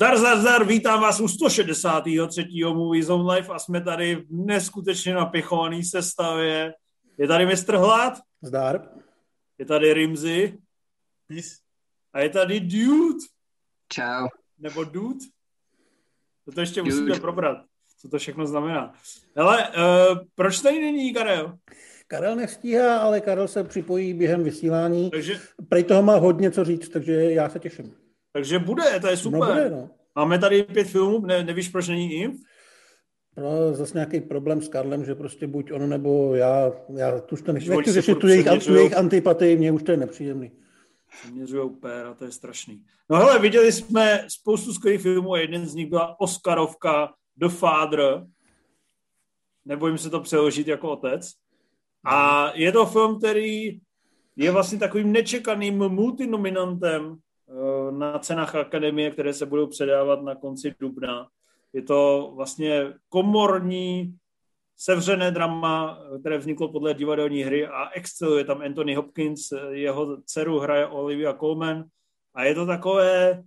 [0.00, 2.46] Zdar, zdar, zdar, vítám vás u 163.
[2.64, 6.74] Movie Zone Live a jsme tady v neskutečně napěchovaný sestavě.
[7.18, 8.18] Je tady mistr Hlad.
[8.42, 8.88] Zdar.
[9.58, 10.58] Je tady Rimzy.
[11.26, 11.48] Peace.
[12.12, 13.18] A je tady Dude.
[13.88, 14.28] Čau.
[14.58, 15.26] Nebo Dude.
[16.54, 16.94] To ještě dude.
[16.94, 17.58] musíme probrat,
[17.98, 18.94] co to všechno znamená.
[19.36, 21.58] Hele, uh, proč tady není Karel?
[22.06, 25.10] Karel nestíhá, ale Karel se připojí během vysílání.
[25.10, 25.40] Takže...
[25.68, 27.99] Prej toho má hodně co říct, takže já se těším.
[28.32, 29.40] Takže bude, to je super.
[29.40, 29.90] No bude, no.
[30.16, 32.38] Máme tady pět filmů, ne, nevíš, proč není jim?
[33.36, 37.42] No, zase nějaký problém s Karlem, že prostě buď on nebo já, já tu už
[37.42, 40.52] to nechci, nechci řešit tu jejich, tu jejich antipatii, mně už to je nepříjemný.
[41.32, 42.84] Měřujou pér a to je strašný.
[43.10, 48.26] No hele, viděli jsme spoustu skvělých filmů a jeden z nich byla Oscarovka The Father.
[49.64, 51.32] Nebojím se to přeložit jako otec.
[52.04, 53.80] A je to film, který
[54.36, 57.16] je vlastně takovým nečekaným multinominantem
[57.90, 61.28] na cenách akademie, které se budou předávat na konci dubna.
[61.72, 64.16] Je to vlastně komorní
[64.76, 70.86] sevřené drama, které vzniklo podle divadelní hry a exceluje tam Anthony Hopkins, jeho dceru hraje
[70.86, 71.84] Olivia Colman
[72.34, 73.42] a je to takové,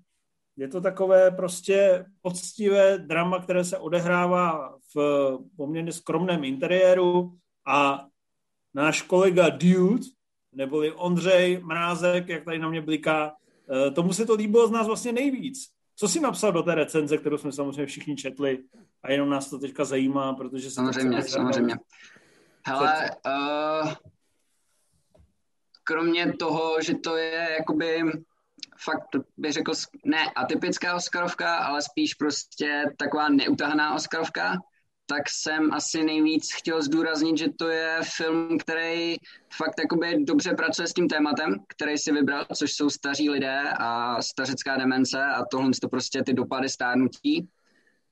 [0.58, 8.06] je to takové prostě poctivé drama, které se odehrává v poměrně skromném interiéru a
[8.74, 10.06] náš kolega Dude,
[10.52, 13.36] neboli Ondřej Mrázek, jak tady na mě bliká,
[13.96, 15.70] tomu se to líbilo z nás vlastně nejvíc.
[15.96, 18.64] Co jsi napsal do té recenze, kterou jsme samozřejmě všichni četli
[19.04, 21.76] a jenom nás to teďka zajímá, protože se Samozřejmě, to samozřejmě.
[22.66, 23.94] Hele, uh,
[25.84, 28.02] kromě toho, že to je jakoby
[28.84, 29.74] fakt bych řekl,
[30.06, 34.58] ne atypická Oscarovka, ale spíš prostě taková neutahaná Oscarovka,
[35.06, 39.16] tak jsem asi nejvíc chtěl zdůraznit, že to je film, který
[39.54, 44.22] fakt jakoby dobře pracuje s tím tématem, který si vybral, což jsou staří lidé a
[44.22, 47.50] stařecká demence a tohle to prostě ty dopady stárnutí.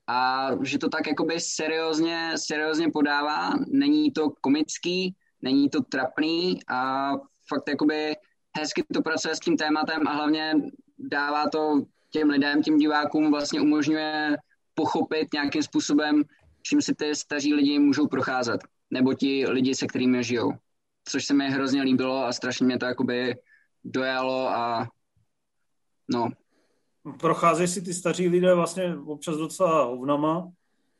[0.06, 7.12] A že to tak jakoby seriózně, seriózně podává, není to komický, není to trapný a
[7.48, 8.16] fakt jakoby
[8.58, 10.54] hezky to pracuje s tím tématem a hlavně
[10.98, 14.36] dává to těm lidem, těm divákům vlastně umožňuje
[14.74, 16.22] pochopit nějakým způsobem,
[16.62, 20.52] čím si ty staří lidi můžou procházet, nebo ti lidi, se kterými žijou.
[21.08, 23.34] Což se mi hrozně líbilo a strašně mě to jakoby
[23.84, 24.88] dojalo a
[26.08, 26.28] no.
[27.20, 30.52] Procházejí si ty staří lidé vlastně občas docela hovnama,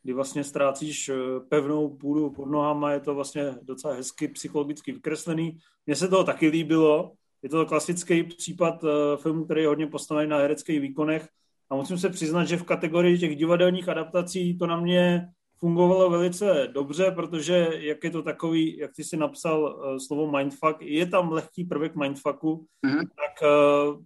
[0.02, 1.14] kdy vlastně ztrácíš eh,
[1.48, 5.58] pevnou půdu pod nohama, je to vlastně docela hezky psychologicky vykreslený.
[5.86, 7.12] Mně se to taky líbilo,
[7.42, 11.28] je to klasický případ uh, filmu, který je hodně postavený na hereckých výkonech
[11.70, 15.28] a musím se přiznat, že v kategorii těch divadelních adaptací to na mě
[15.62, 20.76] fungovalo velice dobře, protože jak je to takový, jak ty si napsal uh, slovo mindfuck,
[20.80, 22.98] je tam lehký prvek mindfucku, mm-hmm.
[22.98, 24.02] tak uh,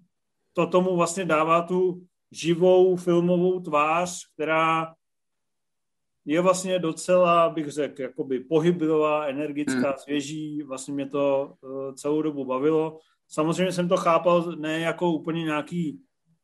[0.53, 2.03] to tomu vlastně dává tu
[2.33, 4.95] živou filmovou tvář, která
[6.25, 9.99] je vlastně docela, bych řekl, jakoby pohybivá, energická, mm.
[9.99, 12.99] svěží, vlastně mě to uh, celou dobu bavilo.
[13.29, 16.01] Samozřejmě jsem to chápal ne jako úplně nějaký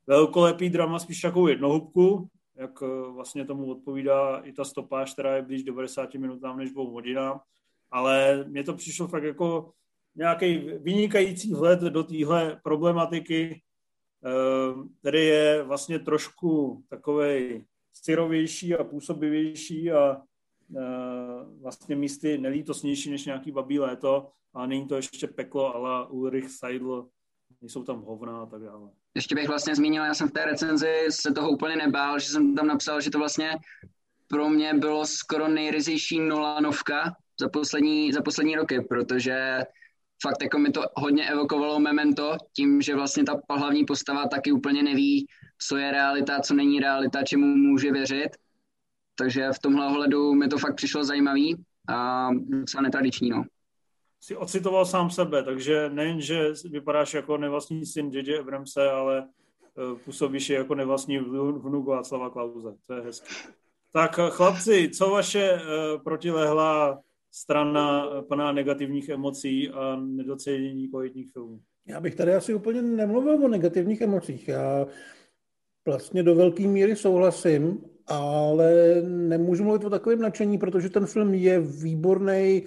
[0.07, 5.43] velkolepý drama, spíš takovou jednohubku, jak eh, vlastně tomu odpovídá i ta stopáž, která je
[5.43, 7.41] blíž 90 minutám než dvou hodinám,
[7.91, 9.73] ale mně to přišlo fakt jako
[10.15, 13.63] nějaký vynikající vhled do téhle problematiky,
[14.25, 20.23] eh, který je vlastně trošku takovej syrovější a působivější a
[20.77, 20.83] eh,
[21.61, 24.31] vlastně místy nelítosnější než nějaký babí léto.
[24.55, 27.09] A není to ještě peklo ale Ulrich Seidl,
[27.61, 28.91] nejsou tam hovna a tak dále.
[29.15, 32.55] Ještě bych vlastně zmínil, já jsem v té recenzi se toho úplně nebál, že jsem
[32.55, 33.51] tam napsal, že to vlastně
[34.27, 39.59] pro mě bylo skoro nejryzejší Nolanovka za poslední, za poslední roky, protože
[40.23, 44.83] fakt jako mi to hodně evokovalo memento, tím, že vlastně ta hlavní postava taky úplně
[44.83, 45.27] neví,
[45.69, 48.29] co je realita, co není realita, čemu může věřit.
[49.19, 53.31] Takže v tomhle ohledu mi to fakt přišlo zajímavý a docela netradiční.
[53.31, 53.45] No
[54.23, 58.39] si ocitoval sám sebe, takže nejen, že vypadáš jako nevlastní syn J.J.
[58.39, 62.75] Abramse, ale eh, působíš jako nevlastní vnuk Václava Klauze.
[62.87, 63.35] To je hezké.
[63.93, 71.61] Tak eh, chlapci, co vaše uh, protilehlá strana plná negativních emocí a nedocenění kvalitních filmů?
[71.87, 74.49] Já bych tady asi úplně nemluvil o negativních emocích.
[74.49, 74.87] Já
[75.87, 81.61] vlastně do velké míry souhlasím, ale nemůžu mluvit o takovém nadšení, protože ten film je
[81.61, 82.63] výborný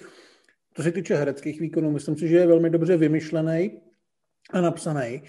[0.76, 3.80] co se týče hereckých výkonů, myslím si, že je velmi dobře vymyšlený
[4.50, 5.22] a napsaný.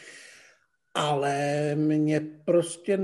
[0.93, 2.99] Ale mě prostě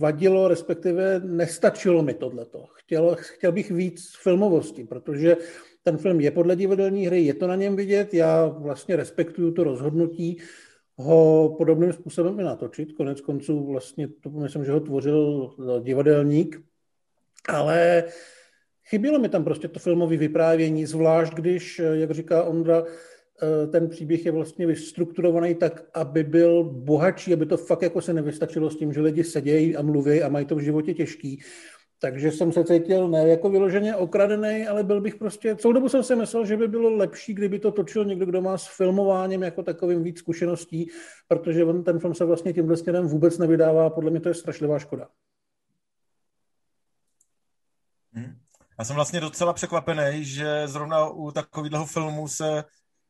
[0.00, 2.66] vadilo, respektive nestačilo mi tohleto.
[2.74, 5.36] Chtěl, chtěl bych víc filmovosti, protože
[5.82, 9.64] ten film je podle divadelní hry, je to na něm vidět, já vlastně respektuju to
[9.64, 10.38] rozhodnutí
[10.96, 12.92] ho podobným způsobem i natočit.
[12.92, 15.50] Konec konců vlastně to myslím, že ho tvořil
[15.82, 16.62] divadelník,
[17.48, 18.04] ale
[18.88, 24.26] chybělo mi tam prostě to filmové vyprávění, zvlášť když, jak říká Ondra, eh, ten příběh
[24.26, 28.92] je vlastně vystrukturovaný tak, aby byl bohatší, aby to fakt jako se nevystačilo s tím,
[28.92, 31.42] že lidi sedějí a mluví a mají to v životě těžký.
[31.98, 36.02] Takže jsem se cítil ne jako vyloženě okradený, ale byl bych prostě, celou dobu jsem
[36.02, 39.62] si myslel, že by bylo lepší, kdyby to točil někdo, kdo má s filmováním jako
[39.62, 40.90] takovým víc zkušeností,
[41.28, 44.78] protože on, ten film se vlastně tímhle směrem vůbec nevydává, podle mě to je strašlivá
[44.78, 45.08] škoda.
[48.12, 48.36] Hmm.
[48.78, 52.64] Já jsem vlastně docela překvapený, že zrovna u takového filmu se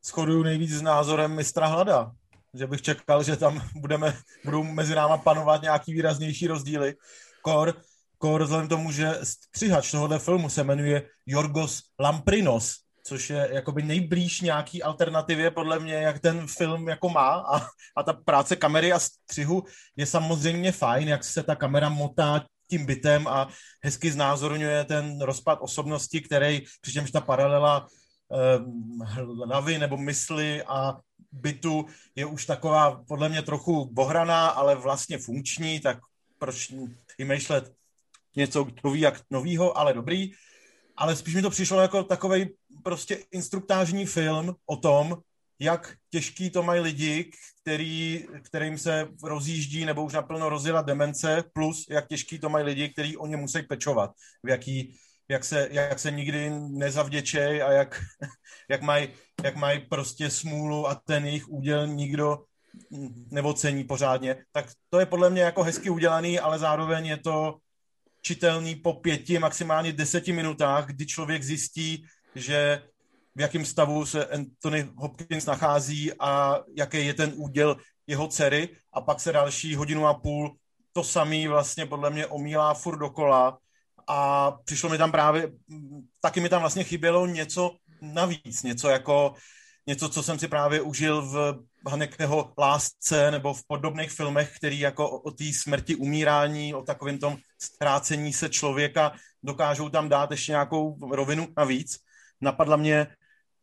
[0.05, 2.11] shoduju nejvíc s názorem mistra Hlada.
[2.53, 6.95] Že bych čekal, že tam budeme, budou mezi náma panovat nějaký výraznější rozdíly.
[7.41, 7.73] Kor,
[8.17, 14.41] kor vzhledem tomu, že střihač tohohle filmu se jmenuje Jorgos Lamprinos, což je jakoby nejblíž
[14.41, 17.67] nějaký alternativě podle mě, jak ten film jako má a,
[17.97, 19.63] a ta práce kamery a střihu
[19.95, 23.47] je samozřejmě fajn, jak se ta kamera motá tím bytem a
[23.83, 27.87] hezky znázorňuje ten rozpad osobnosti, který, přičemž ta paralela
[28.31, 28.59] eh,
[29.45, 30.97] hlavy nebo mysli a
[31.31, 31.85] bytu
[32.15, 35.99] je už taková podle mě trochu bohraná, ale vlastně funkční, tak
[36.39, 36.73] proč
[37.17, 37.73] vymýšlet
[38.35, 40.31] něco nový, jak novýho, ale dobrý.
[40.97, 42.49] Ale spíš mi to přišlo jako takový
[42.83, 45.17] prostě instruktážní film o tom,
[45.59, 47.31] jak těžký to mají lidi,
[47.61, 52.89] který, kterým se rozjíždí nebo už naplno rozjela demence, plus jak těžký to mají lidi,
[52.89, 54.11] kteří o ně musí pečovat,
[54.43, 54.97] v jaký,
[55.29, 58.01] jak se, jak se nikdy nezavděčej a jak,
[58.69, 59.09] jak mají
[59.43, 62.43] jak maj prostě smůlu a ten jejich úděl nikdo
[63.31, 67.57] nevocení pořádně, tak to je podle mě jako hezky udělaný, ale zároveň je to
[68.21, 72.05] čitelný po pěti, maximálně deseti minutách, kdy člověk zjistí,
[72.35, 72.81] že
[73.37, 79.01] v jakém stavu se Anthony Hopkins nachází a jaký je ten úděl jeho dcery a
[79.01, 80.55] pak se další hodinu a půl
[80.93, 83.57] to samý vlastně podle mě omílá furt dokola
[84.07, 85.51] a přišlo mi tam právě,
[86.21, 89.33] taky mi tam vlastně chybělo něco navíc, něco jako
[89.87, 95.09] něco, co jsem si právě užil v Hanekeho lásce nebo v podobných filmech, který jako
[95.09, 99.11] o, o té smrti, umírání, o takovém tom ztrácení se člověka
[99.43, 101.97] dokážou tam dát ještě nějakou rovinu navíc.
[102.41, 103.07] Napadla mě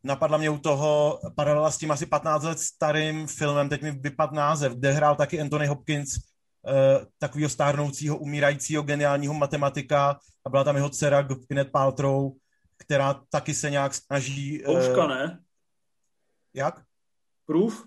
[0.05, 4.31] napadla mě u toho paralela s tím asi 15 let starým filmem, teď mi vypad
[4.31, 10.75] název, kde hrál taky Anthony Hopkins, uh, takového stárnoucího, umírajícího geniálního matematika a byla tam
[10.75, 12.31] jeho dcera Gwyneth Paltrow,
[12.77, 14.65] která taky se nějak snaží...
[14.65, 15.39] Uh, Kouška, ne?
[16.53, 16.81] Jak?
[17.45, 17.85] Proof?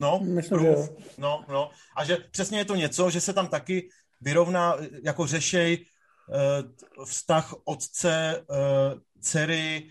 [0.00, 0.78] No, Myslím, proof.
[0.78, 1.70] Že no, no.
[1.96, 3.88] A že přesně je to něco, že se tam taky
[4.20, 5.86] vyrovná, jako řešej
[6.28, 9.88] uh, vztah otce, uh, dcery,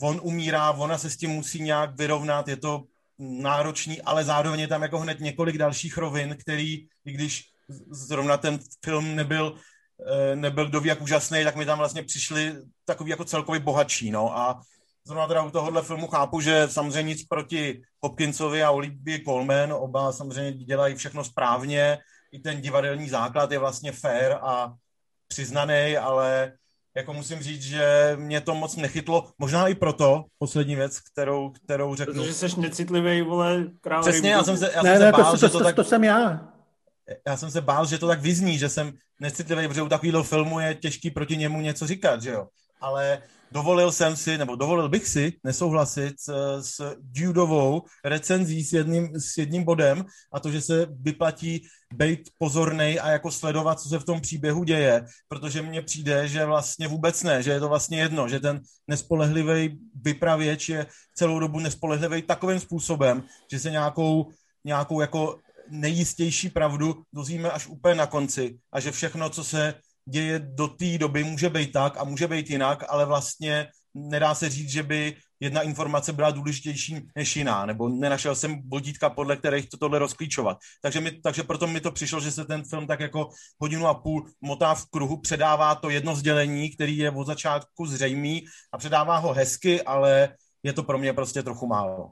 [0.00, 2.84] on umírá, ona se s tím musí nějak vyrovnat, je to
[3.18, 7.44] náročný, ale zároveň je tam jako hned několik dalších rovin, který, i když
[7.90, 9.58] zrovna ten film nebyl,
[10.06, 12.54] eh, nebyl ví jak úžasný, tak mi tam vlastně přišli
[12.84, 14.38] takový jako celkově bohatší, no.
[14.38, 14.60] A
[15.04, 20.12] zrovna teda u tohohle filmu chápu, že samozřejmě nic proti Hopkinsovi a Olivia Colman, oba
[20.12, 21.98] samozřejmě dělají všechno správně,
[22.32, 24.74] i ten divadelní základ je vlastně fair a
[25.28, 26.52] přiznaný, ale
[26.98, 29.30] jako musím říct, že mě to moc nechytlo.
[29.38, 32.14] Možná i proto, poslední věc, kterou, kterou řeknu.
[32.14, 34.02] Protože jsi necitlivý, vole, král.
[34.02, 35.64] Přesně, já jsem se, já ne, jsem ne, se bál, to, to, že to, to,
[35.64, 35.76] tak...
[35.76, 36.48] to jsem já.
[37.26, 40.60] Já jsem se bál, že to tak vyzní, že jsem necitlivý, protože u takového filmu
[40.60, 42.48] je těžký proti němu něco říkat, že jo.
[42.80, 46.14] Ale dovolil jsem si, nebo dovolil bych si nesouhlasit
[46.60, 53.00] s, Judovou recenzí s jedním, s jedním bodem a to, že se vyplatí být pozorný
[53.00, 57.22] a jako sledovat, co se v tom příběhu děje, protože mně přijde, že vlastně vůbec
[57.22, 62.60] ne, že je to vlastně jedno, že ten nespolehlivý vypravěč je celou dobu nespolehlivý takovým
[62.60, 64.30] způsobem, že se nějakou,
[64.64, 65.38] nějakou jako
[65.70, 69.74] nejistější pravdu dozvíme až úplně na konci a že všechno, co se
[70.10, 74.48] děje do té doby, může být tak a může být jinak, ale vlastně nedá se
[74.48, 79.68] říct, že by jedna informace byla důležitější než jiná, nebo nenašel jsem vodítka, podle kterých
[79.68, 80.58] to tohle rozklíčovat.
[80.82, 83.28] Takže, mi, takže proto mi to přišlo, že se ten film tak jako
[83.60, 88.44] hodinu a půl motá v kruhu, předává to jedno sdělení, který je od začátku zřejmý
[88.72, 90.28] a předává ho hezky, ale
[90.62, 92.10] je to pro mě prostě trochu málo.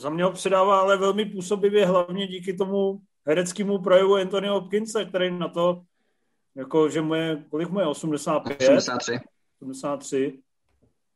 [0.00, 5.38] Za mě ho předává ale velmi působivě, hlavně díky tomu hereckému projevu Anthony Hopkinsa, který
[5.38, 5.82] na to
[6.56, 8.68] jako, že moje, kolik mu je, 85?
[8.68, 9.20] 83.
[9.60, 10.42] 83.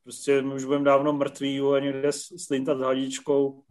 [0.02, 3.62] Prostě my už budeme dávno mrtví a někde slintat s hadičkou,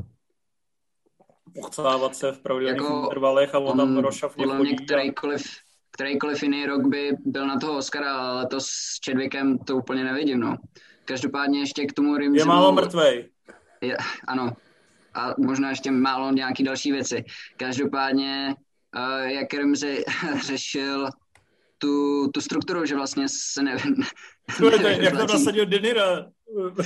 [1.53, 5.41] pochcávat se v pravidelných jako intervalech a on, on tam rošafně podle mě kterýkoliv,
[5.91, 8.69] kterýkoliv jiný rok by byl na toho Oscara, ale to s
[9.05, 10.57] Chadwickem to úplně nevidím, no.
[11.05, 12.39] Každopádně ještě k tomu Rimzu...
[12.39, 13.29] Je málo mrtvej.
[13.81, 13.97] Je,
[14.27, 14.53] ano.
[15.13, 17.23] a možná ještě málo nějaký další věci.
[17.57, 18.55] Každopádně,
[18.95, 20.03] uh, jak Remzi
[20.45, 21.09] řešil
[21.81, 23.77] tu, tu strukturu, že vlastně se ne,
[24.57, 26.25] to je, jak to nasadil Denira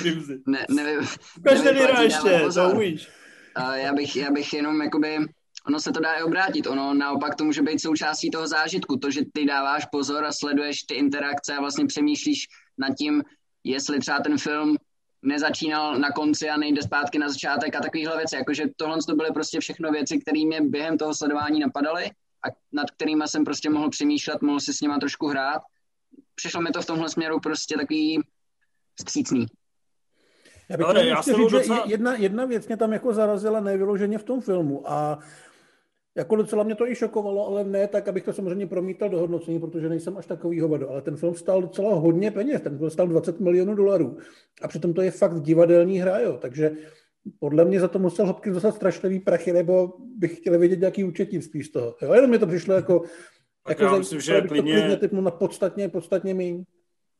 [0.03, 0.39] Rimzi.
[0.47, 1.07] Ne, nevím.
[1.37, 3.09] Ukaž Denira ještě, to umíš.
[3.75, 5.17] Já, bych, já bych jenom jakoby,
[5.67, 9.11] ono se to dá i obrátit, ono naopak to může být součástí toho zážitku, to,
[9.11, 12.47] že ty dáváš pozor a sleduješ ty interakce a vlastně přemýšlíš
[12.77, 13.23] nad tím,
[13.63, 14.77] jestli třeba ten film
[15.21, 18.35] nezačínal na konci a nejde zpátky na začátek a takovéhle věci.
[18.35, 22.11] Jakože tohle to byly prostě všechno věci, které mě během toho sledování napadaly
[22.47, 25.61] a nad kterými jsem prostě mohl přemýšlet, mohl si s nima trošku hrát.
[26.35, 28.21] Přišlo mi to v tomhle směru prostě takový
[28.95, 29.45] vstřícný.
[30.69, 31.85] Já bych Ale já říct, docela...
[31.85, 35.19] že jedna, jedna věc mě tam jako zarazila nevyloženě v tom filmu a
[36.15, 39.59] jako docela mě to i šokovalo, ale ne tak, abych to samozřejmě promítal do hodnocení,
[39.59, 43.07] protože nejsem až takový hovado, ale ten film stál docela hodně peněz, ten film stál
[43.07, 44.17] 20 milionů dolarů
[44.61, 46.71] a přitom to je fakt divadelní hra, jo, takže
[47.39, 51.63] podle mě za to musel Hopkins dostat strašlivý prachy, nebo bych chtěl vědět nějaký účetnictví
[51.63, 51.95] z toho.
[52.01, 53.03] Jo, jenom mi to přišlo jako,
[53.69, 56.63] jako já myslím, že klidně, klidně na podstatně, podstatně méně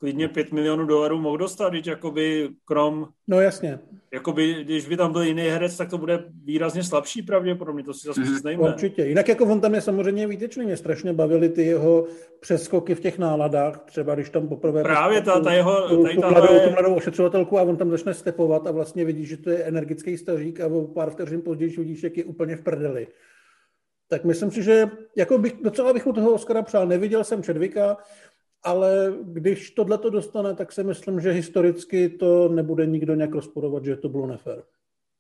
[0.04, 3.08] klidně 5 milionů dolarů mohl dostat, když jakoby krom...
[3.28, 3.80] No jasně.
[4.14, 8.08] Jakoby, když by tam byl jiný herec, tak to bude výrazně slabší pravděpodobně, to si
[8.08, 8.64] zase přiznejme.
[8.64, 9.06] Určitě.
[9.06, 12.06] Jinak jako on tam je samozřejmě výtečný, mě strašně bavily ty jeho
[12.40, 14.84] přeskoky v těch náladách, třeba když tam poprvé...
[14.84, 15.90] Právě ta, ta jeho...
[15.90, 19.38] Tu, tu, mladou, tu mladou ošetřovatelku a on tam začne stepovat a vlastně vidí, že
[19.38, 23.08] to je energický stařík a o pár vteřin později vidíš, jak je úplně v prdeli.
[24.08, 26.88] Tak myslím si, že jako bych, docela bych mu toho Oscara přál.
[26.88, 27.98] Neviděl jsem Čedvika,
[28.64, 33.86] ale když tohle to dostane, tak si myslím, že historicky to nebude nikdo nějak rozporovat,
[33.86, 34.64] že to bylo nefér.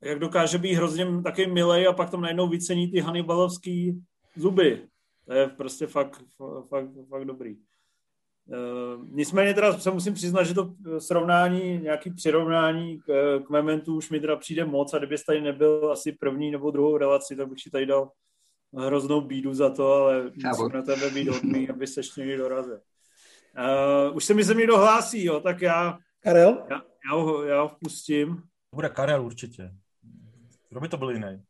[0.01, 4.03] Jak dokáže být hrozně taky milej a pak tam najednou vycení ty Hannibalovský
[4.35, 4.81] zuby.
[5.25, 6.23] To je prostě fakt,
[6.69, 7.57] fakt, fakt dobrý.
[8.47, 14.09] Uh, nicméně teda se musím přiznat, že to srovnání, nějaký přirovnání k, k Mementu už
[14.09, 17.62] mi teda přijde moc a kdyby tady nebyl asi první nebo druhou relaci, tak bych
[17.62, 18.12] si tady dal
[18.73, 22.79] hroznou bídu za to, ale musím na tebe být hodný, aby se ještě někdy dorazil.
[23.57, 25.98] Uh, už se mi se někdo hlásí, jo, tak já...
[26.19, 26.65] Karel?
[26.69, 28.43] Já, já, ho, já ho vpustím.
[28.75, 29.72] Bude Karel určitě.
[30.69, 31.43] Kdo by to byl jiný?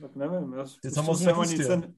[0.00, 0.52] Tak nevím.
[0.52, 1.66] Já Ty co moc nepustil.
[1.66, 1.94] Sen...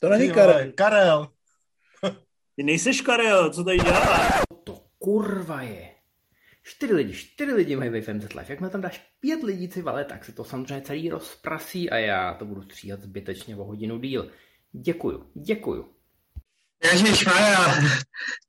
[0.00, 0.72] To není Karel.
[0.72, 1.32] Karel.
[2.56, 4.30] Ty nejseš Karel, co tady dělá?
[4.64, 5.95] To kurva je.
[6.68, 8.46] Čtyři lidi, čtyři lidi mají ve FMZ Live.
[8.48, 12.34] Jak tam dáš pět lidí, ty vale, tak se to samozřejmě celý rozprasí a já
[12.34, 14.30] to budu stříhat zbytečně o hodinu díl.
[14.72, 15.94] Děkuju, děkuju.
[16.92, 17.74] Ježíš Maja,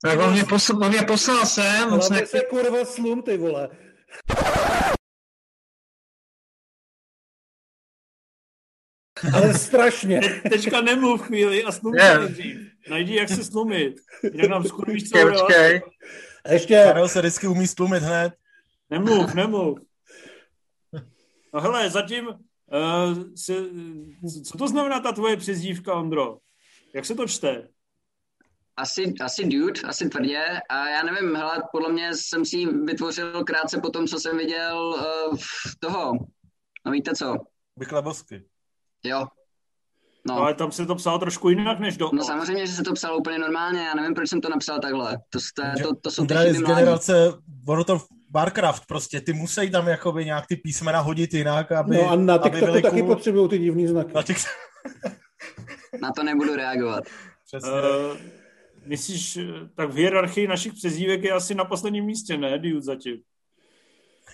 [0.01, 1.93] tak on mě, poslal, on mě poslal sem.
[1.93, 2.25] Ale ne...
[2.25, 3.69] se kurva slum, ty vole.
[9.33, 10.19] Ale strašně.
[10.19, 12.31] Te, teďka nemluv chvíli a slum yeah.
[12.89, 13.95] Najdi, jak se slumit.
[14.24, 15.81] Jinak nám skurvíš celou Počkej,
[16.53, 16.83] ještě...
[16.83, 18.33] Karel se vždycky umí stlumit hned.
[18.89, 19.79] Nemluv, nemluv.
[21.53, 23.53] No hele, zatím, uh, si,
[24.43, 26.37] co to znamená ta tvoje přezdívka, Ondro?
[26.95, 27.67] Jak se to čte?
[28.77, 30.43] Asi, asi dude, asi tvrdě.
[30.69, 34.77] A já nevím, hele, podle mě jsem si vytvořil krátce po tom, co jsem viděl
[34.77, 35.37] uh,
[35.79, 36.13] toho.
[36.85, 37.35] No víte co?
[37.75, 38.45] Vyklebosky.
[39.03, 39.27] Jo,
[40.27, 40.38] No.
[40.38, 42.10] Ale tam se to psalo trošku jinak než do.
[42.13, 45.17] No samozřejmě, že se to psalo úplně normálně, já nevím, proč jsem to napsal takhle.
[45.29, 47.34] To, to, to, to jsou ty z generace
[47.65, 52.10] World of Warcraft prostě, ty musí tam jakoby nějak ty písmena hodit jinak, aby No
[52.10, 53.15] a na TikToku taky cool.
[53.15, 54.13] potřebují ty divný znaky.
[54.13, 54.51] Na, TikTok...
[56.01, 57.03] na to nebudu reagovat.
[57.46, 57.72] Přesně.
[57.72, 58.17] Uh,
[58.86, 59.39] myslíš,
[59.75, 63.17] tak v hierarchii našich přezdívek je asi na posledním místě, ne, Dude zatím?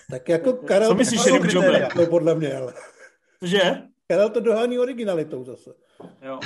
[0.10, 0.88] Tak jako Karel...
[0.88, 2.74] Co myslíš, Erik To podle mě, ale...
[3.42, 3.82] Že?
[4.08, 5.83] Karel to dohání originalitou zase.
[6.22, 6.40] Jo.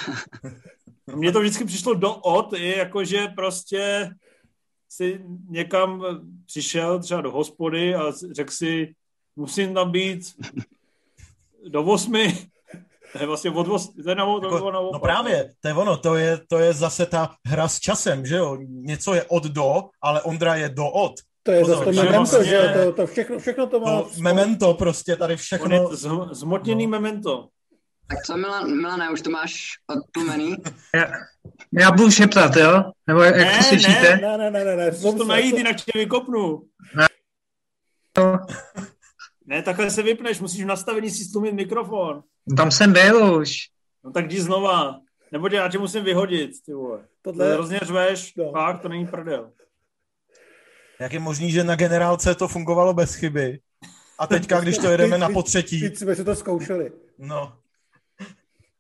[1.16, 4.10] Mně to vždycky přišlo do od, je jako, že prostě
[4.90, 6.04] si někam
[6.46, 8.94] přišel, třeba do hospody a řekl si,
[9.36, 10.22] musím tam být
[11.68, 12.38] do osmi,
[13.12, 15.98] to je vlastně od os, to je na, jako, na No právě, to je ono,
[15.98, 18.58] to je, to je zase ta hra s časem, že jo?
[18.68, 21.14] Něco je od do, ale Ondra je do od.
[21.44, 24.02] To je zase to memento, vlastně, že to, to všechno, všechno to má...
[24.02, 25.96] To memento prostě, tady všechno...
[26.32, 26.92] zmotněný no.
[26.92, 27.48] memento.
[28.08, 30.56] Tak co, Milan, Milane, už to máš odtlumený?
[30.96, 31.12] Já,
[31.80, 32.84] já budu šeptat, jo?
[33.08, 34.20] Nebo jak ne, to slyšíte?
[34.22, 34.92] Ne, ne, ne, ne, ne.
[34.92, 36.62] Zkus to najít, jinak tě vykopnu.
[36.96, 37.08] Ne.
[39.46, 42.24] ne, takhle se vypneš, musíš v nastavení si stlumit mikrofon.
[42.58, 43.58] Tam jsem byl už.
[44.04, 45.00] No tak jdi znova.
[45.32, 47.00] Nebo já tě musím vyhodit, ty vole.
[47.22, 47.54] Tohle...
[47.54, 48.52] Hrozně řveš, no.
[48.52, 49.52] fakt, to není prdel.
[51.00, 53.60] Jak je možný, že na generálce to fungovalo bez chyby?
[54.20, 55.82] A teďka, když to jedeme na potřetí...
[55.82, 56.92] Teď jsme si to zkoušeli.
[57.18, 57.58] No.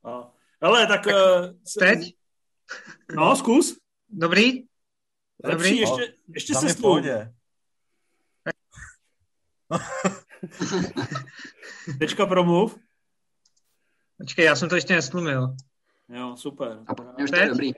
[0.07, 0.31] No.
[0.61, 1.05] Ale tak...
[1.05, 1.49] tak uh,
[1.79, 2.13] teď?
[3.15, 3.79] No, zkus.
[4.09, 4.63] Dobrý?
[5.43, 7.01] Lepší, ještě, ještě se stůl.
[11.99, 12.77] Tečka promluv.
[14.17, 15.55] Počkej, já jsem to ještě nestlumil.
[16.09, 16.79] Jo, super.
[16.87, 17.49] A už to je Teď?
[17.49, 17.71] dobrý.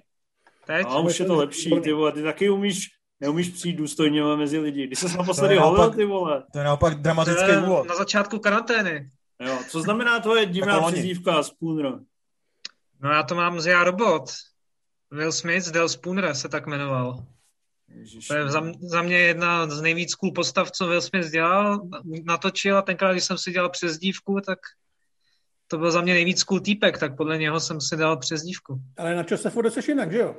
[0.65, 0.85] Teď?
[0.89, 2.11] A už je to lepší, ty vole.
[2.11, 2.87] Ty taky umíš,
[3.19, 4.87] neumíš přijít důstojně mezi lidi.
[4.87, 6.43] Když se naposledy holil, ty vole.
[6.51, 7.87] To je naopak To dramatický je úvod.
[7.87, 9.09] na začátku karantény.
[9.39, 10.93] Jo, co znamená tvoje divná loni.
[10.93, 11.99] přezdívka Spooner?
[12.99, 14.23] No já to mám z Já robot.
[15.11, 17.25] Will Smith z Del Spooner se tak jmenoval.
[17.87, 18.27] Ježiš.
[18.27, 21.81] To je za, za mě jedna z nejvíc cool postav, co Will Smith dělal,
[22.23, 24.59] natočil a tenkrát, když jsem si dělal přezdívku, tak
[25.67, 28.81] to byl za mě nejvíc cool týpek, tak podle něho jsem si dal přezdívku.
[28.97, 30.35] Ale na furt seš jinak, že jo?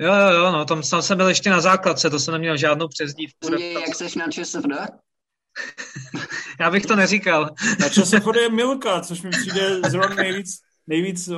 [0.00, 2.88] Jo, jo, jo, no, tam, tam jsem byl ještě na základce, to jsem neměl žádnou
[2.88, 3.46] přezdívku.
[3.46, 4.66] Změj, jak seš na ČSFD?
[6.60, 7.50] Já bych to neříkal.
[7.80, 11.28] Na čase je Milka, což mi přijde zrovna nejvíc, nejvíc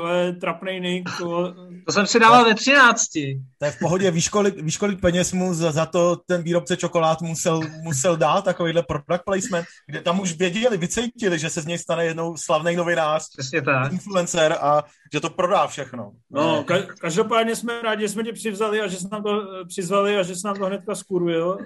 [0.41, 1.21] trapnej nick.
[1.21, 1.55] vole.
[1.87, 3.41] To jsem si dával ve třinácti.
[3.59, 6.77] To je v pohodě, víš kolik, víš, kolik peněz mu za, za to ten výrobce
[6.77, 11.67] čokolád musel, musel dát, takovýhle product placement, kde tam už věděli, vycítili, že se z
[11.67, 13.93] něj stane jednou slavný novinář, Přesně tak.
[13.93, 16.11] influencer a že to prodá všechno.
[16.31, 20.17] No, ka- každopádně jsme rádi, že jsme tě přivzali a že jsi nám to přizvali
[20.17, 21.59] a že jsi nám to hnedka skurvil.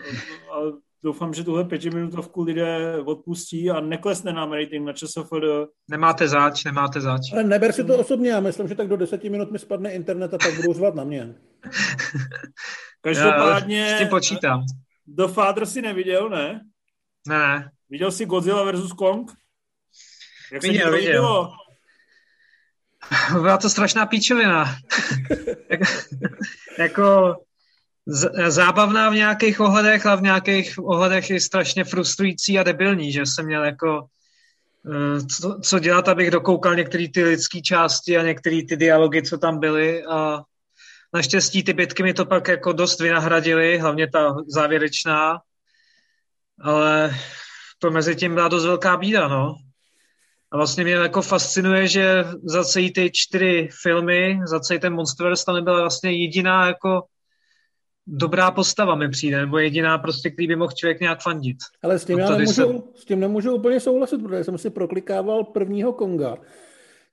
[0.52, 0.56] A
[1.04, 5.32] doufám, že tuhle pětiminutovku lidé odpustí a neklesne nám rating na ČSFD.
[5.90, 7.20] Nemáte záč, nemáte záč.
[7.32, 10.34] Ale neber si to osobně, já myslím, že tak do deseti minut mi spadne internet
[10.34, 11.34] a pak budou řvat na mě.
[13.00, 14.62] Každopádně Já s tím počítám.
[15.06, 16.60] The Father si neviděl, ne?
[17.28, 17.70] Ne, ne.
[17.90, 18.92] Viděl jsi Godzilla vs.
[18.92, 19.32] Kong?
[20.52, 21.10] Jak se Viděl, to viděl.
[21.12, 21.52] líbilo?
[23.32, 24.76] Byla to strašná píčovina.
[25.70, 25.80] Jak,
[26.78, 27.36] jako
[28.10, 33.26] z- zábavná v nějakých ohledech a v nějakých ohledech je strašně frustrující a debilní, že
[33.26, 34.06] jsem měl jako
[34.86, 39.38] eh, co, co dělat, abych dokoukal některé ty lidské části a některé ty dialogy, co
[39.38, 40.40] tam byly a
[41.14, 45.40] naštěstí ty bitky mi to pak jako dost vynahradily, hlavně ta závěrečná,
[46.60, 47.14] ale
[47.78, 49.54] to mezi tím byla dost velká bída, no.
[50.52, 55.44] A vlastně mě jako fascinuje, že za celý ty čtyři filmy, za celý ten Monsterverse
[55.44, 57.02] tam nebyla vlastně jediná jako
[58.06, 61.56] dobrá postava mi přijde, nebo jediná prostě, který by mohl člověk nějak fandit.
[61.82, 65.44] Ale s tím, No já nemůžu, s tím nemůžu úplně souhlasit, protože jsem si proklikával
[65.44, 66.36] prvního Konga,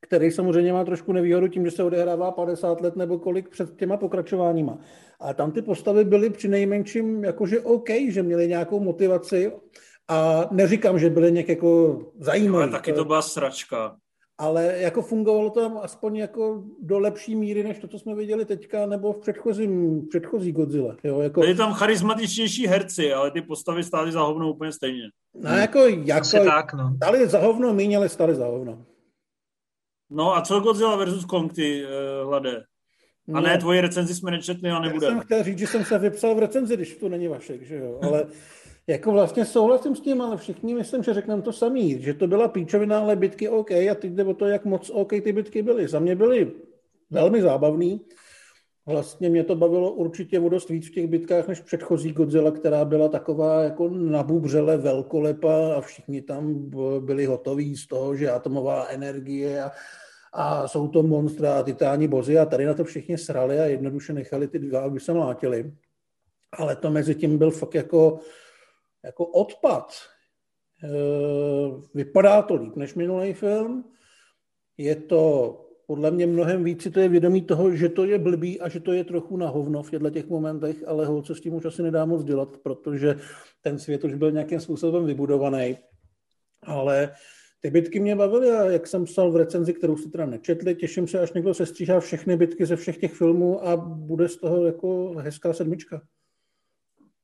[0.02, 3.98] který samozřejmě má trošku nevýhodu tím, že se odehrává 50 let nebo kolik před těma
[3.98, 4.78] pokračováníma.
[5.20, 9.52] A tam ty postavy byly při nejmenším jakože OK, že měly nějakou motivaci
[10.08, 12.64] a neříkám, že byly nějak jako zajímavé.
[12.64, 13.96] Ale taky to byla sračka.
[14.38, 18.46] Ale jako fungovalo to tam aspoň jako do lepší míry, než to, co jsme viděli
[18.46, 20.96] teďka, nebo v předchozím, předchozí Godzilla.
[21.04, 25.04] Jo, jako, Byli tam charismatičtější herci, ale ty postavy stály za hovno úplně stejně.
[25.36, 26.94] no, jako, jako Asi tak, no.
[26.96, 28.86] stali za hovno, míň, ale stali za hovno.
[30.10, 32.64] No a co Godzilla versus Kong, ty uh, hladé?
[33.34, 35.08] A ne, tvoji recenzi jsme nečetli a Já nebude.
[35.08, 38.00] jsem chtěl říct, že jsem se vypsal v recenzi, když to není Vašek, že jo,
[38.04, 38.26] ale
[38.88, 42.48] jako vlastně souhlasím s tím, ale všichni myslím, že řekneme to samý, že to byla
[42.48, 45.88] píčovina, ale bitky OK a teď jde o to, jak moc OK ty bitky byly.
[45.88, 46.52] Za mě byly
[47.10, 48.02] velmi zábavný.
[48.86, 52.86] Vlastně mě to bavilo určitě o dost víc v těch bitkách než předchozí Godzilla, která
[52.86, 59.64] byla taková jako nabubřele velkolepa a všichni tam byli hotoví z toho, že atomová energie
[59.64, 59.72] a,
[60.34, 64.14] a jsou to monstra a titáni bozy a tady na to všichni srali a jednoduše
[64.14, 65.74] nechali ty dva, aby se mlátili.
[66.58, 68.20] Ale to mezi tím byl fakt jako,
[69.08, 69.94] jako odpad.
[70.84, 70.90] E,
[71.94, 73.84] vypadá to líp než minulý film.
[74.78, 75.54] Je to
[75.88, 78.94] podle mě mnohem víc to je vědomí toho, že to je blbý a že to
[78.94, 82.06] je trochu na hovno v těchto těch momentech, ale holce s tím už asi nedá
[82.06, 83.16] moc dělat, protože
[83.62, 85.78] ten svět už byl nějakým způsobem vybudovaný.
[86.64, 87.12] Ale
[87.62, 91.08] ty bitky mě bavily a jak jsem psal v recenzi, kterou si teda nečetli, těším
[91.08, 95.14] se, až někdo sestříhá všechny bitky ze všech těch filmů a bude z toho jako
[95.18, 96.02] hezká sedmička.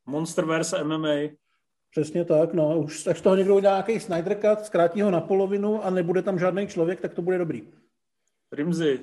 [0.06, 1.43] Monsterverse MMA.
[1.96, 2.80] Přesně tak, no.
[2.80, 6.22] Už až z toho někdo udělá nějaký Snyder Cut, zkrátí ho na polovinu a nebude
[6.22, 7.64] tam žádný člověk, tak to bude dobrý.
[8.52, 9.00] Rimzy.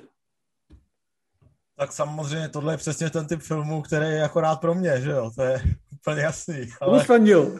[1.77, 5.11] Tak samozřejmě tohle je přesně ten typ filmů, který je jako rád pro mě, že
[5.11, 5.61] jo, to je
[5.93, 6.69] úplně jasný.
[6.81, 6.91] Ale...
[6.91, 7.59] Ale, fandil.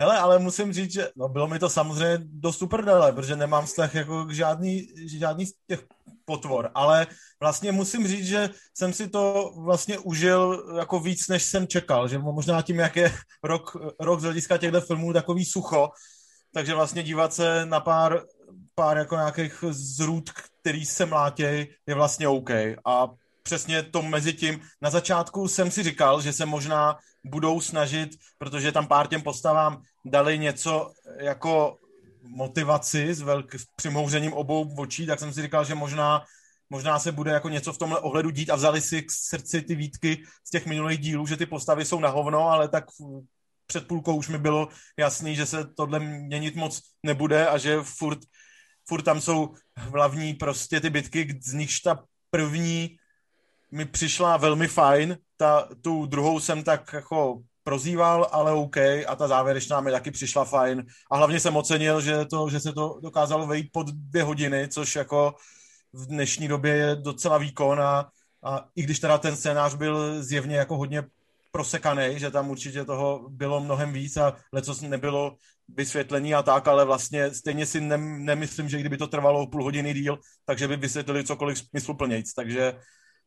[0.00, 3.94] hele, ale musím říct, že no, bylo mi to samozřejmě dost uprdele, protože nemám vztah
[3.94, 5.84] jako k žádný, žádný z těch
[6.30, 7.06] potvor, ale
[7.42, 12.18] vlastně musím říct, že jsem si to vlastně užil jako víc, než jsem čekal, že
[12.18, 13.10] možná tím, jak je
[13.42, 15.90] rok, rok z hlediska těchto filmů takový sucho,
[16.54, 18.22] takže vlastně dívat se na pár,
[18.74, 20.30] pár jako nějakých zrůd,
[20.62, 22.50] který se mlátěj, je vlastně OK.
[22.86, 23.10] A
[23.42, 28.72] přesně to mezi tím, na začátku jsem si říkal, že se možná budou snažit, protože
[28.72, 31.76] tam pár těm postavám dali něco jako
[32.22, 36.24] motivaci s, velk, s přimouřením obou očí, tak jsem si říkal, že možná,
[36.70, 39.74] možná se bude jako něco v tomhle ohledu dít a vzali si k srdci ty
[39.74, 42.84] výtky z těch minulých dílů, že ty postavy jsou na hovno, ale tak
[43.66, 48.18] před půlkou už mi bylo jasný, že se tohle měnit moc nebude a že furt,
[48.88, 52.96] furt tam jsou hlavní prostě ty bitky, z nichž ta první
[53.72, 59.28] mi přišla velmi fajn, ta, tu druhou jsem tak jako prozýval, ale OK, a ta
[59.28, 60.86] závěrečná mi taky přišla fajn.
[61.10, 64.96] A hlavně jsem ocenil, že, to, že se to dokázalo vejít pod dvě hodiny, což
[64.96, 65.34] jako
[65.92, 68.08] v dnešní době je docela výkon a,
[68.44, 71.02] a i když teda ten scénář byl zjevně jako hodně
[71.52, 75.36] prosekaný, že tam určitě toho bylo mnohem víc a leco nebylo
[75.68, 79.94] vysvětlení a tak, ale vlastně stejně si ne, nemyslím, že kdyby to trvalo půl hodiny
[79.94, 82.34] díl, takže by vysvětlili cokoliv smysluplnějc.
[82.34, 82.74] Takže,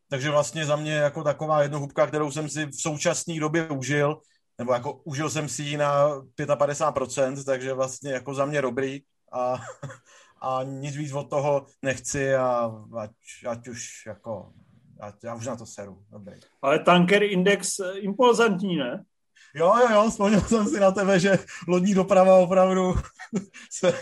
[0.08, 4.20] takže vlastně za mě jako taková jednohubka, kterou jsem si v současné době užil,
[4.58, 9.00] nebo jako užil jsem si ji na 55%, takže vlastně jako za mě dobrý
[9.32, 9.58] a,
[10.42, 13.10] a nic víc od toho nechci a ať,
[13.46, 14.52] ať už jako
[15.00, 16.34] já, já už na to seru, dobrý.
[16.62, 19.04] Ale tanker index eh, impozantní, ne?
[19.54, 21.38] Jo, jo, jo, vzpomněl jsem si na tebe, že
[21.68, 22.94] lodní doprava opravdu
[23.70, 23.94] se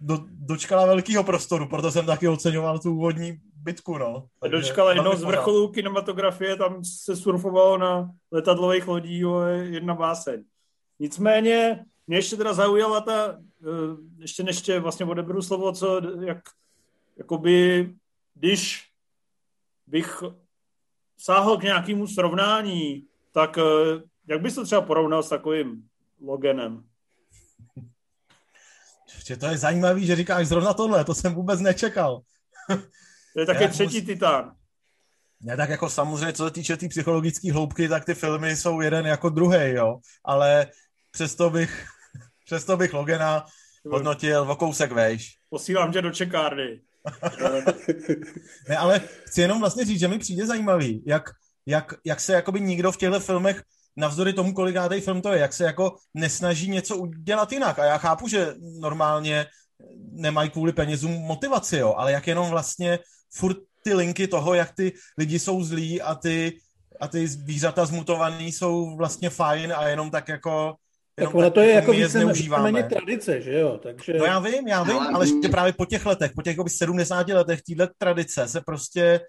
[0.00, 4.26] do, dočkala velkého prostoru, proto jsem taky oceňoval tu úvodní bitku, no.
[4.40, 9.22] Takže dočkala jednoho z vrcholů kinematografie, tam se surfovalo na letadlových lodí
[9.62, 10.44] jedna báseň.
[10.98, 16.38] Nicméně, mě ještě teda zaujala ta, eh, ještě než vlastně odeberu slovo, co, jak,
[17.16, 17.90] jakoby,
[18.34, 18.84] když
[19.86, 20.22] bych
[21.18, 25.88] sáhl k nějakému srovnání, tak eh, jak bys to třeba porovnal s takovým
[26.20, 26.84] Loganem?
[29.26, 32.22] Že to je zajímavý, že říkáš zrovna tohle, to jsem vůbec nečekal.
[33.34, 34.06] To je taky třetí mus...
[34.06, 34.52] titán.
[35.42, 38.80] Ne, tak jako samozřejmě, co se týče té tý psychologické hloubky, tak ty filmy jsou
[38.80, 39.98] jeden jako druhý, jo.
[40.24, 40.66] Ale
[41.10, 41.84] přesto bych,
[42.44, 43.44] přesto bych Logena
[43.90, 45.36] hodnotil o kousek vejš.
[45.50, 46.80] Posílám tě do čekárny.
[48.68, 51.30] ne, ale chci jenom vlastně říct, že mi přijde zajímavý, jak,
[51.66, 53.62] jak, jak se jakoby nikdo v těchto filmech
[53.96, 57.78] navzdory tomu, kolikátej film to je, jak se jako nesnaží něco udělat jinak.
[57.78, 59.46] A já chápu, že normálně
[60.12, 62.98] nemají kvůli penězům motivaci, jo, ale jak jenom vlastně
[63.32, 66.58] furt ty linky toho, jak ty lidi jsou zlí a ty,
[67.00, 70.74] a ty zvířata zmutovaný jsou vlastně fajn a jenom tak jako
[71.24, 72.24] tak ono to je jako více
[72.88, 73.78] tradice, že jo?
[73.82, 74.12] Takže...
[74.18, 77.62] No já vím, já vím, ale že právě po těch letech, po těch 70 letech
[77.62, 79.20] téhle tradice se prostě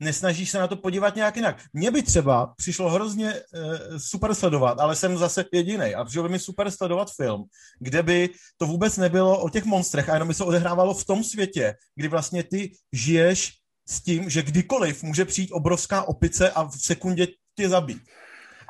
[0.00, 1.62] nesnažíš se na to podívat nějak jinak.
[1.72, 6.28] Mně by třeba přišlo hrozně uh, super sledovat, ale jsem zase jediný a přišlo by
[6.28, 7.44] mi super sledovat film,
[7.80, 11.24] kde by to vůbec nebylo o těch monstrech a jenom by se odehrávalo v tom
[11.24, 13.52] světě, kdy vlastně ty žiješ
[13.88, 18.02] s tím, že kdykoliv může přijít obrovská opice a v sekundě tě zabít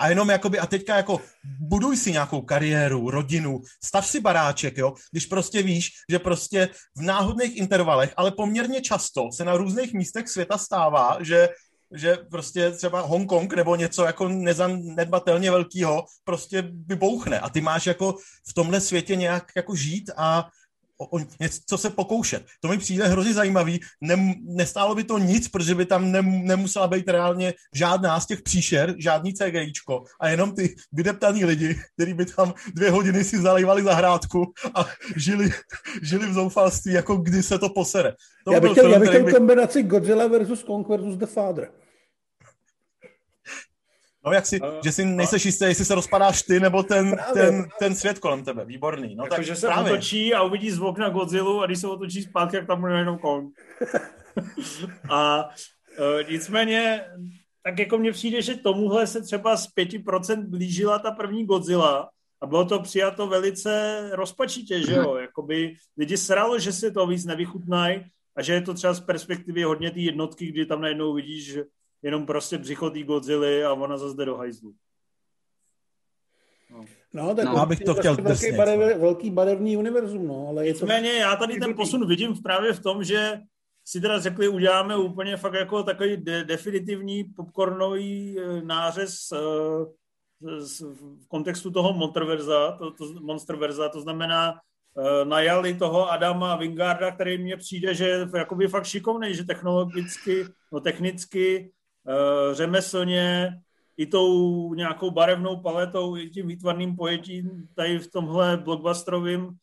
[0.01, 1.21] a jenom jakoby, a teďka jako
[1.61, 7.03] buduj si nějakou kariéru, rodinu, stav si baráček, jo, když prostě víš, že prostě v
[7.03, 11.49] náhodných intervalech, ale poměrně často se na různých místech světa stává, že
[11.95, 17.41] že prostě třeba Hongkong nebo něco jako nezanedbatelně velkého prostě vybouchne.
[17.41, 18.15] A ty máš jako
[18.49, 20.49] v tomhle světě nějak jako žít a
[21.01, 22.45] o, o něco se pokoušet.
[22.61, 23.81] To mi přijde hrozně zajímavý.
[24.01, 28.43] Nem, nestálo by to nic, protože by tam nem, nemusela být reálně žádná z těch
[28.43, 33.83] příšer, žádný CGIčko a jenom ty vydeptaný lidi, kteří by tam dvě hodiny si zalejvali
[33.83, 34.87] zahrádku a
[35.17, 35.51] žili,
[36.03, 38.13] žili v zoufalství, jako kdy se to posere.
[38.45, 39.33] To já bych chtěl, film, já bych chtěl by...
[39.33, 41.69] kombinaci Godzilla versus Kong versus The Father.
[44.27, 47.35] No jak si, uh, že si nejseš jistý, jestli se rozpadáš ty, nebo ten, právě,
[47.35, 47.71] ten, právě.
[47.79, 48.65] ten svět kolem tebe.
[48.65, 49.15] Výborný.
[49.15, 49.93] No, jako, tak že se právě.
[49.93, 53.19] otočí a uvidí z okna Godzilla a když se otočí zpátky, jak tam bude jenom
[53.19, 53.55] Kong.
[55.11, 57.05] a uh, nicméně,
[57.63, 62.47] tak jako mně přijde, že tomuhle se třeba z 5% blížila ta první Godzilla a
[62.47, 65.17] bylo to přijato velice rozpačitě, že jo?
[65.17, 68.05] Jakoby lidi sralo, že si to víc nevychutnají
[68.37, 71.65] a že je to třeba z perspektivy hodně ty jednotky, kdy tam najednou vidíš, že
[72.03, 74.75] jenom prostě břicho té Godzilla a ona zase jde do hajzlu.
[76.71, 76.85] No.
[77.13, 81.11] no, tak no, bych to chtěl velký, barev, velký barevný univerzum, no, ale je Nicméně,
[81.11, 81.17] to...
[81.17, 83.41] já tady ten posun vidím právě v tom, že
[83.85, 89.39] si teda řekli, uděláme úplně fakt jako takový de- definitivní popcornový e, nářez e,
[90.61, 97.11] z, v kontextu toho Monsterverza, to, to, Monsterverza, to znamená e, najali toho Adama Vingarda,
[97.11, 101.80] který mně přijde, že je jakoby fakt šikovný, že technologicky, no technicky uh,
[102.53, 103.53] řemeslně,
[103.97, 109.55] i tou nějakou barevnou paletou, i tím výtvarným pojetím tady v tomhle blockbusterovém uh,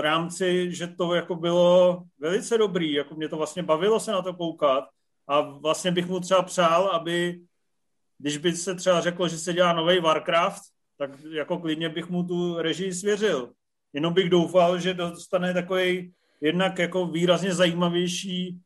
[0.00, 4.34] rámci, že to jako bylo velice dobrý, jako mě to vlastně bavilo se na to
[4.34, 4.84] koukat
[5.28, 7.40] a vlastně bych mu třeba přál, aby
[8.18, 10.62] když by se třeba řeklo, že se dělá nový Warcraft,
[10.98, 13.52] tak jako klidně bych mu tu režii svěřil.
[13.92, 18.58] Jenom bych doufal, že dostane takový jednak jako výrazně zajímavější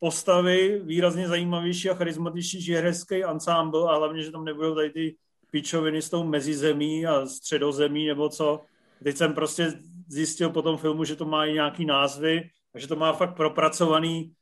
[0.00, 5.16] postavy, výrazně zajímavější a charismatičnější herský ansámbl a hlavně, že tam nebudou tady ty
[5.50, 8.60] pičoviny s tou mezizemí a středozemí nebo co.
[9.04, 9.72] Teď jsem prostě
[10.08, 13.36] zjistil po tom filmu, že to má i nějaký názvy a že to má fakt
[13.36, 14.32] propracovaný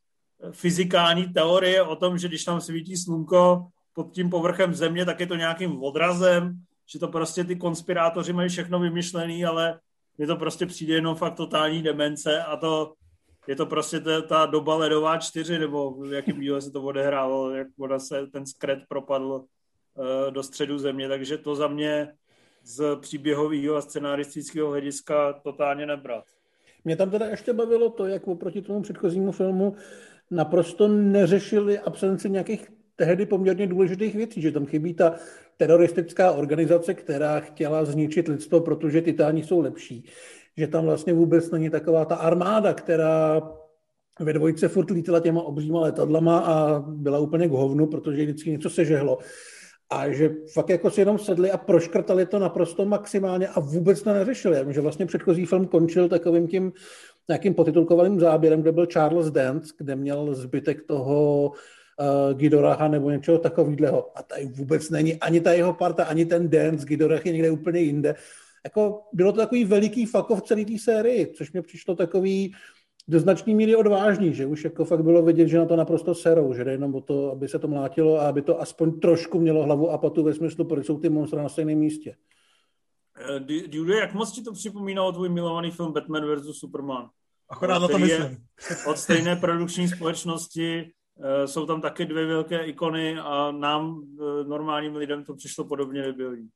[0.42, 5.20] eh, fyzikální teorie o tom, že když tam svítí slunko pod tím povrchem země, tak
[5.20, 6.54] je to nějakým odrazem,
[6.92, 9.80] že to prostě ty konspirátoři mají všechno vymyšlený, ale
[10.18, 12.94] mně to prostě přijde jenom fakt totální demence a to
[13.48, 17.50] je to prostě ta, ta doba ledová čtyři, nebo v jakém díle se to odehrálo,
[17.50, 22.12] jak voda se, ten skret propadl uh, do středu země, takže to za mě
[22.64, 26.24] z příběhového a scenaristického hlediska totálně nebrat.
[26.84, 29.76] Mě tam teda ještě bavilo to, jak oproti tomu předchozímu filmu
[30.30, 35.14] naprosto neřešili absenci nějakých tehdy poměrně důležitých věcí, že tam chybí ta
[35.56, 40.04] teroristická organizace, která chtěla zničit lidstvo, protože titáni jsou lepší.
[40.58, 43.42] Že tam vlastně vůbec není taková ta armáda, která
[44.20, 48.70] ve dvojce furt lítala těma obříma letadlama a byla úplně k hovnu, protože vždycky něco
[48.70, 49.18] sežehlo.
[49.90, 54.12] A že fakt jako si jenom sedli a proškrtali to naprosto maximálně a vůbec to
[54.12, 54.64] neřešili.
[54.68, 56.72] Že vlastně předchozí film končil takovým tím
[57.28, 63.38] nějakým potitulkovaným záběrem, kde byl Charles Dance, kde měl zbytek toho uh, Gidoraha nebo něčeho
[63.38, 64.18] takového.
[64.18, 67.80] A tady vůbec není ani ta jeho parta, ani ten dance, Gidorach je někde úplně
[67.80, 68.14] jinde.
[68.68, 72.54] Jako, bylo to takový veliký fakov celé té sérii, což mě přišlo takový
[73.08, 76.54] do značné míry odvážný, že už jako fakt bylo vidět, že na to naprosto serou,
[76.54, 79.62] že jde jenom o to, aby se to mlátilo a aby to aspoň trošku mělo
[79.62, 82.16] hlavu a patu ve smyslu, proč jsou ty monstra na stejném místě.
[83.70, 86.58] Judy, jak moc ti to připomínalo tvůj milovaný film Batman vs.
[86.58, 87.08] Superman?
[87.50, 88.38] Akorát na to myslím.
[88.90, 94.96] Od stejné produkční společnosti Eh, jsou tam taky dvě velké ikony a nám, eh, normálním
[94.96, 96.48] lidem, to přišlo podobně debilní.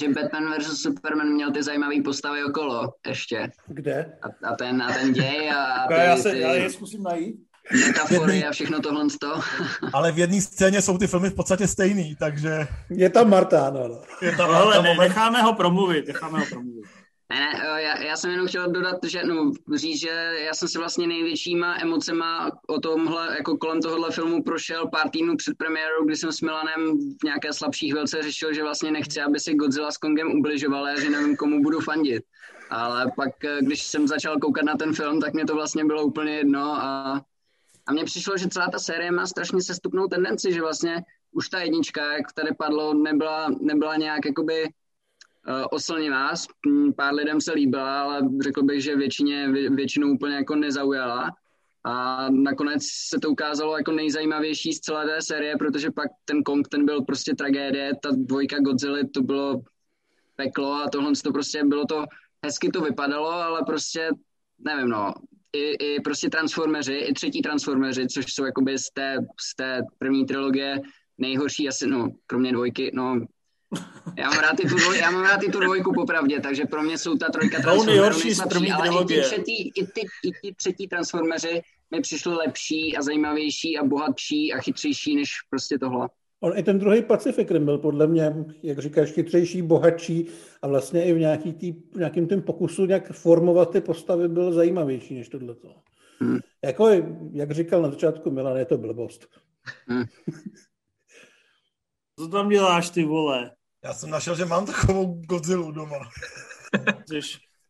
[0.00, 0.82] Že Batman vs.
[0.82, 3.50] Superman měl ty zajímavé postavy okolo ještě.
[3.66, 4.12] Kde?
[4.22, 6.40] A, a, ten, a ten děj a ty, já, se, ty...
[6.40, 7.36] já je zkusím najít
[7.86, 9.40] metafory a všechno tohle to.
[9.92, 12.68] Ale v jedné scéně jsou ty filmy v podstatě stejný, takže...
[12.90, 14.02] Je tam Marta, no.
[14.22, 16.84] Je tam Marta, Ale ne, necháme ho promluvit, necháme ho promluvit.
[17.34, 20.78] Ne, ne, já, já jsem jenom chtěl dodat, že, no, říct, že já jsem si
[20.78, 26.16] vlastně největšíma emocema o tomhle, jako kolem tohohle filmu prošel pár týdnů před premiérou, kdy
[26.16, 29.96] jsem s Milanem v nějaké slabší chvilce řešil, že vlastně nechci, aby si Godzilla s
[29.96, 32.22] Kongem ubližovali a že nevím, komu budu fandit.
[32.70, 36.36] Ale pak, když jsem začal koukat na ten film, tak mě to vlastně bylo úplně
[36.36, 37.20] jedno a,
[37.86, 41.60] a mně přišlo, že celá ta série má strašně sestupnou tendenci, že vlastně už ta
[41.60, 44.68] jednička, jak tady padlo, nebyla, nebyla nějak jakoby
[45.48, 46.32] uh, oslnivá,
[46.96, 51.30] pár lidem se líbila, ale řekl bych, že většině, vě, většinou úplně jako nezaujala.
[51.86, 56.68] A nakonec se to ukázalo jako nejzajímavější z celé té série, protože pak ten Kong,
[56.68, 59.62] ten byl prostě tragédie, ta dvojka Godzilla, to bylo
[60.36, 62.04] peklo a tohle to prostě bylo to,
[62.44, 64.08] hezky to vypadalo, ale prostě,
[64.58, 65.12] nevím no,
[65.52, 70.26] i, i prostě Transformeři, i třetí Transformeři, což jsou jakoby z té, z té první
[70.26, 70.80] trilogie
[71.18, 73.26] nejhorší asi, no, kromě dvojky, no,
[74.18, 76.82] já mám rád i tu, dvoj, já mám rád i tu dvojku popravdě, takže pro
[76.82, 80.88] mě jsou ta trojka Transformerů nejslabší, ale i ty, třetí, i, ty, i ty třetí
[80.88, 81.62] Transformeři
[81.94, 86.08] mi přišly lepší a zajímavější a bohatší a chytřejší než prostě tohle.
[86.40, 90.26] On i ten druhý Pacific Rim byl podle mě, jak říkáš, chytřejší, bohatší
[90.62, 94.52] a vlastně i v nějaký tý, v nějakým tím pokusu nějak formovat ty postavy byl
[94.52, 95.74] zajímavější než tohleto.
[96.20, 96.38] Hmm.
[96.64, 96.88] Jako,
[97.32, 99.26] jak říkal na začátku Milan, je to blbost.
[99.86, 100.04] Hmm.
[102.18, 103.50] Co tam děláš, ty vole?
[103.84, 105.98] Já jsem našel, že mám takovou Godzilla doma.
[107.06, 107.20] jsi,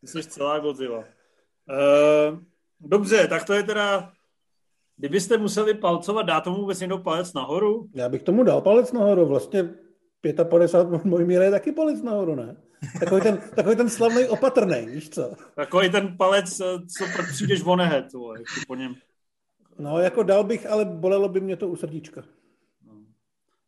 [0.04, 0.98] jsi celá Godzilla.
[0.98, 2.38] Uh,
[2.80, 4.12] dobře, tak to je teda...
[4.96, 7.88] Kdybyste museli palcovat, dá tomu vůbec někdo palec nahoru?
[7.94, 9.26] Já bych tomu dal palec nahoru.
[9.26, 9.74] Vlastně
[10.50, 12.56] 55 můj míra je taky palec nahoru, ne?
[13.00, 15.32] Takový ten, takový ten slavný opatrný, víš co?
[15.56, 16.56] Takový ten palec,
[16.98, 18.04] co přijdeš vonehet,
[18.66, 18.94] po něm.
[19.78, 22.22] No, jako dal bych, ale bolelo by mě to u srdíčka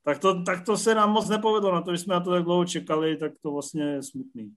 [0.06, 1.72] tak to, tak to se nám moc nepovedlo.
[1.72, 4.54] Na to, že jsme na to tak dlouho čekali, tak to vlastně je smutný.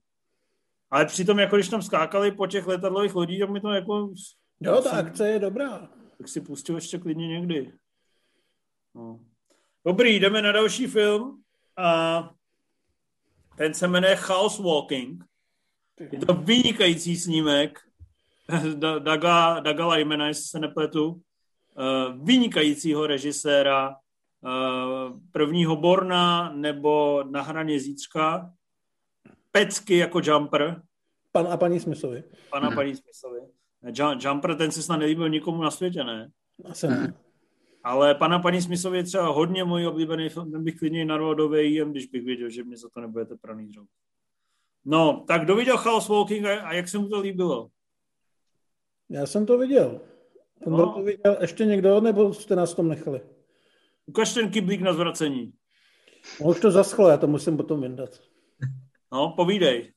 [0.90, 4.12] Ale přitom, jako když tam skákali po těch letadlových lodích, tak mi to jako...
[4.60, 5.88] Jo, ta akce je dobrá.
[6.18, 7.72] Tak si pustil ještě klidně někdy.
[8.94, 9.20] No.
[9.84, 11.42] Dobrý, jdeme na další film.
[11.76, 12.30] A
[13.56, 15.24] ten se jmenuje House Walking.
[16.12, 17.80] Je to vynikající snímek
[18.98, 21.20] Daga, Daga Lymana, jestli se nepletu.
[21.78, 23.96] Eh, vynikajícího režiséra,
[25.32, 28.52] prvního Borna nebo na hraně zítřka.
[29.52, 30.82] Pecky jako jumper.
[31.32, 32.24] Pan a paní Smithovi.
[32.50, 32.76] Pan a hmm.
[32.76, 33.40] paní Smithovi.
[34.20, 36.30] Jumper, ten se snad nelíbil nikomu na světě, ne?
[36.64, 37.14] Asi ne.
[37.84, 41.48] Ale pana paní Smithovi je třeba hodně můj oblíbený film, ten bych klidně narval do
[41.48, 43.70] VIM, když bych věděl, že mě za to nebudete praný
[44.84, 47.68] No, tak kdo viděl House Walking a jak se mu to líbilo?
[49.08, 50.00] Já jsem to viděl.
[50.66, 50.92] No.
[50.92, 53.20] to viděl ještě někdo, nebo jste nás tom nechali?
[54.10, 55.52] Ukaž ten kyblík na zvracení.
[56.40, 58.20] No, už to zaschlo, já to musím potom vyndat.
[59.12, 59.92] No, povídej.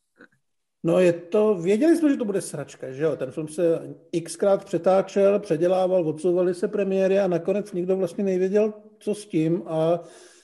[0.83, 3.15] No je to, věděli jsme, že to bude sračka, že jo?
[3.15, 3.79] Ten film se
[4.23, 9.99] xkrát přetáčel, předělával, odsouvali se premiéry a nakonec nikdo vlastně nevěděl, co s tím, a,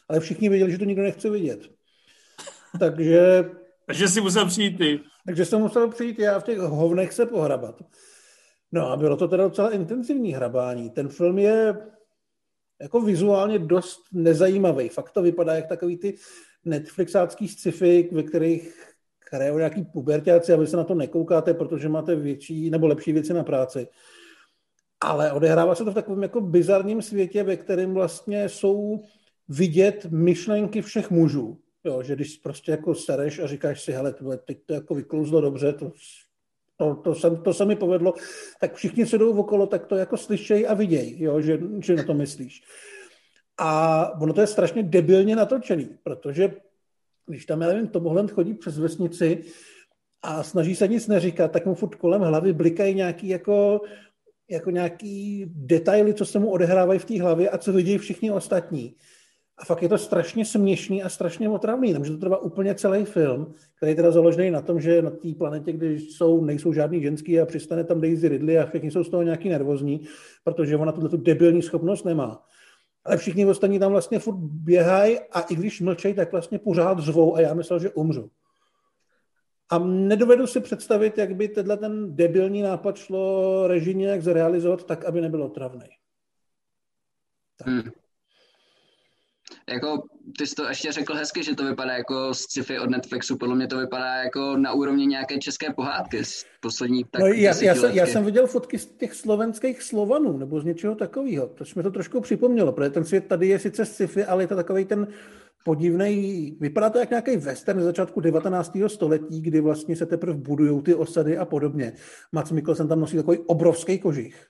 [0.09, 1.69] ale všichni věděli, že to nikdo nechce vidět.
[2.79, 3.51] Takže...
[3.85, 4.99] Takže si musel přijít ty.
[5.25, 7.81] Takže jsem musel přijít já v těch hovnech se pohrabat.
[8.71, 10.89] No a bylo to teda docela intenzivní hrabání.
[10.89, 11.77] Ten film je
[12.81, 14.89] jako vizuálně dost nezajímavý.
[14.89, 16.15] Fakt to vypadá jak takový ty
[16.65, 18.93] Netflixácký sci-fi, ve kterých
[19.31, 23.33] hrajou nějaký pubertáci a vy se na to nekoukáte, protože máte větší nebo lepší věci
[23.33, 23.87] na práci.
[25.01, 29.01] Ale odehrává se to v takovém jako bizarním světě, ve kterém vlastně jsou
[29.49, 31.57] vidět myšlenky všech mužů.
[31.83, 34.15] Jo, že když prostě jako sereš a říkáš si, hele,
[34.45, 35.91] teď to jako vyklouzlo dobře, to,
[36.79, 38.13] to, to, se, to se mi povedlo,
[38.59, 42.03] tak všichni se jdou okolo, tak to jako slyšejí a vidějí, jo, že, že na
[42.03, 42.63] to myslíš.
[43.57, 46.55] A ono to je strašně debilně natočený, protože
[47.25, 49.43] když tam, já nevím, Tom Holland chodí přes vesnici
[50.21, 53.81] a snaží se nic neříkat, tak mu furt kolem hlavy blikají nějaký jako,
[54.49, 58.95] jako nějaký detaily, co se mu odehrávají v té hlavě a co vidí všichni ostatní.
[59.59, 61.93] A fakt je to strašně směšný a strašně otravný.
[61.93, 65.33] Nemůže to trvá úplně celý film, který je teda založený na tom, že na té
[65.37, 69.09] planetě, kde jsou, nejsou žádný ženský a přistane tam Daisy Ridley a všichni jsou z
[69.09, 70.05] toho nějaký nervózní,
[70.43, 72.43] protože ona tuto debilní schopnost nemá
[73.05, 77.35] ale všichni ostatní tam vlastně furt běhají a i když mlčejí, tak vlastně pořád zvou
[77.35, 78.31] a já myslel, že umřu.
[79.69, 85.05] A nedovedu si představit, jak by tenhle ten debilní nápad šlo režim jak zrealizovat tak,
[85.05, 85.87] aby nebyl otravný.
[87.57, 87.67] Tak.
[87.67, 87.91] Hmm.
[89.73, 90.03] Jako,
[90.37, 93.37] ty jsi to ještě řekl hezky, že to vypadá jako sci-fi od Netflixu.
[93.37, 97.53] Podle mě to vypadá jako na úrovni nějaké české pohádky z posledních tak no, já,
[97.61, 101.47] já, jsem, já jsem viděl fotky z těch slovenských Slovanů nebo z něčeho takového.
[101.47, 104.55] To mi to trošku připomnělo, protože ten svět tady je sice sci-fi, ale je to
[104.55, 105.07] takový ten
[105.65, 108.77] podivný, vypadá to jak nějaký western z začátku 19.
[108.87, 111.93] století, kdy vlastně se teprve budují ty osady a podobně.
[112.31, 114.45] Mats Mikkelsen tam nosí takový obrovský kožich.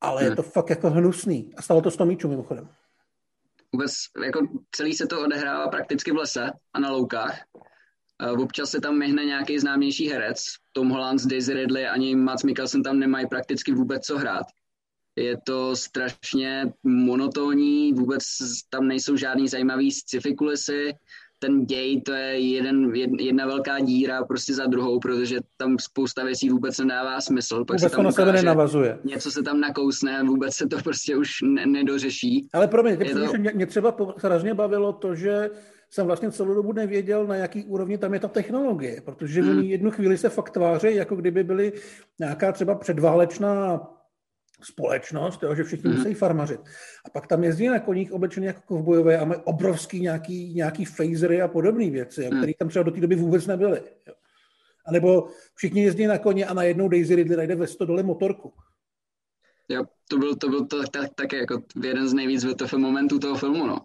[0.00, 0.30] Ale hmm.
[0.30, 1.52] je to fakt jako hnusný.
[1.56, 2.68] A stalo to s Tomíčou mimochodem
[3.72, 3.92] vůbec
[4.24, 7.40] jako celý se to odehrává prakticky v lese a na loukách.
[8.38, 10.44] Občas se tam myhne nějaký známější herec.
[10.72, 14.46] Tom Holland, Daisy Ridley ani Mats Mikkelsen tam nemají prakticky vůbec co hrát.
[15.16, 18.22] Je to strašně monotónní, vůbec
[18.70, 20.94] tam nejsou žádný zajímavý sci-fi kulisy
[21.38, 26.50] ten děj, to je jeden, jedna velká díra prostě za druhou, protože tam spousta věcí
[26.50, 27.64] vůbec nedává smysl.
[27.64, 28.98] Pak vůbec se tam to na sebe nenavazuje.
[29.04, 32.48] Něco se tam nakousne, vůbec se to prostě už ne, nedořeší.
[32.52, 33.32] Ale pro mě, to...
[33.38, 35.50] mě, mě třeba hrozně bavilo to, že
[35.90, 39.58] jsem vlastně celou dobu nevěděl, na jaký úrovni tam je ta technologie, protože hmm.
[39.58, 41.72] oni jednu chvíli se fakt tváří, jako kdyby byly
[42.18, 43.80] nějaká třeba předválečná
[44.62, 45.96] společnost, jo, že všichni mm.
[45.96, 46.60] musí farmařit.
[47.04, 51.42] A pak tam jezdí na koních oblečený jako kovbojové a mají obrovský nějaký, nějaký phasery
[51.42, 52.38] a podobné věci, mm.
[52.38, 53.82] které tam třeba do té doby vůbec nebyly.
[54.06, 54.14] Jo.
[54.86, 58.52] A nebo všichni jezdí na koně a najednou Daisy Ridley najde ve stodole motorku.
[59.68, 63.36] Jo, to byl, to byl to, tak, tak, jako jeden z nejvíc VTF momentů toho
[63.36, 63.78] filmu, no.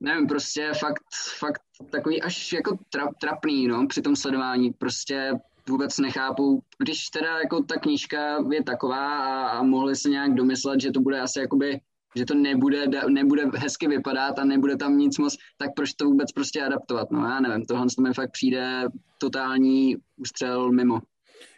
[0.00, 1.02] Nevím, prostě fakt,
[1.38, 4.72] fakt takový až jako trap, trapný, no, při tom sledování.
[4.72, 5.32] Prostě
[5.68, 10.80] vůbec nechápu, když teda jako ta knížka je taková a, a mohli se nějak domyslet,
[10.80, 11.80] že to bude asi jakoby
[12.16, 16.32] že to nebude, nebude hezky vypadat a nebude tam nic moc, tak proč to vůbec
[16.32, 17.10] prostě adaptovat?
[17.10, 18.84] No já nevím, tohle mi fakt přijde
[19.20, 20.98] totální ústřel mimo.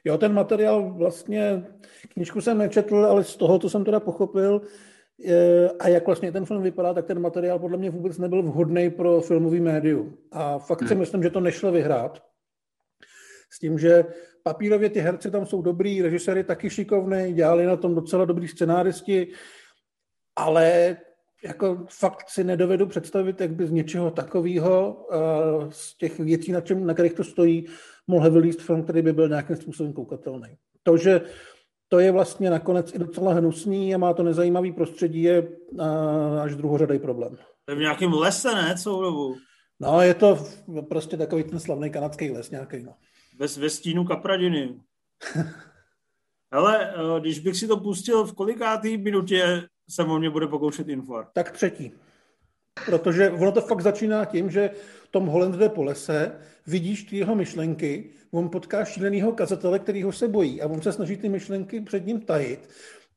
[0.05, 1.66] Jo, ten materiál vlastně,
[2.09, 4.62] knížku jsem nečetl, ale z toho, co jsem teda pochopil,
[5.79, 9.20] a jak vlastně ten film vypadá, tak ten materiál podle mě vůbec nebyl vhodný pro
[9.20, 10.16] filmový médium.
[10.33, 10.99] A fakt si hmm.
[10.99, 12.23] myslím, že to nešlo vyhrát.
[13.51, 14.05] S tím, že
[14.43, 18.49] papírově ty herci tam jsou dobrý, režisér je taky šikovný, dělali na tom docela dobrý
[18.49, 19.29] scenáristi,
[20.37, 20.97] ale
[21.45, 26.61] jako fakt si nedovedu představit, jak by z něčeho takového, uh, z těch věcí, na,
[26.61, 27.66] čem, na kterých to stojí,
[28.07, 30.57] mohl vylíst film, který by byl nějakým způsobem koukatelný.
[30.83, 31.20] To, že
[31.89, 35.83] to je vlastně nakonec i docela hnusný a má to nezajímavý prostředí, je uh,
[36.41, 37.37] až druhořadý problém.
[37.64, 39.37] To je v nějakém lese, ne, celou dobu?
[39.81, 40.39] No, je to
[40.89, 42.95] prostě takový ten slavný kanadský les nějaký, no
[43.41, 44.74] ve, ve stínu kapradiny.
[46.51, 50.88] Ale eh, když bych si to pustil v kolikátý minutě, se o mě bude pokoušet
[50.88, 51.32] infarkt.
[51.32, 51.93] Tak třetí.
[52.86, 54.70] Protože ono to fakt začíná tím, že
[55.11, 56.32] Tom Holland jde po lese,
[56.66, 61.16] vidíš ty jeho myšlenky, on potká šílenýho kazatele, kterýho se bojí a on se snaží
[61.16, 62.68] ty myšlenky před ním tajit.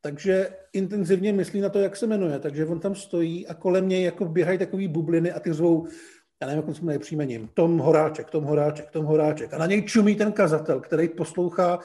[0.01, 2.39] Takže intenzivně myslí na to, jak se jmenuje.
[2.39, 5.87] Takže on tam stojí a kolem něj jako běhají takové bubliny a ty zvou
[6.43, 9.53] já nevím, jak jsme příjmením, Tom Horáček, Tom Horáček, Tom Horáček.
[9.53, 11.79] A na něj čumí ten kazatel, který poslouchá,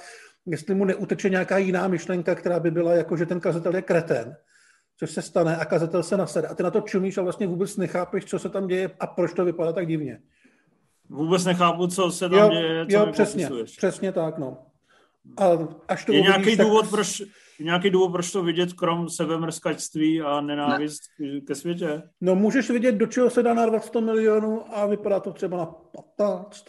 [0.47, 4.37] jestli mu neuteče nějaká jiná myšlenka, která by byla jako, že ten kazatel je kreten.
[4.99, 6.49] což se stane a kazatel se nasede.
[6.49, 9.33] A ty na to čumíš a vlastně vůbec nechápeš, co se tam děje a proč
[9.33, 10.19] to vypadá tak divně.
[11.09, 13.77] Vůbec nechápu, co se tam Jo, děje, co jo mi přesně, popisuješ.
[13.77, 14.59] přesně tak, no.
[15.37, 15.45] A
[15.89, 17.23] až to Je uvidíš, nějaký tak- důvod, proč,
[17.65, 21.03] nějaký důvod, proč to vidět, krom sebemrskačství a nenávist
[21.47, 22.03] ke světě?
[22.21, 25.67] No můžeš vidět, do čeho se dá narvat 100 milionů a vypadá to třeba na
[25.67, 26.65] 15.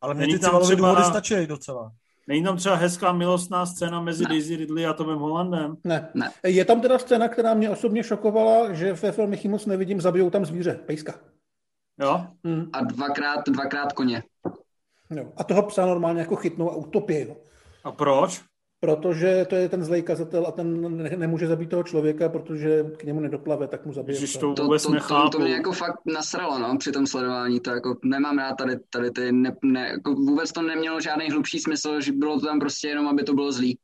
[0.00, 1.92] Ale mě ty tam třeba- důvody stačí docela.
[2.28, 5.76] Není tam třeba hezká milostná scéna mezi Daisy Ridley a Tomem Hollandem?
[5.84, 6.10] Ne.
[6.14, 6.30] Ne.
[6.44, 10.44] Je tam teda scéna, která mě osobně šokovala, že ve filmech moc nevidím, zabijou tam
[10.44, 11.14] zvíře, pejska.
[12.00, 12.26] Jo?
[12.44, 12.70] Hmm.
[12.72, 14.22] A dvakrát, dvakrát koně.
[15.10, 15.32] Jo.
[15.36, 17.36] A toho psa normálně jako chytnou a utopí ho.
[17.84, 18.42] A proč?
[18.86, 23.04] Protože to je ten zlej kazatel a ten ne- nemůže zabít toho člověka, protože k
[23.04, 25.30] němu nedoplave, tak mu zabije Ježiš, to To, vůbec to, to, nechápu.
[25.30, 29.10] to, mě jako fakt nasralo, no, při tom sledování, to jako nemám rád tady, tady
[29.10, 32.88] ty, ne, ne, jako vůbec to nemělo žádný hlubší smysl, že bylo to tam prostě
[32.88, 33.78] jenom, aby to bylo zlý.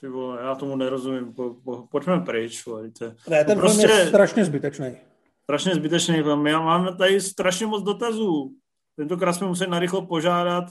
[0.00, 1.32] Ty vole, já tomu nerozumím.
[1.34, 2.66] Po, po, pojďme pryč.
[2.66, 4.96] Vole, to je Ne, ten to film je prostě- strašně zbytečný.
[5.42, 6.46] strašně zbytečný film.
[6.46, 8.52] Já mám tady strašně moc dotazů.
[8.96, 10.64] Tentokrát jsme museli narychlo požádat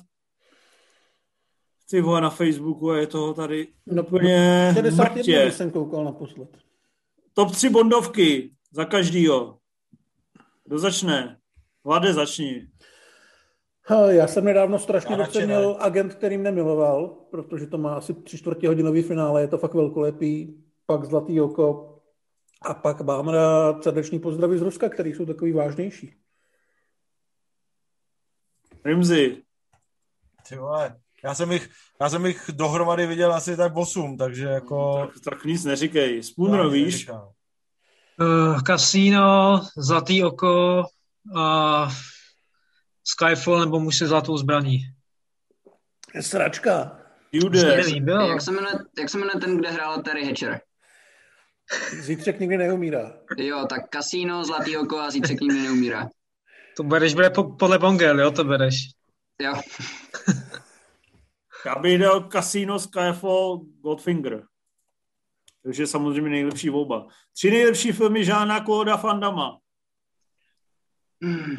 [1.89, 5.51] ty vole na Facebooku a je toho tady No, úplně 61 mrtě.
[5.51, 6.57] jsem koukal naposled.
[7.33, 9.57] Top 3 bondovky za každýho.
[10.63, 11.37] Kdo začne?
[11.83, 12.67] Vlade, začni.
[13.87, 18.67] Ha, Já jsem nedávno strašně docenil agent, kterým nemiloval, protože to má asi tři čtvrtě
[18.67, 21.91] hodinový finále, je to fakt velkolepý, pak Zlatý oko
[22.61, 26.15] a pak mám rád srdeční pozdravy z Ruska, který jsou takový vážnější.
[28.85, 29.43] Rimzi.
[30.49, 31.69] Ty vole, já jsem jich,
[32.01, 35.07] já jsem jich dohromady viděl asi tak 8, takže jako...
[35.13, 36.23] Tak, tak nic neříkej.
[36.23, 37.09] Spooner, víš?
[38.19, 40.83] Uh, Casino, Zlatý oko
[41.37, 41.87] a
[43.03, 44.79] Skyfall nebo Muž se zlatou zbraní.
[46.21, 46.99] Sračka.
[47.31, 47.59] Jude.
[47.59, 50.61] Jak se, jmenuje, jak se jmenuje ten, kde hrál Terry Hatcher?
[52.01, 53.13] Zítřek nikdy neumírá.
[53.37, 56.09] Jo, tak Casino, Zlatý oko a Zítřek nikdy neumírá.
[56.77, 58.75] To bereš bude po, podle Bongel, jo, to bereš.
[59.41, 59.53] Jo,
[61.65, 64.43] Já bych dal Casino, Skyfall, Goldfinger.
[65.63, 67.07] Takže samozřejmě nejlepší volba.
[67.33, 68.65] Tři nejlepší filmy Žána
[69.19, 69.43] Damme.
[71.21, 71.57] Hmm.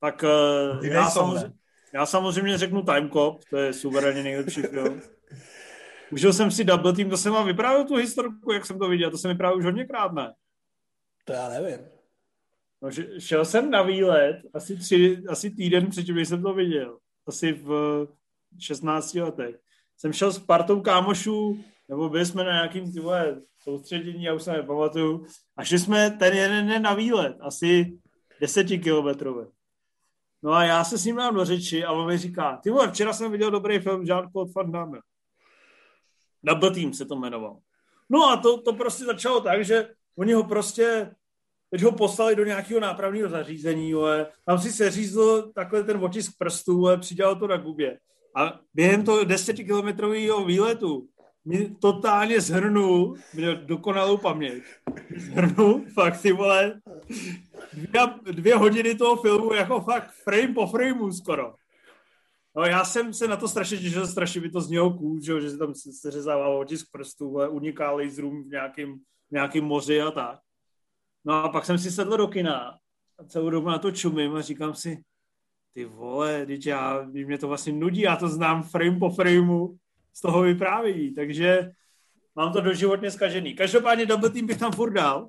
[0.00, 1.54] Tak eh, Ty já, nejsou, samozřejmě, ne?
[1.94, 5.02] já samozřejmě řeknu Time Cop, to je suverénně nejlepší film.
[6.10, 9.10] Užil jsem si Double Team, to jsem vám vyprávěl tu historku, jak jsem to viděl,
[9.10, 10.34] to jsem vyprávěl už hodněkrát, ne?
[11.24, 11.86] To já nevím.
[12.82, 16.98] No, šel jsem na výlet asi, tři, asi týden předtím, než jsem to viděl.
[17.26, 18.06] Asi v
[18.58, 19.56] 16 letech.
[19.96, 24.42] Jsem šel s partou kámošů, nebo byli jsme na nějakým ty vole, soustředění, já už
[24.42, 25.26] se nepamatuju.
[25.56, 27.98] A šli jsme ten jeden den na výlet, asi
[28.40, 29.46] desetikilometrový.
[30.42, 32.90] No a já se s ním dám do řeči a on mi říká, ty vole,
[32.90, 34.98] včera jsem viděl dobrý film Jean-Claude Van Damme.
[36.42, 37.58] Double Team se to jmenoval.
[38.08, 41.14] No a to, to prostě začalo tak, že oni ho prostě
[41.72, 44.06] teď ho poslali do nějakého nápravného zařízení, jo,
[44.46, 47.98] tam si seřízl takhle ten otisk prstů, jo, přidělal to na gubě.
[48.36, 51.08] A během toho desetikilometrového výletu
[51.44, 54.62] mi totálně zhrnul, měl dokonalou paměť,
[55.16, 56.80] zhrnul fakt ty vole,
[57.72, 58.02] dvě,
[58.32, 61.54] dvě hodiny toho filmu jako fakt frame po frameu skoro.
[62.56, 65.50] No já jsem se na to strašně těšil, strašně by to z něho že, že
[65.50, 70.38] se tam seřezává otisk prstů, ale uniká laserům v nějakém, v nějakém moři a tak.
[71.24, 72.78] No a pak jsem si sedl do kina
[73.18, 75.02] a celou dobu na to čumím a říkám si,
[75.74, 79.76] ty vole, teď já, mě to vlastně nudí, já to znám frame po frameu
[80.12, 81.70] z toho vyprávění, takže
[82.34, 83.54] mám to doživotně zkažený.
[83.54, 85.28] Každopádně Double Team bych tam furt dal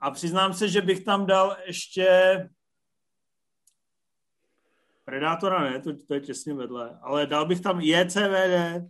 [0.00, 2.08] a přiznám se, že bych tam dal ještě
[5.06, 8.84] Predátora ne, to, to je těsně vedle, ale dal bych tam JCVD,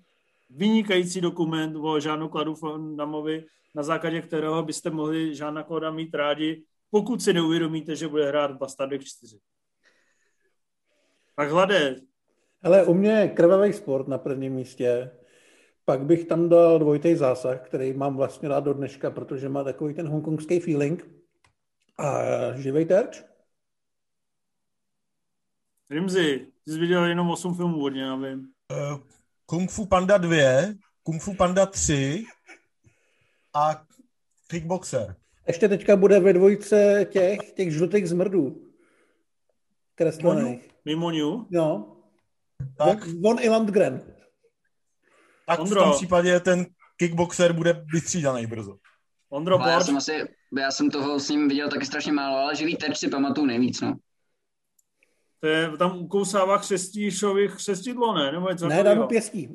[0.51, 3.45] vynikající dokument o Žánu Kladu Van Damovi,
[3.75, 8.51] na základě kterého byste mohli Žána Kloda mít rádi, pokud si neuvědomíte, že bude hrát
[8.51, 9.39] v Bastardech 4.
[11.37, 11.97] Tak hlade,
[12.63, 15.11] Ale u mě je krvavý sport na prvním místě.
[15.85, 19.95] Pak bych tam dal dvojitý zásah, který mám vlastně rád do dneška, protože má takový
[19.95, 21.09] ten hongkongský feeling.
[21.99, 22.23] A
[22.53, 23.25] živej terč?
[25.91, 28.49] Rimzi, ty jsi viděl jenom 8 filmů od něj, já vím.
[28.73, 29.01] Uh,
[29.47, 32.25] Kung Fu Panda 2, Kung Fu Panda 3
[33.55, 33.83] a
[34.47, 35.17] Kickboxer.
[35.47, 38.63] Ještě teďka bude ve dvojce těch, těch žlutých zmrdů.
[39.95, 40.71] Kreslených.
[40.85, 41.45] Mimo New?
[41.51, 41.97] No.
[42.79, 44.15] Tak, Von, i Landgren.
[45.47, 45.83] tak v Ondro.
[45.83, 46.67] tom případě ten
[46.97, 48.77] Kickboxer bude vystřídaný brzo.
[49.29, 50.13] Ondro Ale já jsem asi,
[50.59, 53.81] já jsem toho s ním viděl taky strašně málo, ale živý terč si pamatuju nejvíc,
[53.81, 53.97] no.
[55.41, 58.33] To je, tam ukousává křestíšovi křestidlo, ne?
[58.33, 59.55] Nebo něco Ne, dá mu pěstí.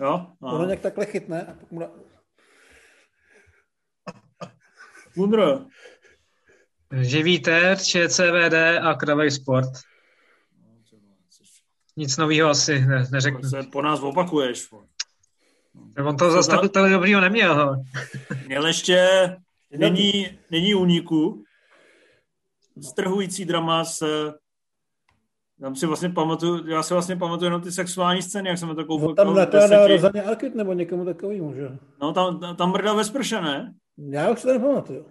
[0.00, 0.26] Jo?
[0.40, 0.66] Ono Aha.
[0.66, 1.90] nějak takhle chytne a pak mu dá...
[5.16, 5.66] Mundro.
[7.00, 9.70] Živý ter, ČCVD a Kravej Sport.
[11.96, 13.50] Nic nového asi ne, neřeknu.
[13.50, 14.70] Se po nás opakuješ.
[14.70, 14.86] vole.
[16.06, 17.54] On to zase tak tak dobrýho neměl.
[17.54, 17.76] hele.
[18.46, 19.08] Měl ještě
[19.76, 21.44] není, není úniku.
[22.82, 24.02] Strhující drama s
[25.64, 28.84] tam si vlastně pamatuju, já si vlastně pamatuju jenom ty sexuální scény, jak jsem to
[28.84, 29.08] koupil.
[29.08, 29.92] No, tam deseti.
[29.92, 31.78] Rozaně Arkit nebo někomu takovýmu, že?
[32.00, 33.74] No, tam, tam mrdá ve sprše, ne?
[34.10, 35.04] Já už se to nepamatuju.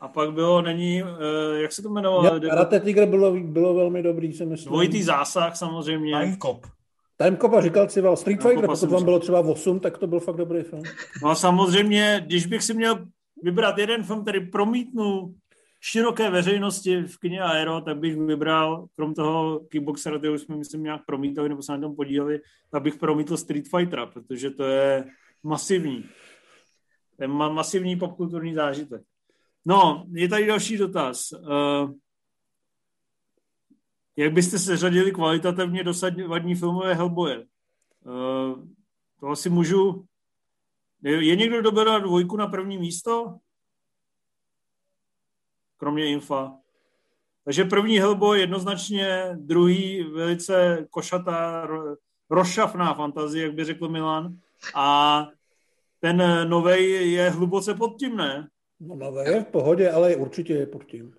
[0.00, 2.24] A pak bylo, není, eh, jak se to jmenovalo?
[2.24, 4.72] Já, Karate Tiger bylo, bylo velmi dobrý, si myslím.
[4.72, 6.20] Dvojitý zásah samozřejmě.
[6.20, 6.66] Time Cop.
[7.16, 10.20] Time Cop a říkal si, Street Fighter, pokud vám bylo třeba 8, tak to byl
[10.20, 10.82] fakt dobrý film.
[11.22, 13.06] No a samozřejmě, když bych si měl
[13.42, 15.34] vybrat jeden film, který promítnu
[15.80, 21.06] široké veřejnosti v kině Aero, tak bych vybral, krom toho Kickboxera, který jsme, myslím, nějak
[21.06, 25.04] promítali, nebo se na tom podíleli, tak bych promítl Street Fightera, protože to je
[25.42, 26.02] masivní.
[27.16, 29.02] To je ma- masivní popkulturní zážitek.
[29.66, 31.32] No, je tady další dotaz.
[31.32, 31.92] Uh,
[34.16, 37.38] jak byste se řadili kvalitativně dosadní filmové Hellboye?
[37.38, 38.68] Uh,
[39.20, 40.06] to asi můžu...
[41.02, 43.38] Je, někdo, kdo dvojku na první místo?
[45.78, 46.54] Kromě Infa.
[47.44, 51.96] Takže první Hellboy jednoznačně, druhý velice košatá, ro-
[52.30, 54.38] rozšafná fantazie, jak by řekl Milan.
[54.74, 55.26] A
[56.00, 58.48] ten novej je hluboce pod tím, ne?
[58.80, 61.14] No, no je v pohodě, ale určitě je pod tím.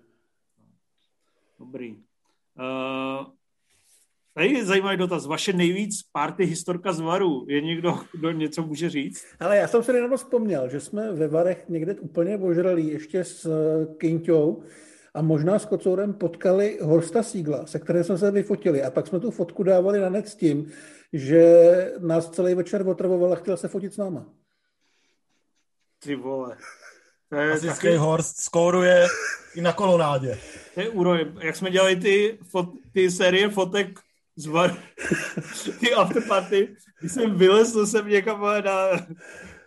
[1.58, 1.96] Dobrý.
[2.58, 3.26] Uh,
[4.34, 5.26] tady je zajímavý dotaz.
[5.26, 7.44] Vaše nejvíc party historka z Varu.
[7.48, 9.24] Je někdo, kdo něco může říct?
[9.40, 13.46] Ale já jsem si nedávno vzpomněl, že jsme ve Varech někde úplně ožrali ještě s
[13.46, 14.62] eh, Kinťou
[15.14, 18.82] a možná s Kocourem potkali Horsta Sígla, se kterým jsme se vyfotili.
[18.82, 20.72] A pak jsme tu fotku dávali na net s tím,
[21.12, 24.26] že nás celý večer otravoval a chtěl se fotit s náma.
[25.98, 26.56] Ty vole.
[27.28, 29.06] To je, Klasický taky, Horst skóruje
[29.54, 30.38] i na kolonádě.
[30.74, 31.32] to je úroj.
[31.40, 33.98] Jak jsme dělali ty, fot, ty série fotek
[34.40, 34.74] z Varu,
[35.80, 38.88] ty afterparty, když jsem vylezl jsem někam na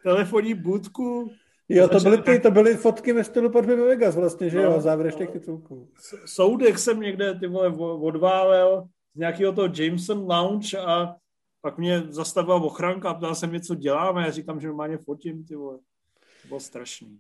[0.03, 1.32] telefonní budku,
[1.69, 4.82] Jo, to byly, ty, to byly fotky ve stylu Podby Vegas vlastně, že No, jo,
[4.82, 5.28] závěr no.
[5.28, 5.89] titulků.
[6.26, 7.67] soudek jsem někde ty vole
[8.01, 11.15] odválel z nějakého toho Jameson Lounge a
[11.61, 14.21] pak mě zastavila ochranka a ptala se mě, co děláme.
[14.26, 15.78] Já říkám, že normálně fotím, ty vole.
[16.41, 17.19] To bylo strašný.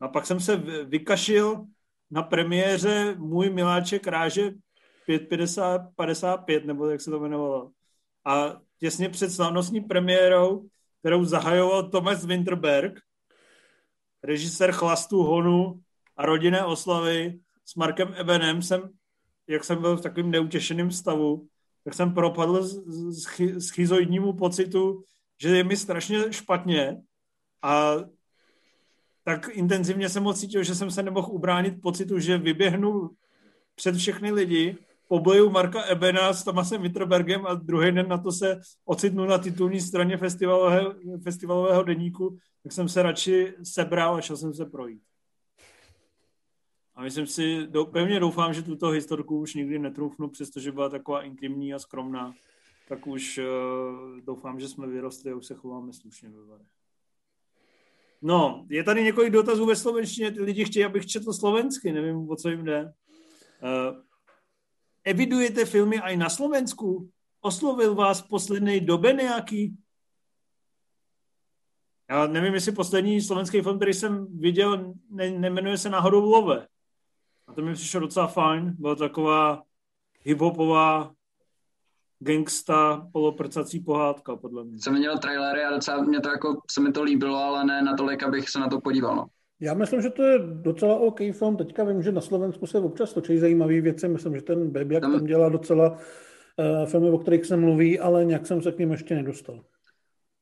[0.00, 1.64] A pak jsem se vy- vykašil
[2.10, 4.50] na premiéře Můj miláček ráže
[5.08, 7.70] 555, nebo jak se to jmenovalo.
[8.24, 10.68] A těsně před slavnostní premiérou,
[11.00, 13.00] kterou zahajoval Thomas Winterberg,
[14.22, 15.80] režisér Chlastu Honu
[16.16, 18.90] a rodinné oslavy s Markem Ebenem jsem,
[19.46, 21.48] jak jsem byl v takovém neutěšeném stavu,
[21.84, 22.68] tak jsem propadl
[23.58, 25.04] schizoidnímu pocitu,
[25.40, 27.02] že je mi strašně špatně
[27.62, 27.94] a
[29.24, 33.10] tak intenzivně jsem cítil, že jsem se nemohl ubránit pocitu, že vyběhnu
[33.74, 34.78] před všechny lidi,
[35.08, 39.80] pobleju Marka Ebena s Tomasem Witterbergem a druhý den na to se ocitnu na titulní
[39.80, 45.02] straně festivalového, festivalového deníku, tak jsem se radši sebral a šel jsem se projít.
[46.94, 51.22] A myslím si, do, pevně doufám, že tuto historku už nikdy netroufnu, přestože byla taková
[51.22, 52.34] intimní a skromná,
[52.88, 56.66] tak už uh, doufám, že jsme vyrostli a už se chováme slušně ve Varech.
[58.22, 62.36] No, je tady několik dotazů ve slovenštině, ty lidi chtějí, abych četl slovensky, nevím, o
[62.36, 62.92] co jim jde.
[63.62, 64.07] Uh,
[65.08, 67.08] evidujete filmy aj na Slovensku?
[67.40, 69.76] Oslovil vás v poslednej dobe nějaký?
[72.10, 76.66] Já nevím, jestli poslední slovenský film, který jsem viděl, ne, nemenuje se náhodou Love.
[77.46, 78.74] A to mi přišlo docela fajn.
[78.78, 79.62] Byla taková
[80.20, 81.14] hiphopová
[82.18, 84.78] gangsta poloprcací pohádka, podle mě.
[84.80, 88.22] Jsem viděl trailery a docela mě to jako, se mi to líbilo, ale ne natolik,
[88.22, 89.16] abych se na to podíval.
[89.16, 89.26] No.
[89.60, 91.56] Já myslím, že to je docela OK film.
[91.56, 94.08] Teďka vím, že na Slovensku se občas točí zajímavé věci.
[94.08, 98.24] Myslím, že ten Baby Tam- tam dělá docela uh, filmy, o kterých se mluví, ale
[98.24, 99.64] nějak jsem se k ním ještě nedostal.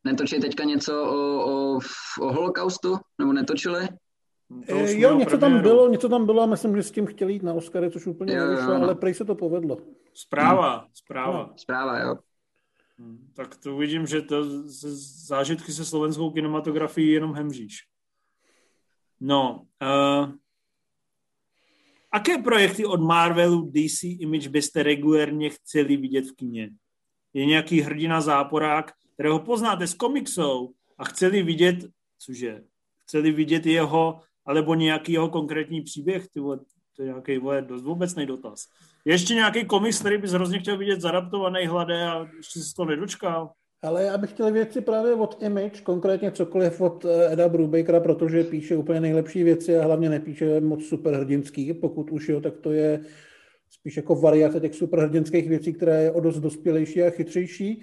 [0.04, 1.78] Netočí teďka něco o, o,
[2.20, 2.96] o holokaustu?
[3.18, 3.88] Nebo netočili?
[4.68, 7.42] E, jo, něco tam bylo, něco tam bylo a myslím, že s tím chtěli jít
[7.42, 8.82] na Oscary, což úplně Jo, jo, nevyšlo, no.
[8.84, 9.76] ale prej se to povedlo.
[10.14, 11.52] Zpráva, zpráva.
[11.56, 12.16] Zpráva, jo.
[12.98, 17.78] Hmm, Tak to uvidím, že to z- zážitky se slovenskou kinematografií jenom hemžíš.
[19.20, 20.32] No, uh,
[22.12, 26.70] aké projekty od Marvelu, DC, Image byste regulérně chceli vidět v kině?
[27.34, 31.76] Je nějaký hrdina záporák, kterého poznáte z komiksou a chceli vidět,
[32.18, 32.62] cože,
[33.02, 36.58] chceli vidět jeho, alebo nějaký jeho konkrétní příběh, ty vole,
[36.96, 38.66] to je nějaký vole, dost obecný dotaz.
[39.04, 42.84] Je ještě nějaký komiks, který bys hrozně chtěl vidět zadaptovaný hladé a ještě se to
[42.84, 43.52] nedočkal?
[43.82, 48.44] Ale já bych chtěl věci právě od Image, konkrétně cokoliv od eh, Eda Brubakera, protože
[48.44, 51.74] píše úplně nejlepší věci a hlavně nepíše moc superhrdinský.
[51.74, 53.00] Pokud už jo, tak to je
[53.70, 57.82] spíš jako variace těch superhrdinských věcí, která je o dost dospělejší a chytřejší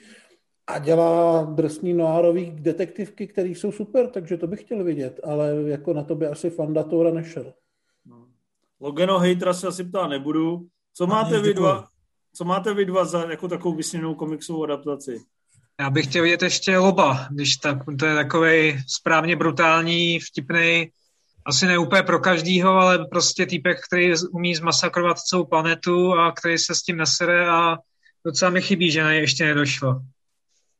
[0.67, 5.93] a dělá drsný noárový detektivky, které jsou super, takže to bych chtěl vidět, ale jako
[5.93, 7.53] na to by asi Fandatora nešel.
[8.05, 8.27] No.
[8.79, 10.67] Logano Hatera se asi ptát nebudu.
[10.93, 11.87] Co máte, vy dva,
[12.33, 15.21] co máte vy dva za jako takovou vysněnou komiksovou adaptaci?
[15.79, 20.91] Já bych chtěl vidět ještě Loba, když tak, to je takový správně brutální, vtipný,
[21.45, 26.57] asi ne úplně pro každýho, ale prostě týpek, který umí zmasakrovat celou planetu a který
[26.57, 27.77] se s tím nesere a
[28.25, 30.01] docela mi chybí, že na ně ještě nedošlo.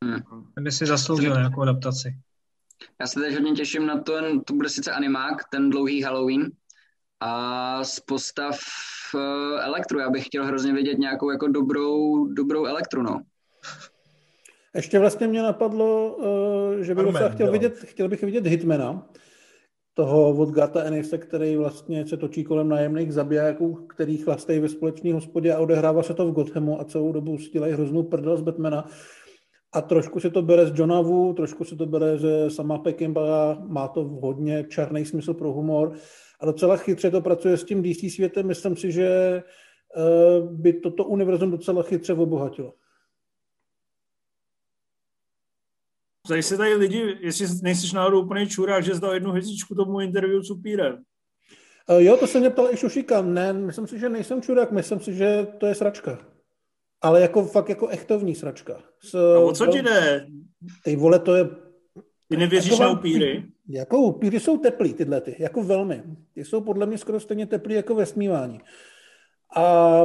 [0.04, 0.22] Hmm.
[0.60, 2.16] By si zasloužil nějakou adaptaci.
[3.00, 6.50] Já se teď hodně těším na to, to bude sice animák, ten dlouhý Halloween,
[7.20, 8.58] a z postav
[9.14, 9.20] uh,
[9.60, 9.98] elektru.
[9.98, 13.20] Já bych chtěl hrozně vidět nějakou jako dobrou, dobrou elektru, no.
[14.74, 19.08] Ještě vlastně mě napadlo, uh, že bych Armen, chtěl, vidět, chtěl bych vidět Hitmana,
[19.94, 25.12] toho od Gata Enise, který vlastně se točí kolem nájemných zabijáků, který chlastají ve společné
[25.12, 28.88] hospodě a odehrává se to v Gothamu a celou dobu stílají hroznou prdel z Batmana.
[29.72, 33.58] A trošku se to bere z Johna Wu, trošku se to bere ze sama Pekimba,
[33.66, 35.92] má to hodně černý smysl pro humor
[36.40, 38.46] a docela chytře to pracuje s tím DC světem.
[38.46, 42.72] Myslím si, že eh, by toto univerzum docela chytře obohatilo.
[46.28, 50.42] Tady se tady lidi, jestli nejsi náhodou úplný čurák, že zdal jednu hvězdičku tomu interview
[50.42, 50.98] s upírem.
[51.90, 53.22] Uh, jo, to se mě ptal i Šušika.
[53.22, 56.18] Ne, myslím si, že nejsem čurák, myslím si, že to je sračka.
[57.02, 58.82] Ale jako fakt jako echtovní sračka.
[59.04, 60.26] S, A o co ti jde?
[60.84, 61.48] Ty vole, to je...
[62.28, 63.44] Ty nevěříš jako na upíry?
[63.68, 66.02] Jako upíry jsou teplý, tyhle ty, jako velmi.
[66.34, 68.60] Ty jsou podle mě skoro stejně teplý jako ve smívání.
[69.56, 70.04] A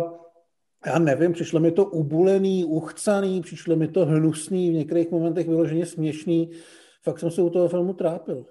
[0.85, 5.85] já nevím, přišlo mi to ubulený, uchcaný, přišlo mi to hnusný, v některých momentech vyloženě
[5.85, 6.51] směšný.
[7.03, 8.45] Fakt jsem se u toho filmu trápil.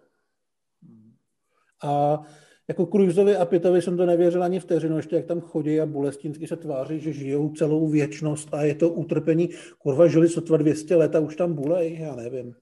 [1.82, 2.22] A
[2.68, 6.46] jako Cruiseovi a Pitovi jsem to nevěřil ani vteřinu, ještě jak tam chodí a bolestinsky
[6.46, 9.48] se tváří, že žijou celou věčnost a je to utrpení.
[9.78, 12.54] Kurva, žili sotva 200 let a už tam bulej, já nevím.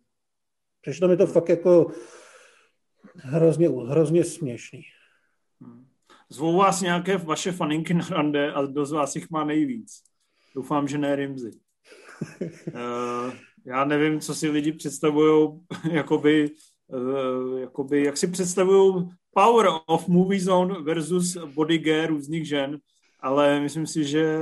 [0.80, 1.90] Přišlo mi to fakt jako
[3.14, 4.82] hrozně, hrozně směšný.
[6.30, 10.02] Zvou vás nějaké vaše faninky na rande a kdo z vás jich má nejvíc?
[10.54, 11.50] Doufám, že ne Rimzy.
[12.40, 13.32] uh,
[13.64, 15.60] já nevím, co si lidi představují,
[15.90, 16.50] jakoby,
[16.86, 22.78] uh, jakoby, jak si představují power of movie zone versus body gear různých žen,
[23.20, 24.38] ale myslím si, že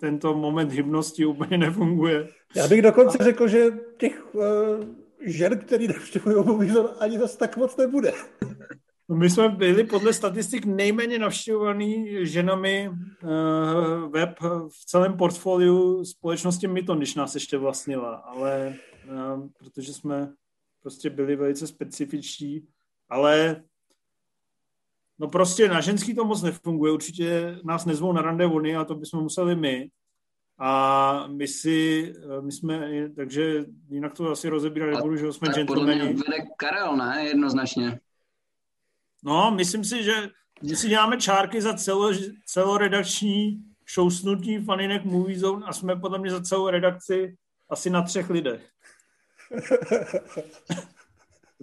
[0.00, 2.28] tento moment hybnosti úplně nefunguje.
[2.56, 3.24] Já bych dokonce a...
[3.24, 4.42] řekl, že těch uh,
[5.20, 8.12] žen, který navštěvují movie zone, ani zase tak moc nebude.
[9.14, 14.38] My jsme byli podle statistik nejméně navštěvovaný ženami uh, web
[14.68, 18.74] v celém portfoliu společnosti Myton, když nás ještě vlastnila, ale
[19.08, 20.32] uh, protože jsme
[20.82, 22.66] prostě byli velice specifičtí,
[23.08, 23.62] ale
[25.18, 28.94] no prostě na ženský to moc nefunguje, určitě nás nezvou na rande vony a to
[28.94, 29.90] bychom museli my.
[30.58, 35.66] A my si, eh, my jsme, takže jinak to asi rozebírat nebudu, že jsme gentlemani.
[35.66, 37.24] Podle mě vede Karel, ne?
[37.24, 38.00] Jednoznačně.
[39.22, 40.28] No, myslím si, že
[40.62, 42.12] my si děláme čárky za celo,
[42.46, 47.36] celoredakční šousnutí faninek Movie Zone a jsme podle mě za celou redakci
[47.70, 48.68] asi na třech lidech.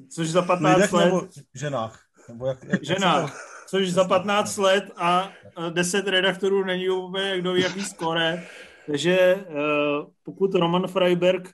[0.10, 1.06] Což za 15 lidech let...
[1.06, 2.04] Nebo ženách?
[2.30, 3.50] Nebo jak, jak, ženách.
[3.68, 5.32] Což za 15 let a
[5.70, 8.48] 10 redaktorů není úplně kdo ví jaký skore.
[8.86, 11.50] Takže uh, pokud Roman Freiberg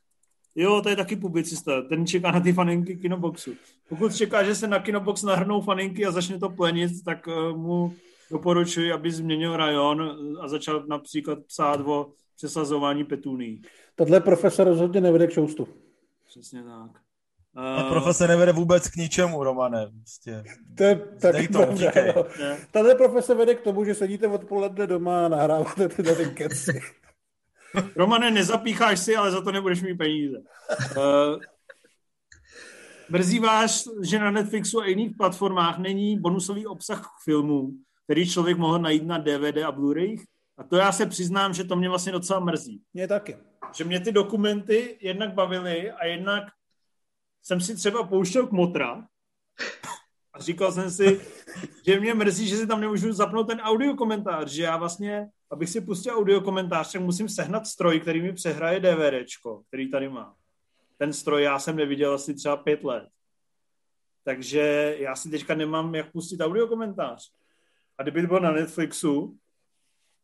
[0.55, 1.81] Jo, to je taky publicista.
[1.81, 3.51] Ten čeká na ty faninky Kinoboxu.
[3.89, 7.93] Pokud čeká, že se na Kinobox nahrnou faninky a začne to plenit, tak uh, mu
[8.31, 13.61] doporučuji, aby změnil rajon a začal například psát o přesazování petuní.
[13.95, 15.67] Tohle profesor rozhodně nevede k šoustu.
[16.27, 17.01] Přesně tak.
[17.83, 19.87] Uh, profesor nevede vůbec k ničemu, Romane.
[19.87, 20.43] Prostě.
[20.77, 22.27] To je tak to,
[22.71, 26.81] Tahle profesor vede k tomu, že sedíte odpoledne doma a nahráváte tyhle ty keci.
[27.95, 30.37] Romane, nezapícháš si, ale za to nebudeš mít peníze.
[30.37, 31.39] Uh,
[33.09, 37.71] mrzí vás, že na Netflixu a jiných platformách není bonusový obsah filmů,
[38.03, 40.23] který člověk mohl najít na DVD a Blu-ray?
[40.57, 42.81] A to já se přiznám, že to mě vlastně docela mrzí.
[42.93, 43.37] Mě taky.
[43.75, 46.43] Že mě ty dokumenty jednak bavily a jednak
[47.43, 49.07] jsem si třeba pouštěl k Motra
[50.35, 51.21] a říkal jsem si,
[51.85, 55.69] že mě mrzí, že si tam nemůžu zapnout ten audio komentář, že já vlastně abych
[55.69, 60.35] si pustil audio komentář, tak musím sehnat stroj, který mi přehraje DVDčko, který tady má.
[60.97, 63.09] Ten stroj já jsem neviděl asi třeba pět let.
[64.23, 67.31] Takže já si teďka nemám, jak pustit audio komentář.
[67.97, 69.37] A kdyby to bylo na Netflixu,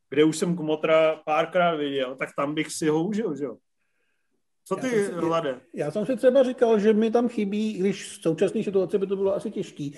[0.09, 3.57] kde už jsem Komotra párkrát viděl, tak tam bych si ho užil, že jo?
[4.71, 5.55] Co ty, já jsem, Lade?
[5.73, 9.15] Já jsem si třeba říkal, že mi tam chybí, když v současné situaci by to
[9.15, 9.95] bylo asi těžký,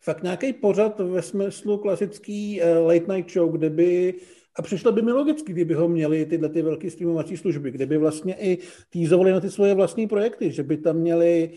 [0.00, 4.14] fakt nějaký pořad ve smyslu klasický uh, late night show, kde by
[4.56, 7.98] a přišlo by mi logicky, kdyby ho měli tyhle ty velké streamovací služby, kde by
[7.98, 8.58] vlastně i
[8.90, 11.50] týzovali na ty svoje vlastní projekty, že by tam měli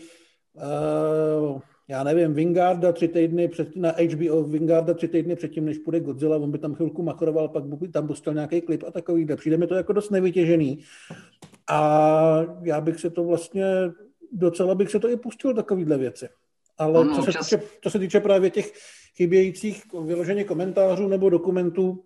[0.54, 1.60] uh,
[1.90, 6.36] já nevím, Vingarda tři týdny před, na HBO Vingarda tři týdny předtím, než půjde Godzilla,
[6.36, 9.26] on by tam chvilku makroval, pak by tam pustil nějaký klip a takový.
[9.36, 10.78] Přijde mi to jako dost nevytěžený.
[11.70, 13.64] A já bych se to vlastně,
[14.32, 16.28] docela bych se to i pustil takovýhle věci.
[16.78, 18.72] Ale no, co, se týče, co se týče právě těch
[19.16, 22.04] chybějících vyloženě komentářů nebo dokumentů,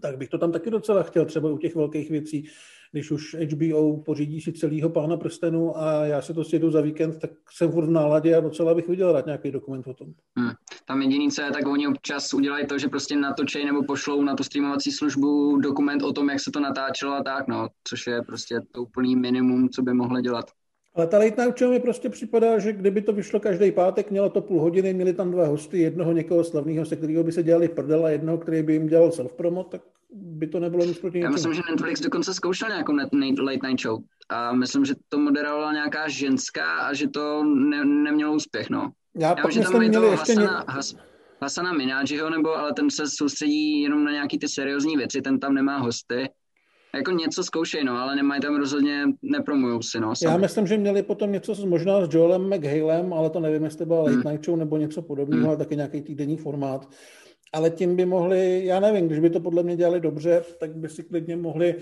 [0.00, 2.48] tak bych to tam taky docela chtěl, třeba u těch velkých věcí,
[2.92, 7.18] když už HBO pořídí si celého pána prstenu a já si to sjedu za víkend,
[7.18, 10.08] tak jsem furt v náladě a docela bych viděl rád nějaký dokument o tom.
[10.38, 10.50] Hmm.
[10.86, 14.34] Tam jediný, co je, tak oni občas udělají to, že prostě natočej nebo pošlou na
[14.34, 18.22] tu streamovací službu dokument o tom, jak se to natáčelo a tak, no, což je
[18.22, 20.50] prostě to úplný minimum, co by mohli dělat.
[20.94, 24.30] Ale ta late night show mi prostě připadá, že kdyby to vyšlo každý pátek, mělo
[24.30, 27.68] to půl hodiny, měli tam dva hosty, jednoho někoho slavného, se kterého by se dělali
[27.68, 31.30] prdel a jednoho, který by jim dělal self-promo, tak by to nebylo nic proti Já
[31.30, 32.92] myslím, že Netflix dokonce zkoušel nějakou
[33.42, 33.98] late night show
[34.28, 38.90] a myslím, že to moderovala nějaká ženská a že to ne, nemělo úspěch, no.
[39.16, 40.94] Já, Já myslím, že tam měli ještě Hasana, Has,
[41.42, 45.54] Hasana Mináčiho, nebo ale ten se soustředí jenom na nějaký ty seriózní věci, ten tam
[45.54, 46.28] nemá hosty
[46.94, 50.16] jako něco zkoušej, no, ale nemají tam rozhodně, nepromujou si, no.
[50.16, 50.32] Sami.
[50.32, 54.02] Já myslím, že měli potom něco možná s Joelem McHalem, ale to nevím, jestli byla
[54.02, 54.22] Late hmm.
[54.30, 55.48] Night Show nebo něco podobného, hmm.
[55.48, 56.88] ale taky nějaký týdenní formát.
[57.52, 60.88] Ale tím by mohli, já nevím, když by to podle mě dělali dobře, tak by
[60.88, 61.74] si klidně mohli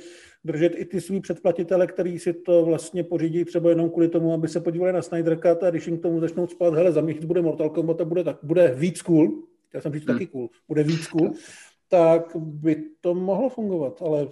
[0.45, 4.49] držet i ty svý předplatitele, který si to vlastně pořídí třeba jenom kvůli tomu, aby
[4.49, 7.25] se podívali na Snyder Cut a když jim k tomu začnou spát, hele, za měsíc
[7.25, 9.43] bude Mortal Kombat a bude, tak, bude víc cool,
[9.75, 10.14] já jsem říct hmm.
[10.14, 11.33] taky cool, bude víc cool,
[11.89, 14.29] tak by to mohlo fungovat, ale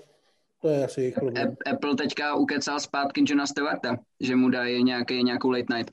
[0.61, 1.57] to je asi jejich problém.
[1.73, 5.91] Apple teďka ukecal zpátky Johna Stewarta, že mu dají nějaký, nějakou late night.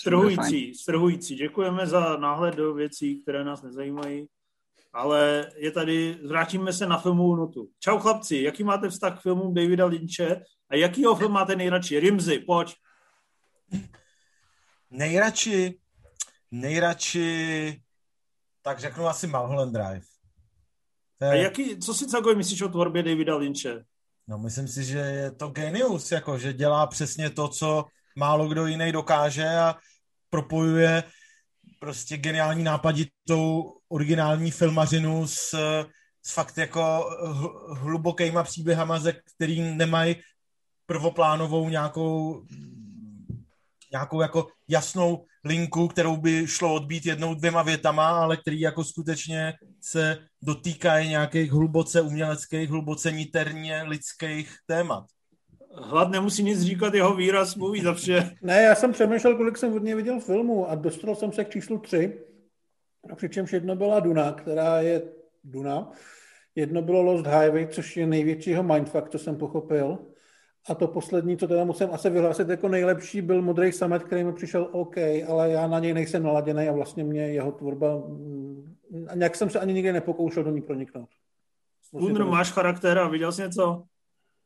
[0.00, 1.36] Strhující, strhující.
[1.36, 4.26] Děkujeme za náhled do věcí, které nás nezajímají.
[4.92, 7.68] Ale je tady, vrátíme se na filmovou notu.
[7.80, 12.00] Čau chlapci, jaký máte vztah k filmům Davida Lynche a jakýho film máte nejradši?
[12.00, 12.74] Rimzy, pojď.
[14.90, 15.78] Nejradši,
[16.50, 17.82] nejradši,
[18.62, 20.06] tak řeknu asi Mulholland Drive.
[21.20, 23.84] A jaký, co si celkově myslíš o tvorbě Davida Lynche?
[24.28, 27.84] No myslím si, že je to genius, jako, že dělá přesně to, co
[28.16, 29.76] málo kdo jiný dokáže a
[30.30, 31.04] propojuje
[31.78, 35.54] prostě geniální nápaditou originální filmařinu s,
[36.22, 37.10] s fakt jako
[37.68, 40.16] hlubokýma příběhama, ze kterým nemají
[40.86, 42.46] prvoplánovou nějakou
[43.92, 49.54] nějakou jako jasnou linku, kterou by šlo odbít jednou, dvěma větama, ale který jako skutečně
[49.80, 55.04] se dotýkají nějakých hluboce uměleckých, hluboce niterně lidských témat.
[55.78, 58.30] Hlad nemusí nic říkat, jeho výraz mluví za vše.
[58.42, 61.50] Ne, já jsem přemýšlel, kolik jsem od něj viděl filmu a dostal jsem se k
[61.50, 62.18] číslu tři.
[63.10, 65.02] A přičemž jedno byla Duna, která je
[65.44, 65.90] Duna.
[66.54, 69.98] Jedno bylo Lost Highway, což je největšího mindfuck, co jsem pochopil.
[70.68, 74.32] A to poslední, co teda musím asi vyhlásit jako nejlepší, byl Modrý samet, který mi
[74.32, 74.96] přišel OK,
[75.28, 78.76] ale já na něj nejsem naladěný a vlastně mě jeho tvorba, mm,
[79.14, 81.08] nějak jsem se ani nikdy nepokoušel do ní proniknout.
[81.82, 83.82] Spooner, máš charakter a viděl jsi něco?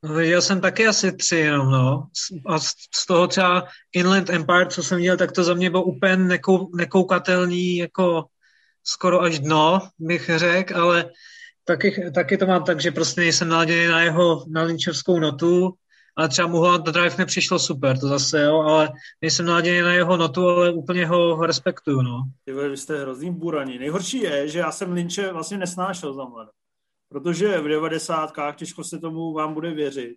[0.02, 2.06] Viděl jsem taky asi tři jenom, no.
[2.46, 6.16] A z toho třeba Inland Empire, co jsem viděl, tak to za mě bylo úplně
[6.16, 8.24] nekou, nekoukatelný, jako
[8.84, 11.10] skoro až dno, bych řekl, ale
[11.64, 15.74] taky, taky to mám tak, že prostě nejsem naladěný na jeho, na Lynchovskou notu,
[16.16, 18.88] ale třeba Mulholland Drive mi přišlo super, to zase, jo, ale
[19.22, 22.22] nejsem naladěný na jeho notu, ale úplně ho respektuju, no.
[22.44, 23.78] Ty vy jste hrozný buraní.
[23.78, 26.50] Nejhorší je, že já jsem Lynče vlastně nesnášel za mladé.
[27.10, 30.16] Protože v devadesátkách těžko se tomu vám bude věřit.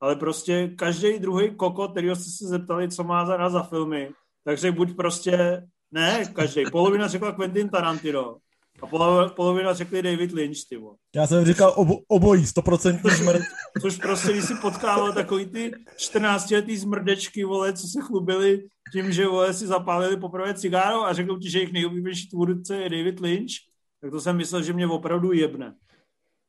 [0.00, 4.10] Ale prostě každý druhý kokot, který jste se zeptali, co má za, za filmy,
[4.44, 8.36] takže buď prostě, ne každý, polovina řekla Quentin Tarantino,
[8.82, 10.96] a polovina řekli David Lynch, ty vole.
[11.14, 13.42] Já jsem říkal obo, obojí, 100% smrt.
[13.82, 19.12] Což prostě, když si potkával takový ty 14 letý zmrdečky, vole, co se chlubili tím,
[19.12, 23.20] že vole, si zapálili poprvé cigáro a řekl ti, že jejich nejoblíbenější tvůrce je David
[23.20, 23.52] Lynch,
[24.00, 25.74] tak to jsem myslel, že mě opravdu jebne.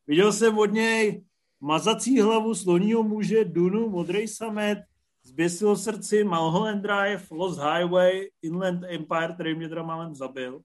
[0.07, 1.23] Viděl jsem od něj
[1.59, 4.79] mazací hlavu sloního muže, Dunu, Modrý samet,
[5.23, 10.61] Zběsilo srdci, Mulholland Drive, Lost Highway, Inland Empire, který mě teda málem zabil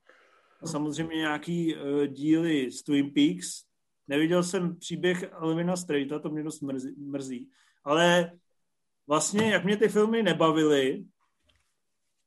[0.62, 3.62] a samozřejmě nějaký uh, díly z Twin Peaks.
[4.09, 7.49] Neviděl jsem příběh Elvina Straita, to mě dost mrzí, mrzí.
[7.84, 8.32] Ale
[9.07, 11.05] vlastně, jak mě ty filmy nebavily,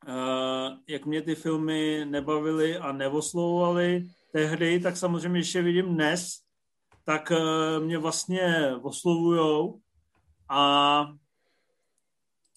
[0.07, 6.42] uh, jak mě ty filmy nebavily a nevoslovovaly tehdy, tak samozřejmě, když je vidím dnes,
[7.05, 9.79] tak uh, mě vlastně oslovujou
[10.49, 11.05] a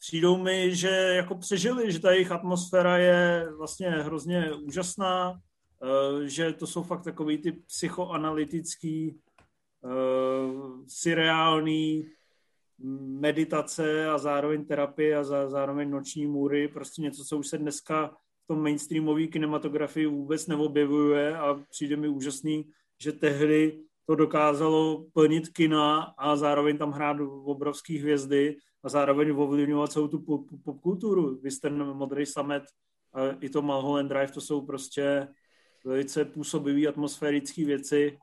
[0.00, 5.40] přijdou mi, že jako přežili, že ta jejich atmosféra je vlastně hrozně úžasná,
[5.82, 9.20] eh, že to jsou fakt takový ty psychoanalytický,
[9.80, 12.04] uh, surreální
[13.20, 18.46] meditace a zároveň terapie a zároveň noční můry, prostě něco, co už se dneska v
[18.46, 22.70] tom mainstreamové kinematografii vůbec neobjevuje a přijde mi úžasný,
[23.00, 29.92] že tehdy to dokázalo plnit kina a zároveň tam hrát obrovské hvězdy a zároveň ovlivňovat
[29.92, 30.18] celou tu
[30.64, 31.30] popkulturu.
[31.30, 32.62] Pop Vy jste ten Modrý samet
[33.12, 35.28] a i to Mulholland Drive, to jsou prostě
[35.84, 38.18] velice působivé atmosférické věci.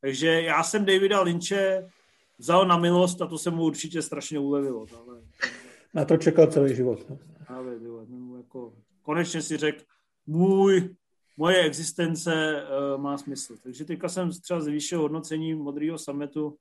[0.00, 1.88] Takže já jsem Davida Lynche
[2.38, 4.86] vzal na milost a to se mu určitě strašně ulevilo.
[4.96, 5.22] Ale...
[5.94, 7.10] Na to čekal celý život.
[7.10, 7.18] No.
[7.48, 7.78] Ale,
[8.36, 9.84] jako, konečně si řekl,
[10.26, 10.94] můj,
[11.36, 13.54] moje existence uh, má smysl.
[13.62, 16.56] Takže teďka jsem třeba zvýšil hodnocení modrého sametu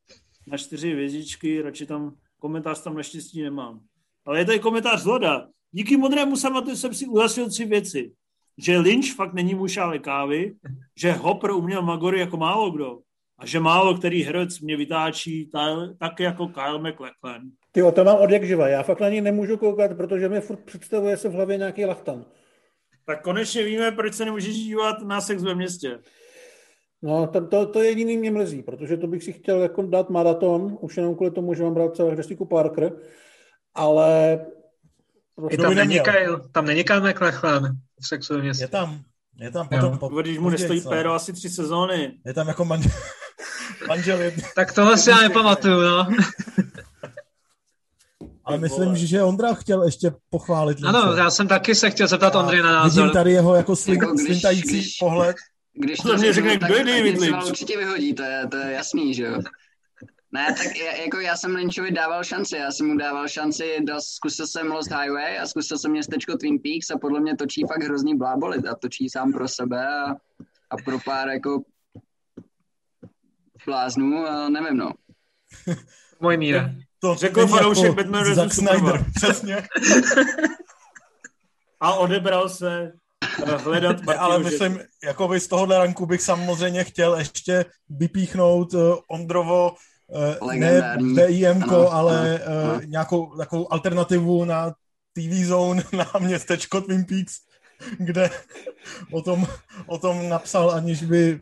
[0.48, 3.80] na čtyři hvězdičky, radši tam komentář tam naštěstí nemám.
[4.26, 5.48] Ale je tady komentář Zloda.
[5.72, 8.12] Díky modrému sametu jsem si ujasnil tři věci.
[8.58, 10.56] Že Lynch fakt není muž ale kávy,
[11.00, 13.00] že Hopper uměl Magory jako málo kdo,
[13.38, 15.50] a že málo který herec mě vytáčí
[16.00, 17.42] tak jako Kyle McLachlan.
[17.72, 18.68] Ty to mám od jak živa.
[18.68, 22.26] Já fakt na ní nemůžu koukat, protože mi furt představuje se v hlavě nějaký lachtan.
[23.06, 26.00] Tak konečně víme, proč se nemůžeš dívat na sex ve městě.
[27.02, 30.78] No, to, to, to jediný mě mrzí, protože to bych si chtěl jako dát maraton,
[30.82, 32.92] už jenom kvůli tomu, že mám brát celé Hřestiku Parker,
[33.76, 34.40] ale...
[35.36, 37.64] Prostě tam, není Kyle, tam není Kyle McLachlan
[38.02, 38.64] v sexu ve městě.
[38.64, 39.00] Je tam.
[39.40, 39.98] Je tam potom...
[39.98, 42.12] Po, když mu nestojí péro asi tři sezóny.
[42.26, 42.82] Je tam jako man...
[43.88, 44.20] manžel.
[44.56, 46.08] tak tohle si já nepamatuju, no.
[48.46, 50.78] Ale myslím, že Ondra chtěl ještě pochválit.
[50.84, 53.04] Ano, já jsem taky se chtěl zeptat Ondry na názor.
[53.04, 55.36] Vidím tady jeho jako slin, jako když, slintající když, pohled.
[55.74, 57.46] Když to, to mě řekne, kdo je David Lynch.
[57.46, 59.40] určitě vyhodí, to je, to je jasný, že jo.
[60.32, 64.48] Ne, tak jako já jsem Lynchovi dával šanci, já jsem mu dával šanci, do, zkusil
[64.48, 68.18] jsem Lost Highway a zkusil jsem městečko Twin Peaks a podle mě točí fakt hrozný
[68.18, 70.12] blábolit a točí sám pro sebe a,
[70.70, 71.62] a pro pár jako
[73.66, 74.92] bláznů a nevím no.
[76.20, 76.70] Můj míra.
[77.04, 79.68] To řekl fanoušek jako Batman Zack Snyder, přesně.
[81.80, 82.92] a odebral se
[83.46, 88.74] eh, hledat ne, ale myslím, jako by z tohohle ranku bych samozřejmě chtěl ještě vypíchnout
[88.74, 89.76] uh, Ondrovo
[90.42, 92.82] uh, ne BIM, ale uh, ano.
[92.86, 94.72] nějakou takovou alternativu na
[95.14, 97.36] TV Zone na městečko Twin Peaks,
[97.98, 98.30] kde
[99.12, 99.48] o tom,
[99.86, 101.42] o tom napsal, aniž by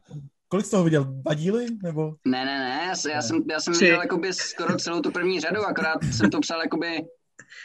[0.51, 1.03] Kolik jsi toho viděl?
[1.03, 1.65] Dva díly?
[1.83, 2.13] Nebo?
[2.25, 5.65] Ne, ne, ne, já, já jsem, já jsem viděl jakoby skoro celou tu první řadu,
[5.65, 7.05] akorát jsem to psal jakoby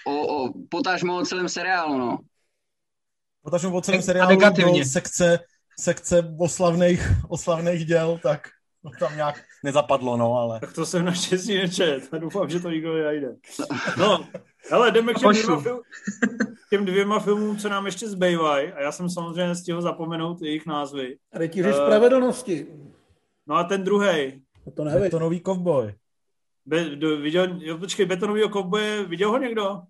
[0.07, 2.18] o, o potažmo o celém seriálu, no.
[3.43, 5.39] Potažmo o celém seriálu do sekce,
[5.80, 8.49] sekce oslavných, oslavných děl, tak
[8.99, 10.61] tam nějak nezapadlo, no, ale...
[10.61, 13.28] Tak to jsem naštěstí nečet a doufám, že to nikdo nejde.
[13.99, 14.28] No,
[14.72, 15.82] ale jdeme k těm dvěma, film,
[16.70, 21.16] těm dvěma filmům, co nám ještě zbývají a já jsem samozřejmě stihl zapomenout jejich názvy.
[21.34, 22.66] Rytíři uh, spravedlnosti.
[23.46, 24.42] No a ten druhý.
[24.74, 25.00] To nevím.
[25.00, 25.94] Betonový kovboj.
[26.66, 29.80] Be, do, viděl, jo, počkej, betonový kovboje, viděl ho někdo?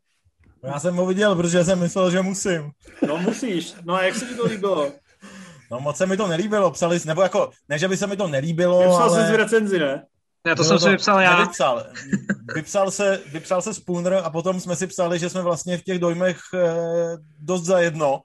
[0.63, 2.71] No já jsem ho viděl, protože jsem myslel, že musím.
[3.07, 3.75] No musíš.
[3.85, 4.93] No a jak se ti to líbilo?
[5.71, 8.29] No moc se mi to nelíbilo, psali, nebo jako, ne, že by se mi to
[8.29, 9.27] nelíbilo, Vypsal ale...
[9.27, 10.07] jsi z recenzi, ne?
[10.47, 11.39] Já to no, jsem si vypsal já.
[11.39, 11.87] Nevypsal.
[12.55, 15.99] Vypsal se, vypsal se Spooner a potom jsme si psali, že jsme vlastně v těch
[15.99, 16.69] dojmech e,
[17.39, 18.21] dost zajedno,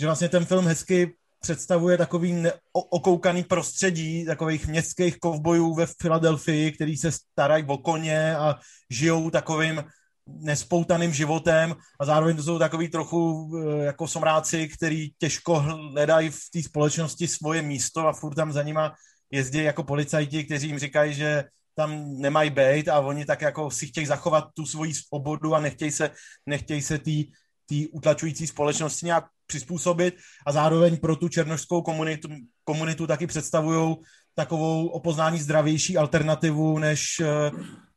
[0.00, 6.96] že vlastně ten film hezky představuje takový neokoukaný prostředí takových městských kovbojů ve Filadelfii, který
[6.96, 8.54] se starají o koně a
[8.90, 9.84] žijou takovým
[10.26, 16.38] nespoutaným životem a zároveň to jsou takový trochu eh, jako somráci, který těžko hledají v
[16.52, 18.94] té společnosti svoje místo a furt tam za nima
[19.30, 23.86] jezdí jako policajti, kteří jim říkají, že tam nemají být a oni tak jako si
[23.86, 26.10] chtějí zachovat tu svoji svobodu a nechtějí se,
[26.46, 30.14] nechtějí se té utlačující společnosti nějak přizpůsobit
[30.46, 32.28] a zároveň pro tu černožskou komunitu,
[32.64, 33.96] komunitu taky představují
[34.34, 37.50] takovou opoznání zdravější alternativu než eh,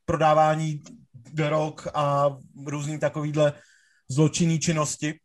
[0.05, 0.83] prodávání
[1.33, 2.29] drog a
[2.65, 3.53] různý takovýhle
[4.09, 5.19] zločinný činnosti.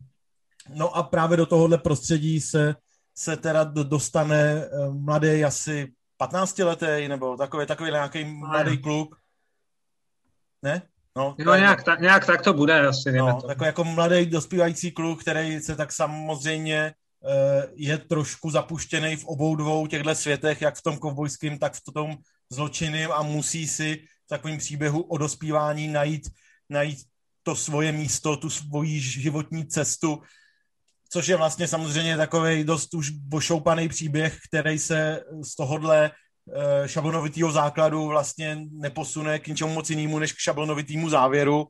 [0.74, 2.74] No a právě do tohohle prostředí se,
[3.14, 9.16] se teda dostane eh, mladý asi 15 letý nebo takový, takový nějaký mladý kluk.
[10.62, 10.82] Ne?
[11.16, 13.12] No, no nějak, tak, nějak tak to bude asi.
[13.12, 13.46] No, to.
[13.46, 17.30] Takový jako mladý dospívající kluk, který se tak samozřejmě uh,
[17.74, 22.16] je trošku zapuštěný v obou dvou těchto světech, jak v tom kovbojském, tak v tom
[22.50, 26.30] zločinným a musí si v takovém příběhu o dospívání najít,
[26.68, 26.98] najít
[27.42, 30.22] to svoje místo, tu svoji životní cestu,
[31.14, 37.52] což je vlastně samozřejmě takový dost už bošoupaný příběh, který se z tohohle uh, šablonovitýho
[37.52, 41.66] základu vlastně neposune k ničemu moc jinému, než k šablonovitému závěru.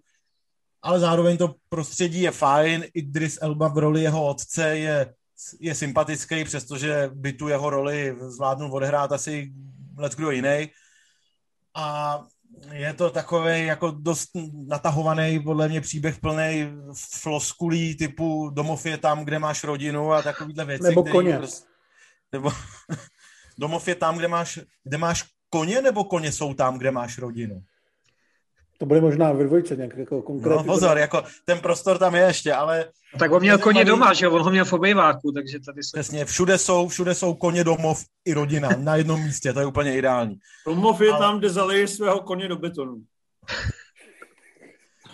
[0.83, 2.85] ale zároveň to prostředí je fajn.
[2.95, 5.15] Idris Elba v roli jeho otce je,
[5.61, 9.53] je sympatický, přestože by tu jeho roli zvládnul odehrát asi
[9.97, 10.69] let kdo jiný.
[11.75, 12.21] A
[12.73, 14.31] je to takový jako dost
[14.69, 16.67] natahovaný, podle mě příběh plný
[17.21, 20.85] floskulí typu domov je tam, kde máš rodinu a takovýhle věci.
[20.85, 21.37] Nebo koně.
[21.37, 21.69] Prostě,
[22.33, 22.51] nebo
[23.59, 27.63] domov je tam, kde máš, kde máš koně, nebo koně jsou tam, kde máš rodinu?
[28.79, 30.57] To bude možná ve dvojce nějak jako konkrétně.
[30.57, 32.85] No pozor, jako ten prostor tam je ještě, ale...
[33.19, 35.91] Tak on měl koně doma, že on ho měl v obejváku, takže tady se...
[35.93, 39.99] Přesně, všude jsou, všude jsou koně domov i rodina, na jednom místě, to je úplně
[39.99, 40.39] ideální.
[40.67, 41.19] Domov je ale...
[41.19, 43.03] tam, kde zaleješ svého koně do betonu.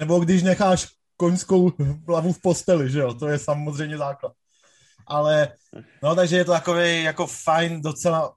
[0.01, 1.73] Nebo když necháš koňskou
[2.09, 4.33] hlavu v posteli, že jo, to je samozřejmě základ.
[5.07, 5.49] Ale,
[6.03, 8.33] no takže je to takový jako fajn, docela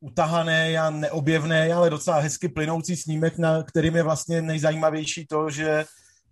[0.00, 5.84] utahaný a neobjevný, ale docela hezky plynoucí snímek, na kterým je vlastně nejzajímavější to, že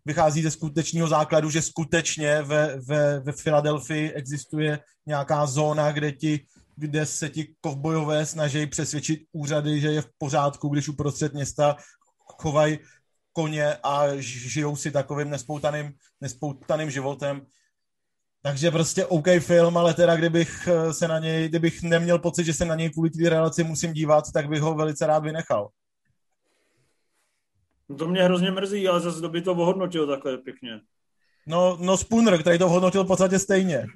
[0.05, 6.47] vychází ze skutečného základu, že skutečně ve, ve, ve Filadelfii existuje nějaká zóna, kde ti
[6.77, 11.77] kde se ti kovbojové snaží přesvědčit úřady, že je v pořádku, když uprostřed města
[12.19, 12.79] chovají
[13.33, 17.47] koně a žijou si takovým nespoutaným, nespoutaným životem.
[18.47, 22.53] Takže prostě OK film, ale teda kdybych eh, se na něj, kdybych neměl pocit, že
[22.55, 25.69] se na něj kvůli té relaci musím dívat, tak bych ho velice rád vynechal.
[27.89, 30.81] No to mě hrozně mrzí, ale zase by to ohodnotil takhle pěkně.
[31.47, 33.87] No, no Spooner, který to hodnotil v podstatě stejně.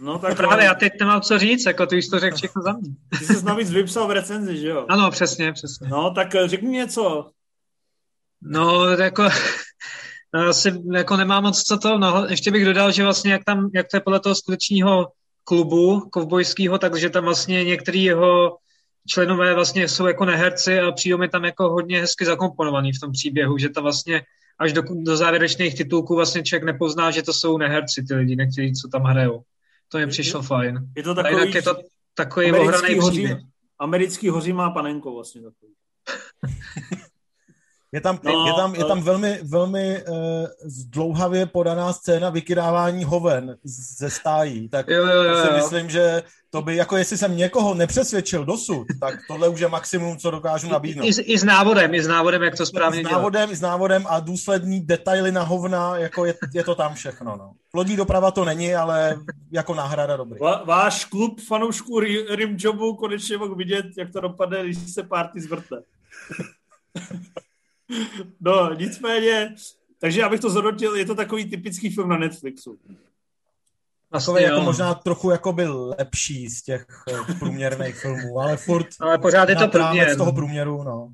[0.00, 2.72] No tak právě, já teď nemám co říct, jako ty jsi to řekl všechno za
[2.72, 2.90] mě.
[3.18, 4.86] Ty jsi navíc vypsal v recenzi, že jo?
[4.88, 5.88] Ano, přesně, přesně.
[5.88, 7.30] No, tak eh, řekni něco.
[8.40, 9.28] No, jako,
[10.32, 13.86] asi jako nemám moc co to, no, ještě bych dodal, že vlastně jak tam, jak
[13.90, 15.08] to je podle toho skutečního
[15.44, 18.56] klubu kovbojského, takže tam vlastně některý jeho
[19.08, 23.12] členové vlastně jsou jako neherci a přijde mi tam jako hodně hezky zakomponovaný v tom
[23.12, 24.22] příběhu, že to vlastně
[24.58, 28.72] až do, do závěrečných titulků vlastně člověk nepozná, že to jsou neherci ty lidi, někteří,
[28.72, 29.42] co tam hrajou.
[29.88, 30.88] To mi přišlo je, fajn.
[30.96, 31.76] Je to takový, je to
[32.14, 33.28] takový ohraný hoří,
[33.78, 35.72] Americký hoří má panenko vlastně takový.
[37.92, 40.16] Je tam, no, je tam, je tam velmi, velmi uh,
[40.64, 44.68] zdlouhavě podaná scéna vykydávání hoven ze stájí.
[44.68, 48.86] Tak jo, jo, jo, si myslím, že to by, jako jestli jsem někoho nepřesvědčil dosud,
[49.00, 51.04] tak tohle už je maximum, co dokážu nabídnout.
[51.04, 53.56] I, i, i s návodem, i s návodem, jak to správně I s návodem, i
[53.56, 57.36] s návodem a důslední detaily na hovna, jako je, je to tam všechno.
[57.36, 57.52] No.
[57.74, 59.16] Lodní doprava to není, ale
[59.50, 60.38] jako náhrada dobrý.
[60.40, 65.78] Va, váš klub fanoušků Rimjobu konečně mohl vidět, jak to dopadne, když se party zvrtne.
[68.40, 69.54] No, nicméně,
[69.98, 72.78] takže abych to zhodnotil, je to takový typický film na Netflixu.
[74.10, 79.18] Takový jako možná trochu jako byl lepší z těch eh, průměrných filmů, ale furt ale
[79.18, 80.14] pořád je to průměr.
[80.14, 81.12] z toho průměru, no,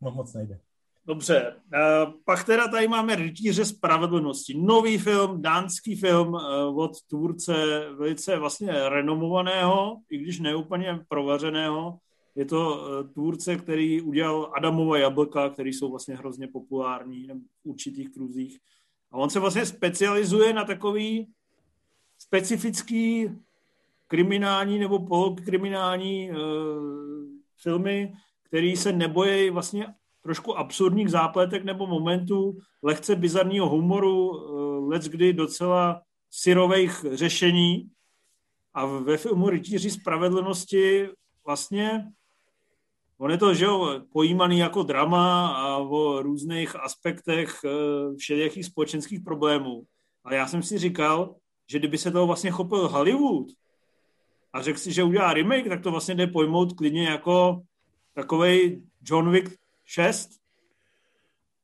[0.00, 0.58] moc nejde.
[1.06, 4.54] Dobře, uh, pak teda tady máme Rytíře spravedlnosti.
[4.58, 7.54] Nový film, dánský film uh, od tvůrce
[7.98, 11.98] velice vlastně renomovaného, i když neúplně provařeného,
[12.34, 17.28] je to eh, tvůrce, který udělal Adamova jablka, které jsou vlastně hrozně populární
[17.62, 18.58] v určitých kruzích.
[19.10, 21.28] A on se vlastně specializuje na takový
[22.18, 23.30] specifický
[24.06, 26.36] kriminální nebo polokriminální uh,
[27.62, 28.12] filmy,
[28.42, 29.86] který se nebojí vlastně
[30.22, 37.90] trošku absurdních zápletek nebo momentů, lehce bizarního humoru, uh, let kdy docela syrových řešení.
[38.74, 41.08] A ve filmu Rytíři spravedlnosti
[41.46, 42.12] vlastně
[43.22, 49.20] On je to, že jo, pojímaný jako drama a o různých aspektech eh, všelijakých společenských
[49.20, 49.82] problémů.
[50.24, 51.34] A já jsem si říkal,
[51.70, 53.46] že kdyby se toho vlastně chopil Hollywood
[54.52, 57.62] a řekl si, že udělá remake, tak to vlastně jde pojmout klidně jako
[58.14, 60.30] takový John Wick 6,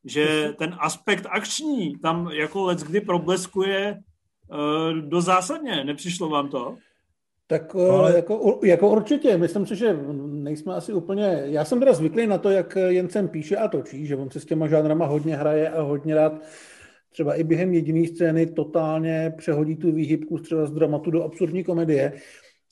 [0.05, 3.99] že ten aspekt akční tam jako let kdy probleskuje
[4.49, 5.85] uh, do zásadně.
[5.85, 6.77] Nepřišlo vám to?
[7.51, 8.17] Tak eh, Ale...
[8.17, 12.51] jako, jako určitě, myslím si, že nejsme asi úplně, já jsem teda zvyklý na to,
[12.51, 16.15] jak Jencem píše a točí, že on se s těma žánrama hodně hraje a hodně
[16.15, 16.43] rád.
[17.11, 22.13] Třeba i během jediné scény totálně přehodí tu výhybku třeba z dramatu do absurdní komedie,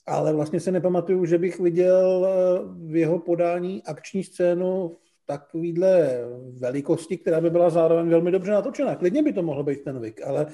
[0.06, 2.58] ale vlastně se nepamatuju, že bych viděl eh,
[2.92, 6.20] v jeho podání akční scénu v takovýhle
[6.58, 8.94] velikosti, která by byla zároveň velmi dobře natočená.
[8.94, 10.46] Klidně by to mohlo být ten Vik, ale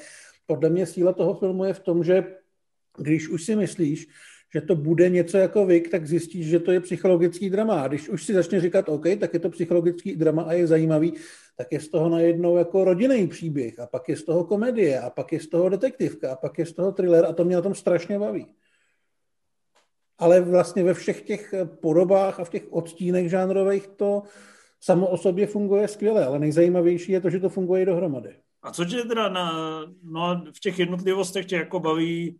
[0.46, 2.24] podle mě síla toho filmu je v tom, že
[2.98, 4.08] když už si myslíš,
[4.54, 7.80] že to bude něco jako Vik, tak zjistíš, že to je psychologický drama.
[7.80, 11.12] A když už si začne říkat, OK, tak je to psychologický drama a je zajímavý,
[11.56, 15.10] tak je z toho najednou jako rodinný příběh a pak je z toho komedie a
[15.10, 17.62] pak je z toho detektivka a pak je z toho thriller a to mě na
[17.62, 18.46] tom strašně baví.
[20.18, 24.22] Ale vlastně ve všech těch podobách a v těch odstínech žánrových to
[24.80, 28.36] samo o sobě funguje skvěle, ale nejzajímavější je to, že to funguje dohromady.
[28.62, 29.52] A co tě teda na,
[30.02, 32.38] no, v těch jednotlivostech tě jako baví,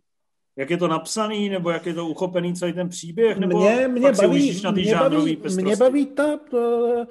[0.55, 4.11] jak je to napsaný, nebo jak je to uchopený celý ten příběh, nebo mě, mě
[4.11, 7.05] baví, na mě baví, mě baví ta, to,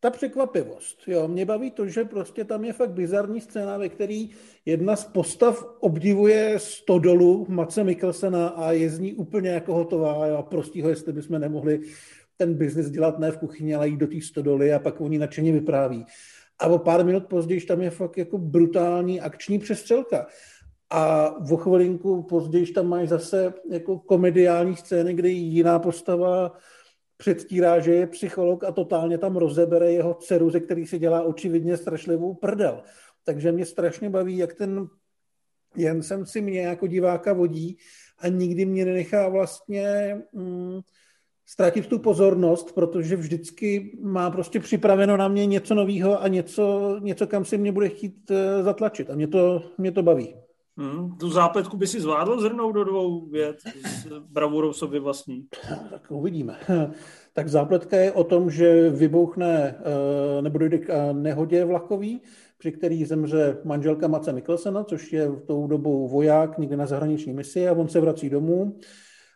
[0.00, 0.98] ta překvapivost.
[1.06, 4.30] Jo, mě baví to, že prostě tam je fakt bizarní scéna, ve který
[4.66, 10.42] jedna z postav obdivuje stodolu Mace Mikkelsena a je z ní úplně jako hotová a
[10.42, 11.80] prostýho, jestli bychom nemohli
[12.36, 15.52] ten biznis dělat ne v kuchyni, ale jít do té stodoly a pak oni nadšeně
[15.52, 16.06] vypráví.
[16.58, 20.26] A o pár minut později tam je fakt jako brutální akční přestřelka.
[20.90, 26.52] A o chvilinku později tam máš zase jako komediální scény, kdy jiná postava
[27.16, 31.76] předstírá, že je psycholog a totálně tam rozebere jeho dceru, ze který si dělá očividně
[31.76, 32.82] strašlivou prdel.
[33.24, 34.88] Takže mě strašně baví, jak ten
[35.76, 37.76] jen jsem si mě jako diváka vodí
[38.18, 40.80] a nikdy mě nenechá vlastně mm,
[41.46, 47.26] ztratit tu pozornost, protože vždycky má prostě připraveno na mě něco nového a něco, něco,
[47.26, 49.10] kam si mě bude chtít uh, zatlačit.
[49.10, 50.34] A mě to, mě to baví.
[50.78, 53.56] Hmm, tu zápletku by si zvládl zhrnout do dvou vět
[53.86, 55.46] s bravurou sobě vlastní?
[55.90, 56.58] Tak uvidíme.
[57.32, 62.20] Tak zápletka je o tom, že vybouchne uh, nebo dojde k nehodě vlakový,
[62.58, 67.32] při který zemře manželka Mace Mikkelsena, což je v tou dobou voják někde na zahraniční
[67.32, 68.78] misi a on se vrací domů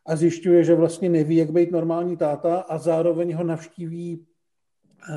[0.06, 4.26] a zjišťuje, že vlastně neví, jak být normální táta a zároveň ho navštíví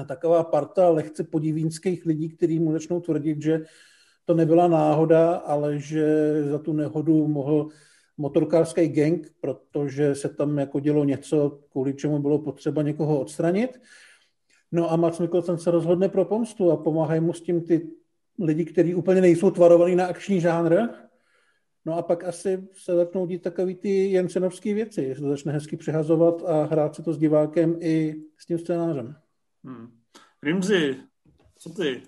[0.02, 3.60] eh, taková parta lehce podivínských lidí, kteří mu začnou tvrdit, že
[4.28, 6.06] to nebyla náhoda, ale že
[6.44, 7.68] za tu nehodu mohl
[8.18, 13.82] motorkářský gang, protože se tam jako dělo něco, kvůli čemu bylo potřeba někoho odstranit.
[14.72, 17.90] No a Max Mikkelsen se rozhodne pro pomstu a pomáhají mu s tím ty
[18.40, 20.76] lidi, kteří úplně nejsou tvarovaný na akční žánr,
[21.88, 25.78] No a pak asi se začnou dít takový ty Jensenovské věci, že se začne hezky
[25.78, 29.16] přehazovat a hrát se to s divákem i s tím scénářem.
[29.64, 29.88] Hmm.
[30.44, 30.98] Rimzi,
[31.58, 32.04] co ty?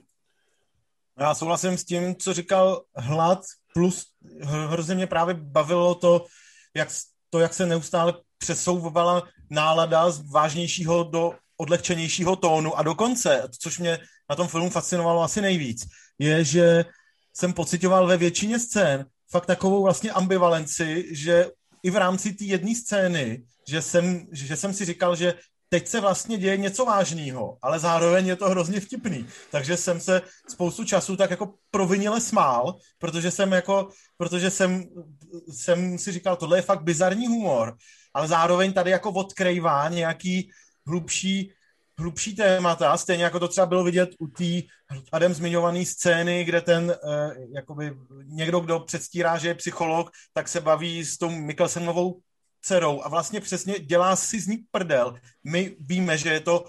[1.19, 3.39] Já souhlasím s tím, co říkal Hlad,
[3.73, 4.05] plus
[4.43, 6.25] hrozně mě právě bavilo to,
[6.75, 6.89] jak,
[7.29, 12.77] to, jak se neustále přesouvala nálada z vážnějšího do odlehčenějšího tónu.
[12.77, 13.99] A dokonce, což mě
[14.29, 15.87] na tom filmu fascinovalo asi nejvíc,
[16.19, 16.85] je, že
[17.33, 21.51] jsem pocitoval ve většině scén, fakt takovou vlastně ambivalenci, že
[21.83, 25.33] i v rámci té jedné scény, že jsem, že jsem si říkal, že
[25.69, 29.27] teď se vlastně děje něco vážného, ale zároveň je to hrozně vtipný.
[29.51, 34.83] Takže jsem se spoustu času tak jako provinile smál, protože jsem jako, protože jsem,
[35.51, 37.77] jsem si říkal, tohle je fakt bizarní humor,
[38.13, 40.51] ale zároveň tady jako odkrývá nějaký
[40.87, 41.53] hlubší
[41.99, 44.61] hlubší témata, stejně jako to třeba bylo vidět u té
[45.11, 47.93] Adem zmiňované scény, kde ten uh, jakoby
[48.25, 52.19] někdo, kdo předstírá, že je psycholog, tak se baví s tou Mikkelsenovou
[52.61, 55.15] dcerou a vlastně přesně dělá si z ní prdel.
[55.43, 56.65] My víme, že je to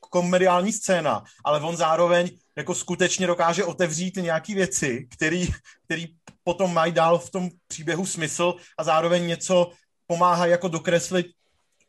[0.00, 5.48] komediální scéna, ale on zároveň jako skutečně dokáže otevřít nějaké věci, který,
[5.84, 6.06] který
[6.44, 9.70] potom mají dál v tom příběhu smysl a zároveň něco
[10.06, 11.26] pomáhá jako dokreslit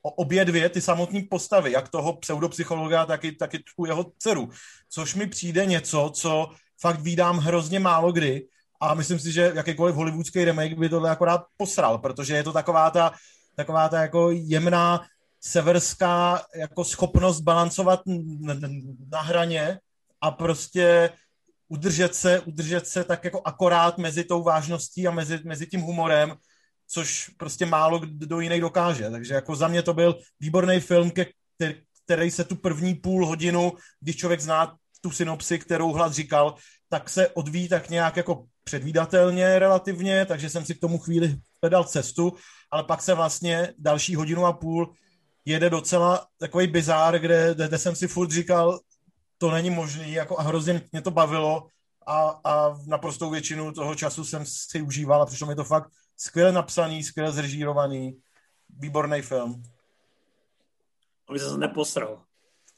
[0.01, 4.49] obě dvě ty samotné postavy, jak toho pseudopsychologa, tak i, tak i tu jeho dceru.
[4.89, 6.47] Což mi přijde něco, co
[6.81, 8.47] fakt vídám hrozně málo kdy
[8.81, 12.89] a myslím si, že jakýkoliv hollywoodský remake by tohle akorát posral, protože je to taková
[12.89, 13.11] ta,
[13.55, 15.05] taková ta jako jemná
[15.41, 18.01] severská jako schopnost balancovat
[19.11, 19.79] na hraně
[20.21, 21.09] a prostě
[21.67, 26.35] udržet se, udržet se tak jako akorát mezi tou vážností a mezi, mezi tím humorem
[26.87, 29.09] což prostě málo kdo jiný dokáže.
[29.09, 31.75] Takže jako za mě to byl výborný film, který,
[32.05, 36.55] který se tu první půl hodinu, když člověk zná tu synopsi, kterou Hlad říkal,
[36.89, 41.83] tak se odvíjí tak nějak jako předvídatelně relativně, takže jsem si k tomu chvíli pedal
[41.83, 42.33] cestu,
[42.71, 44.93] ale pak se vlastně další hodinu a půl
[45.45, 48.79] jede docela takový bizár, kde, kde jsem si furt říkal,
[49.37, 51.67] to není možný, jako a hrozně mě to bavilo
[52.07, 56.51] a, a naprostou většinu toho času jsem si užíval a přišlo mi to fakt skvěle
[56.51, 58.17] napsaný, skvěle zrežírovaný,
[58.69, 59.63] výborný film.
[61.29, 62.24] Aby se neposral.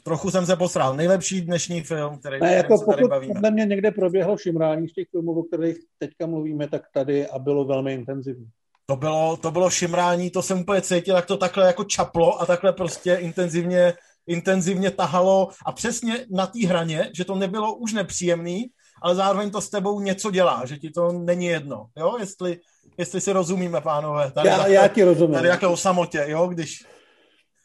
[0.08, 0.96] Trochu jsem se posral.
[0.96, 3.34] Nejlepší dnešní film, který ne, jako se tady bavíme.
[3.34, 7.40] Podle mě někde proběhlo šimrání z těch filmů, o kterých teďka mluvíme, tak tady a
[7.40, 8.48] bylo velmi intenzivní.
[8.86, 12.46] To bylo, to bylo šimrání, to jsem úplně cítil, jak to takhle jako čaplo a
[12.46, 13.94] takhle prostě intenzivně,
[14.28, 18.66] intenzivně tahalo a přesně na té hraně, že to nebylo už nepříjemný,
[19.02, 22.60] ale zároveň to s tebou něco dělá, že ti to není jedno, jo, jestli,
[22.98, 24.32] jestli si rozumíme, pánové.
[24.32, 25.34] Tady já, takhle, já ti rozumím.
[25.34, 26.86] Tady jako o samotě, jo, když...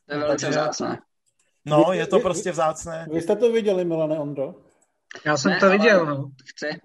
[0.09, 0.98] To je velice vzácné.
[1.64, 3.09] No, je to prostě vzácné.
[3.12, 4.55] Vy jste to viděli, Milane Ondro?
[5.24, 6.30] Já jsem ne, to viděl, no.
[6.47, 6.80] Chci.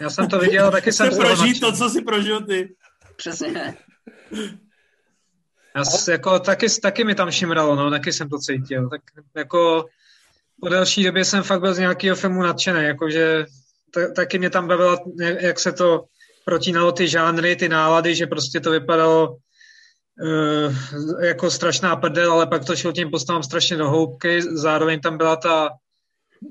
[0.00, 2.74] Já jsem to viděl, taky jsem prožít to, co si prožil ty.
[3.16, 3.76] Přesně.
[5.76, 8.88] Já s, jako, taky, taky mi tam šimralo, no, taky jsem to cítil.
[8.88, 9.00] Tak
[9.36, 9.84] jako
[10.60, 13.46] po delší době jsem fakt byl z nějakého filmu nadšený, jakože
[14.16, 14.98] taky mě tam bavilo,
[15.40, 16.04] jak se to
[16.44, 19.36] protínalo ty žánry, ty nálady, že prostě to vypadalo
[21.20, 24.42] jako strašná prdel, ale pak to šlo tím postavám strašně do hloubky.
[24.42, 25.70] Zároveň tam byla ta,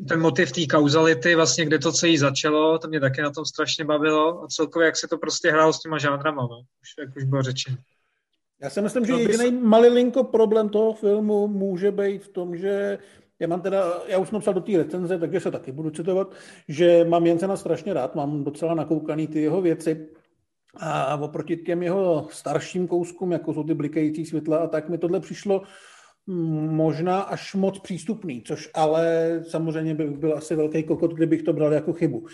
[0.07, 3.85] ten motiv té kauzality, vlastně kde to celé začalo, to mě taky na tom strašně
[3.85, 7.23] bavilo a celkově, jak se to prostě hrálo s těma žánrama, no, už, jak už
[7.23, 7.77] bylo řečeno.
[8.61, 12.97] Já si myslím, že jediný malilinko problém toho filmu může být v tom, že
[13.39, 16.33] já mám teda, já už jsem psal do té recenze, takže se taky budu citovat,
[16.67, 20.07] že mám Jensena strašně rád, mám docela nakoukaný ty jeho věci
[20.77, 25.19] a oproti těm jeho starším kouskům, jako jsou ty blikající světla a tak mi tohle
[25.19, 25.61] přišlo
[26.27, 31.53] mm, možná až moc přístupný, což ale samozřejmě bych byl asi velký kokot, kdybych to
[31.53, 32.25] bral jako chybu.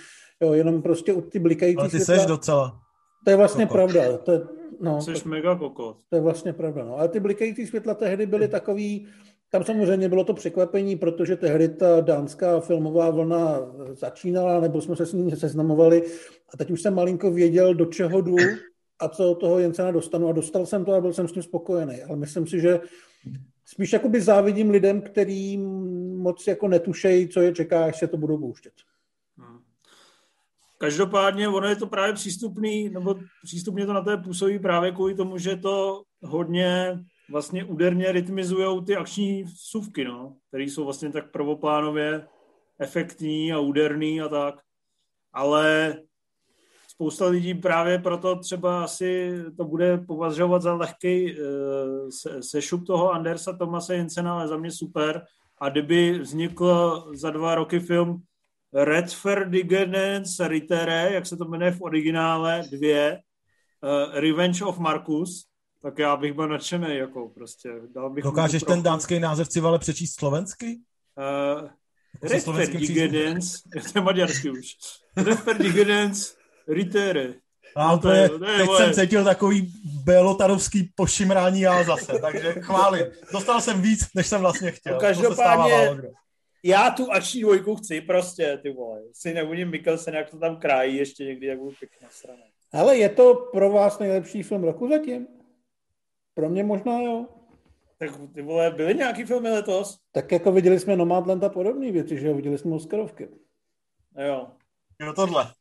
[0.41, 2.15] Jo, jenom prostě u ty blikající ale ty světla...
[2.15, 2.79] seš docela.
[3.25, 3.91] To je vlastně kokot.
[3.91, 4.17] pravda.
[4.17, 4.41] To je,
[4.81, 5.97] no, Jsi to, mega kokot.
[6.09, 6.83] To je vlastně pravda.
[6.83, 6.97] No.
[6.97, 9.07] Ale ty blikající světla tehdy byly takový,
[9.49, 13.59] tam samozřejmě bylo to překvapení, protože tehdy ta dánská filmová vlna
[13.91, 16.03] začínala, nebo jsme se s ní seznamovali
[16.53, 18.35] a teď už jsem malinko věděl, do čeho jdu
[18.99, 21.43] a co od toho Jensena dostanu a dostal jsem to a byl jsem s tím
[21.43, 22.03] spokojený.
[22.03, 22.79] Ale myslím si, že
[23.65, 25.57] spíš jakoby závidím lidem, který
[26.17, 28.73] moc jako netušejí, co je čeká, až se to budou pouštět.
[29.37, 29.59] Hmm.
[30.77, 35.37] Každopádně ono je to právě přístupný, nebo přístupně to na té působí právě kvůli tomu,
[35.37, 36.99] že to hodně
[37.29, 42.27] vlastně úderně rytmizují ty akční vsuvky, no, které jsou vlastně tak prvoplánově
[42.79, 44.55] efektní a úderný a tak.
[45.33, 45.95] Ale
[46.87, 53.53] spousta lidí právě proto třeba asi to bude považovat za lehký uh, sešup toho Andersa
[53.53, 55.25] Tomase Jensena, ale za mě super.
[55.61, 58.21] A kdyby vznikl za dva roky film
[58.73, 63.19] Redferdigenens Ritere, jak se to jmenuje v originále, dvě,
[63.83, 65.45] uh, Revenge of Marcus,
[65.85, 67.69] tak já bych byl nadšený, jako prostě.
[67.95, 70.79] Dal bych Dokážeš ten dánský název Civale přečíst slovensky?
[71.61, 71.69] Uh,
[72.21, 73.61] Referdigedens,
[73.93, 74.75] to je maďarsky už.
[75.17, 76.35] Referdigedens
[76.67, 77.33] Ritere.
[77.75, 78.77] A to je, to je teď moje...
[78.77, 83.11] jsem cítil takový belotarovský pošimrání já zase, takže chvály.
[83.33, 84.93] Dostal jsem víc, než jsem vlastně chtěl.
[84.93, 86.01] No, každopádně,
[86.63, 89.01] já tu akční dvojku chci prostě, ty vole.
[89.13, 92.43] Si neuvidím Mikkelsen, jak to tam krájí ještě někdy, jak budu pěkně straně.
[92.73, 95.27] Ale je to pro vás nejlepší film roku zatím?
[96.35, 97.25] Pro mě možná jo.
[97.97, 99.99] Tak ty vole, byly nějaký filmy letos?
[100.11, 103.29] Tak jako viděli jsme Nomadland a podobné věci, že jo, viděli jsme Oscarovky.
[104.27, 104.47] Jo.
[104.99, 105.51] Jo, tohle.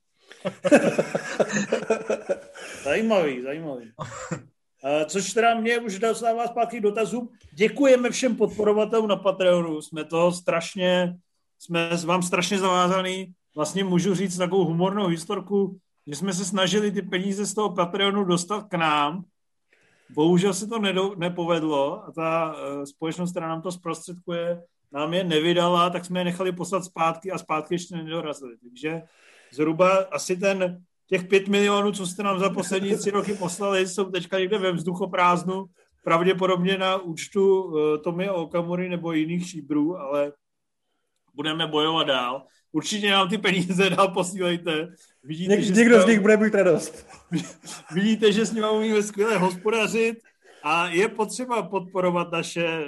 [2.85, 3.93] zajímavý, zajímavý.
[5.07, 7.31] Což teda mě už dostává zpátky dotazů.
[7.53, 9.83] Děkujeme všem podporovatelům na Patreonu.
[9.83, 11.17] Jsme to strašně,
[11.59, 13.33] jsme vám strašně zavázaný.
[13.57, 18.25] Vlastně můžu říct takovou humornou historku, že jsme se snažili ty peníze z toho Patreonu
[18.25, 19.25] dostat k nám
[20.11, 20.79] Bohužel se to
[21.17, 24.63] nepovedlo a ta uh, společnost, která nám to zprostředkuje,
[24.93, 28.57] nám je nevydala, tak jsme je nechali poslat zpátky a zpátky ještě nedorazili.
[28.63, 29.03] Takže
[29.53, 34.05] zhruba asi ten těch pět milionů, co jste nám za poslední tři roky poslali, jsou
[34.05, 35.65] teďka někde ve vzduchoprázdnu,
[36.05, 40.33] pravděpodobně na účtu uh, Tomy Okamury nebo jiných šíbrů, ale
[41.35, 42.47] budeme bojovat dál.
[42.75, 44.89] Určitě nám ty peníze dál posílejte.
[45.23, 47.07] Vidíte, Něk, že někdo z nich bude mít radost.
[47.95, 50.19] Vidíte, že s nimi umíme skvěle hospodařit
[50.63, 52.87] a je potřeba podporovat naše eh,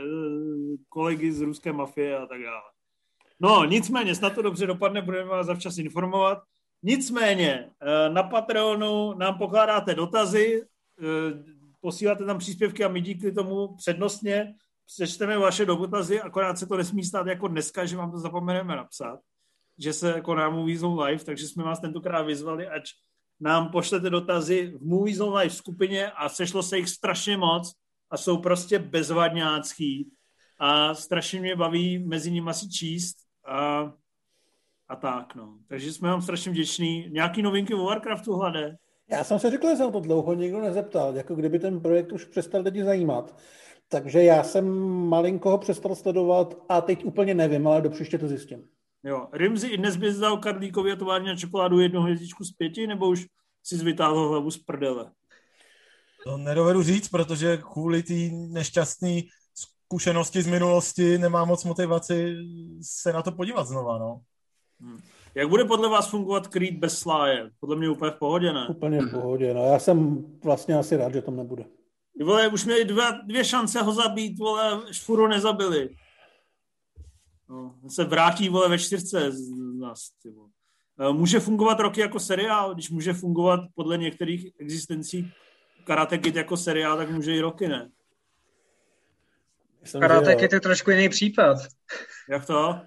[0.89, 2.63] kolegy z ruské mafie a tak dále.
[3.41, 6.39] No, nicméně, snad to dobře dopadne, budeme vás zavčas informovat.
[6.83, 10.63] Nicméně, eh, na Patreonu nám pokládáte dotazy,
[11.03, 11.05] eh,
[11.81, 14.55] posíláte tam příspěvky a my díky tomu přednostně
[14.87, 19.21] přečteme vaše dotazy, akorát se to nesmí stát jako dneska, že vám to zapomeneme napsat
[19.79, 22.83] že se jako na Movie Zone Live, takže jsme vás tentokrát vyzvali, ať
[23.41, 27.73] nám pošlete dotazy v Movie Zone Live skupině a sešlo se jich strašně moc
[28.11, 30.11] a jsou prostě bezvadňácký
[30.59, 33.17] a strašně mě baví mezi nimi si číst
[33.47, 33.93] a,
[34.89, 35.59] a tak, no.
[35.69, 37.09] Takže jsme vám strašně vděční.
[37.11, 38.77] Nějaký novinky o Warcraftu hlade?
[39.11, 42.25] Já jsem se řekl, že jsem to dlouho nikdo nezeptal, jako kdyby ten projekt už
[42.25, 43.37] přestal lidi zajímat.
[43.89, 44.69] Takže já jsem
[45.09, 48.69] malinko ho přestal sledovat a teď úplně nevím, ale do příště to zjistím.
[49.07, 49.29] Jo.
[49.33, 53.09] Rimzi i dnes bys dal Karlíkovi a továrně na čokoládu jednu hvězdičku z pěti, nebo
[53.09, 53.27] už
[53.63, 55.11] si vytáhl hlavu z prdele?
[56.25, 59.21] To nedovedu říct, protože kvůli té nešťastné
[59.55, 62.37] zkušenosti z minulosti nemám moc motivaci
[62.83, 64.21] se na to podívat znova, no.
[64.81, 65.01] Hmm.
[65.35, 67.51] Jak bude podle vás fungovat Creed bez sláje?
[67.61, 68.69] Podle mě úplně v pohodě, ne?
[68.69, 69.65] Úplně v pohodě, no.
[69.65, 71.65] Já jsem vlastně asi rád, že tam nebude.
[72.25, 75.91] Vole, už měli dva, dvě šance ho zabít, vole, šfuru nezabili.
[77.49, 80.49] No, se vrátí, vole, ve čtyřce z nás, ty vole.
[81.01, 85.33] E, může fungovat roky jako seriál, když může fungovat podle některých existencí
[85.85, 87.91] Karate Kid jako seriál, tak může i roky, ne?
[90.01, 91.57] Karate Kid je trošku jiný případ.
[92.29, 92.81] Jak to?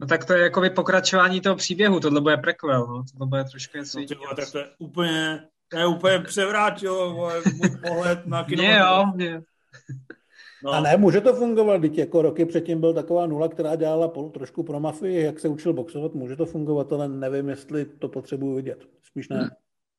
[0.00, 3.04] No tak to je jako pokračování toho příběhu, tohle bude prequel, no.
[3.12, 7.14] tohle bude trošku něco no, tyvo, tak to je úplně, to je úplně převrátilo
[7.54, 8.62] můj pohled na kino.
[8.62, 9.42] Mě jo, mě.
[10.64, 10.70] No.
[10.72, 14.30] A ne, může to fungovat, teď jako roky předtím byl taková nula, která dělala pol,
[14.30, 18.54] trošku pro mafii, jak se učil boxovat, může to fungovat, ale nevím, jestli to potřebuju
[18.54, 18.88] vidět.
[19.02, 19.50] Spíš ne.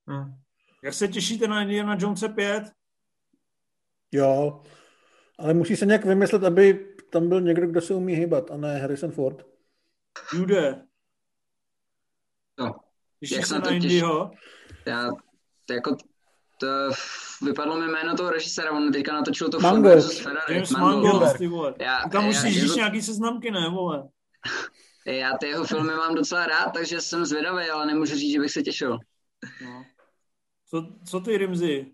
[0.07, 0.17] Hmm.
[0.17, 0.35] Hmm.
[0.83, 2.63] Jak se těšíte na Indiana Jones 5?
[4.11, 4.61] Jo,
[5.39, 8.79] ale musí se nějak vymyslet, aby tam byl někdo, kdo se umí hýbat, a ne
[8.79, 9.45] Harrison Ford.
[10.33, 10.85] Jude.
[12.59, 12.75] No.
[13.19, 14.31] Těšíš se na Indyho?
[14.85, 15.09] Já,
[15.65, 15.97] to jako
[16.57, 16.67] to
[17.45, 19.59] vypadlo mi jméno toho režiséra, on teďka natočil to.
[19.59, 20.53] Ford versus Ferrari.
[20.53, 21.73] James Mangold, ty vole.
[21.79, 24.03] Já, tam musíš říct nějaký seznamky, ne, vole?
[25.05, 28.51] Já ty jeho filmy mám docela rád, takže jsem zvědavý, ale nemůžu říct, že bych
[28.51, 28.97] se těšil.
[29.63, 29.85] No.
[30.69, 31.85] Co, co ty, Rimzy?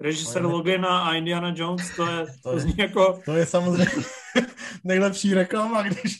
[0.00, 3.22] Režisér Logana a Indiana Jones, to je, to, to zní jako...
[3.24, 3.86] To je samozřejmě
[4.84, 6.16] nejlepší reklama, když...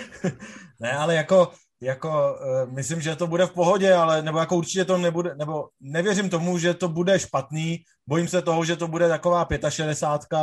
[0.80, 4.84] ne, ale jako jako uh, myslím, že to bude v pohodě, ale nebo jako určitě
[4.84, 9.08] to nebude, nebo nevěřím tomu, že to bude špatný, bojím se toho, že to bude
[9.08, 10.38] taková 65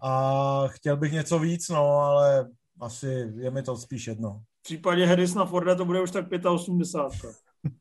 [0.00, 2.48] a chtěl bych něco víc, no, ale
[2.80, 4.40] asi je mi to spíš jedno.
[4.60, 7.36] V případě Harrisona Forda to bude už tak 85.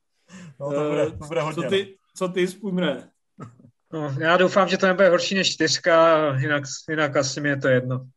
[0.60, 1.64] no, to bude, to bude hodně.
[1.64, 1.96] Co ty, no.
[2.16, 3.04] co ty spůjmre?
[3.94, 7.68] No, já doufám, že to nebude horší než čtyřka, jinak, jinak asi mi je to
[7.68, 8.08] jedno.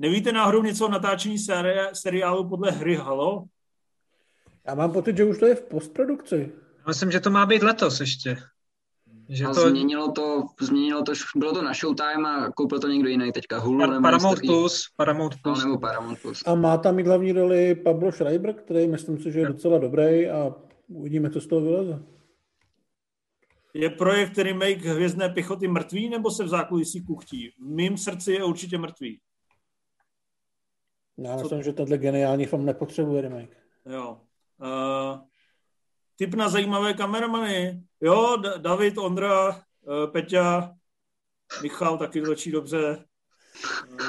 [0.00, 3.44] Nevíte náhodou něco o natáčení seri- seriálu podle hry Halo?
[4.66, 6.52] Já mám pocit, že už to je v postprodukci.
[6.86, 8.36] Myslím, že to má být letos ještě.
[9.28, 9.68] Že a to...
[9.68, 13.58] změnilo to, změnilo to, bylo to na Showtime a koupil to někdo jiný teďka.
[13.58, 14.48] Hulu nebo Paramount starý...
[14.48, 14.84] Plus.
[14.96, 15.58] Paramount Plus.
[15.58, 16.42] No, nebo Paramount Plus.
[16.46, 20.28] A má tam i hlavní roli Pablo Schreiber, který myslím si, že je docela dobrý
[20.28, 20.54] a
[20.88, 22.02] uvidíme, co z toho vyleze.
[23.74, 27.48] Je projekt remake Hvězdné pěchoty mrtvý, nebo se v zákulisí kuchtí?
[27.48, 29.20] V mým srdci je určitě mrtvý.
[31.24, 31.62] Já myslím, Co...
[31.62, 33.56] že tenhle geniální film nepotřebuje remake.
[33.86, 34.20] Jo.
[34.58, 35.18] Uh,
[36.16, 37.82] tip na zajímavé kameramany.
[38.00, 40.74] Jo, D- David, Ondra, uh, Peťa,
[41.62, 43.04] Michal taky točí dobře.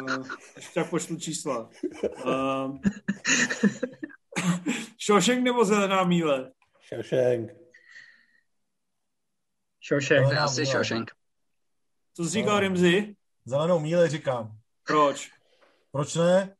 [0.02, 1.70] Uh, ještě tak pošlu čísla.
[2.26, 2.78] Uh,
[4.98, 6.52] Šošenk nebo Zelená míle?
[6.82, 7.52] Šošenk.
[9.80, 10.34] Šošenk.
[10.34, 11.12] Asi Šošenk.
[12.14, 13.16] Co jsi říkal, Rimzi?
[13.46, 14.58] Zelenou míle říkám.
[14.88, 15.32] Proč?
[15.92, 16.56] Proč ne?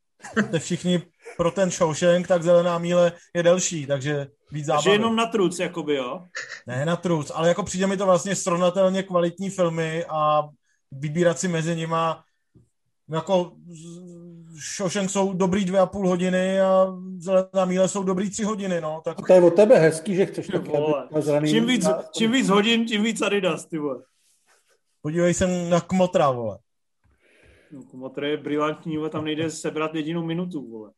[0.48, 1.02] Jste všichni
[1.38, 4.84] pro ten Shawshank, tak zelená míle je delší, takže víc zábavy.
[4.84, 6.24] Takže jenom na truc, jakoby, jo?
[6.68, 10.44] Ne na truc, ale jako přijde mi to vlastně srovnatelně kvalitní filmy a
[10.92, 12.24] vybírat si mezi nima
[13.10, 13.52] jako
[14.76, 16.88] Shawshank jsou dobrý dvě a půl hodiny a
[17.18, 19.02] zelená míle jsou dobrý tři hodiny, no.
[19.06, 19.20] Tak...
[19.20, 20.72] A to je od tebe hezký, že chceš taky
[21.48, 21.88] čím víc,
[22.18, 24.04] čím víc hodin, tím víc Adidas, ty vole.
[25.02, 26.58] Podívej se na Kmotra, vole.
[27.72, 30.92] No, Kumotr je brilantní, ale tam nejde sebrat jedinou minutu, vole.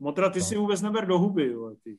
[0.00, 0.44] Motra, ty no.
[0.44, 1.98] si vůbec neber do huby, vole, ty.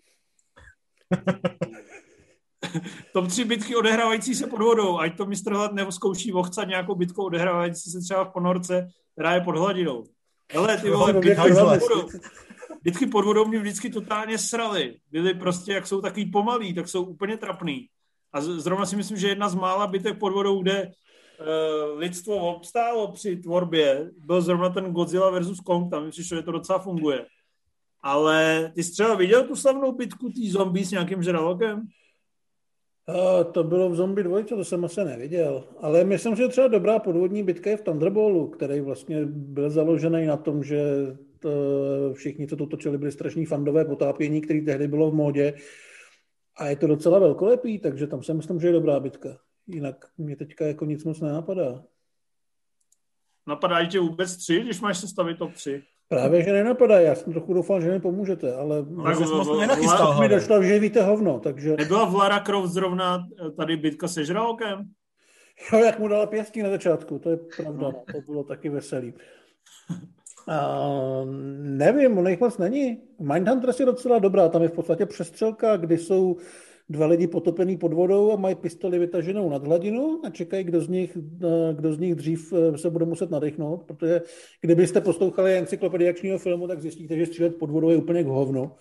[3.14, 7.24] Top tři bitky odehrávající se pod vodou, ať to mistr hlad zkouší vochcat nějakou bitku
[7.24, 10.04] odehrávající se třeba v ponorce, která je pod hladinou.
[10.54, 12.10] Hele, ty vole, bitky pod vodou.
[12.82, 14.98] Bitky pod vodou mě vždycky totálně sraly.
[15.12, 17.90] Byly prostě, jak jsou takový pomalý, tak jsou úplně trapný.
[18.34, 20.92] A zrovna si myslím, že jedna z mála bitek pod vodou, kde
[21.96, 26.80] lidstvo obstálo při tvorbě, byl zrovna ten Godzilla versus Kong, tam přišlo, že to docela
[26.80, 27.26] funguje.
[28.02, 31.88] Ale ty jsi třeba viděl tu slavnou bitku tý zombie s nějakým žralokem?
[33.10, 35.64] Uh, to bylo v Zombie 2, to jsem asi neviděl.
[35.82, 40.38] Ale myslím, že třeba dobrá podvodní bitka je v Thunderballu, který vlastně byl založený na
[40.38, 40.82] tom, že
[41.40, 41.50] to,
[42.14, 45.54] všichni, co to točili, byli strašní fandové potápění, který tehdy bylo v módě.
[46.58, 49.38] A je to docela velkolepý, takže tam si myslím, že je dobrá bitka.
[49.68, 51.84] Jinak mě teďka jako nic moc nenapadá.
[53.48, 55.84] Napadají tě vůbec tři, když máš sestavit top tři?
[56.08, 57.00] Právě, že nenapadá.
[57.00, 60.20] Já jsem trochu doufal, že mi pomůžete, ale tak no, moc nenachystal.
[60.20, 61.76] mi došlo, že víte hovno, takže...
[61.78, 64.90] Nebyla v Lara Croft zrovna eh, tady bitka se žralokem?
[65.74, 68.04] Jo, jak mu dala pěstí na začátku, to je pravda, no.
[68.12, 69.14] to bylo taky veselý.
[70.48, 71.26] Uh,
[71.60, 73.02] nevím, ono jich moc není.
[73.20, 76.38] Mindhunter je docela dobrá, tam je v podstatě přestřelka, kdy jsou
[76.94, 80.88] dva lidi potopený pod vodou a mají pistoli vytaženou nad hladinu a čekají, kdo z
[80.88, 84.22] nich, eh, kdo z nich dřív eh, se bude muset nadechnout, protože
[84.62, 88.72] kdybyste poslouchali encyklopedii akčního filmu, tak zjistíte, že střílet pod vodou je úplně k hovnu.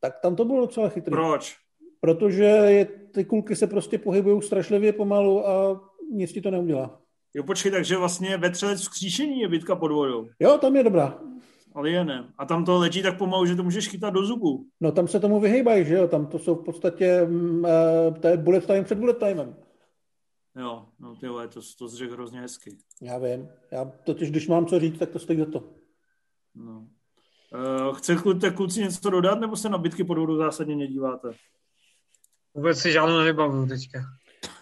[0.00, 1.10] Tak tam to bylo docela chytré.
[1.10, 1.56] Proč?
[2.00, 5.80] Protože je, ty kulky se prostě pohybují strašlivě pomalu a
[6.12, 7.00] nic ti to neudělá.
[7.34, 10.28] Jo, počkej, takže vlastně vetřelec vzkříšení je bitka pod vodou.
[10.40, 11.29] Jo, tam je dobrá.
[11.74, 12.32] Alienem.
[12.38, 14.66] A tam to letí tak pomalu, že to můžeš chytat do zubu.
[14.80, 16.08] No tam se tomu vyhýbají, že jo?
[16.08, 17.28] Tam to jsou v podstatě,
[17.66, 19.56] eh, to je bullet time před bullet timem.
[20.56, 22.76] Jo, no ty vole, to, to zřekl hrozně hezky.
[23.02, 23.48] Já vím.
[23.72, 25.64] Já totiž, když mám co říct, tak to stojí za to.
[26.54, 26.86] No.
[27.88, 31.28] Uh, chcete kluci něco dodat, nebo se na bitky pod vodou zásadně nedíváte?
[32.54, 34.00] Vůbec si žádnou nevybavuju teďka.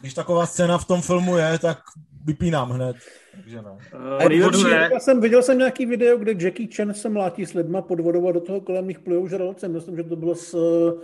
[0.01, 1.79] Když taková scéna v tom filmu je, tak
[2.25, 2.97] vypínám hned.
[3.43, 3.71] Takže ne.
[3.71, 4.91] Uh, nejlepší, ne.
[4.93, 8.29] Já jsem, viděl jsem nějaký video, kde Jackie Chan se mlátí s lidma pod vodou
[8.29, 9.69] a do toho kolem nich plujou žraloce.
[9.69, 11.03] Myslím, že to bylo z uh,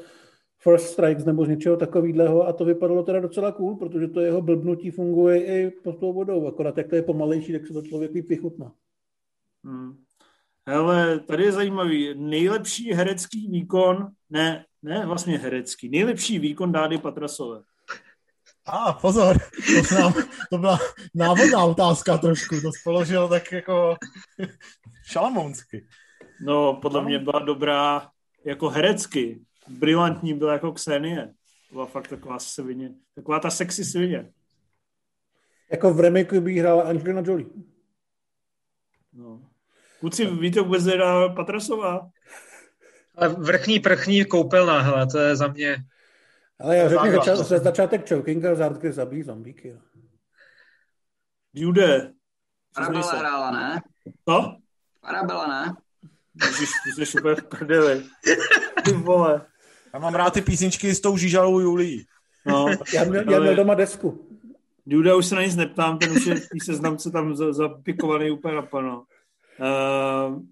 [0.58, 4.42] First Strikes nebo z něčeho takového a to vypadalo teda docela cool, protože to jeho
[4.42, 6.46] blbnutí funguje i pod tou vodou.
[6.46, 8.72] Akorát jak to je pomalejší, tak se to člověk líp vychutná.
[9.64, 9.96] Hmm.
[10.66, 12.14] Hele, tady je zajímavý.
[12.16, 17.60] Nejlepší herecký výkon, ne, ne vlastně herecký, nejlepší výkon Dády Patrasové.
[18.66, 20.12] A ah, pozor, to, jsem,
[20.50, 20.78] to byla
[21.14, 23.96] návodná otázka trošku, to spoložil tak jako
[25.06, 25.86] šalamounsky.
[26.40, 28.08] No, podle mě byla dobrá
[28.44, 29.40] jako herecky.
[29.68, 31.34] Brilantní byla jako Ksenie.
[31.72, 32.90] Byla fakt taková svině.
[33.14, 34.32] Taková ta sexy svině.
[35.70, 37.48] Jako v remiku by hrála Angelina Jolie.
[39.12, 39.42] No.
[40.00, 40.84] Kluci, víte vůbec,
[41.36, 42.10] Patrasová?
[43.14, 45.76] Ale vrchní prchní koupelna, hele, to je za mě...
[46.60, 49.68] Ale já řeknu, zača- začátek chokinga zártky zabíjí zombíky.
[49.68, 49.78] jo.
[51.54, 52.12] Jude.
[53.02, 53.16] se.
[53.16, 53.82] hrála, ne?
[54.28, 54.56] Co?
[55.02, 55.74] Arabella, ne?
[56.46, 58.04] Ježiš, ty jsi úplně v prdeli.
[58.84, 59.46] Ty vole.
[59.92, 62.06] Já mám rád ty písničky s tou žížalou Julí.
[62.46, 64.28] No, Já měl, já měl doma desku.
[64.86, 68.30] Juda už se na nic neptám, ten už je v té seznamce tam za- zapikovaný
[68.30, 69.04] úplně naplno.
[69.60, 70.42] Uh,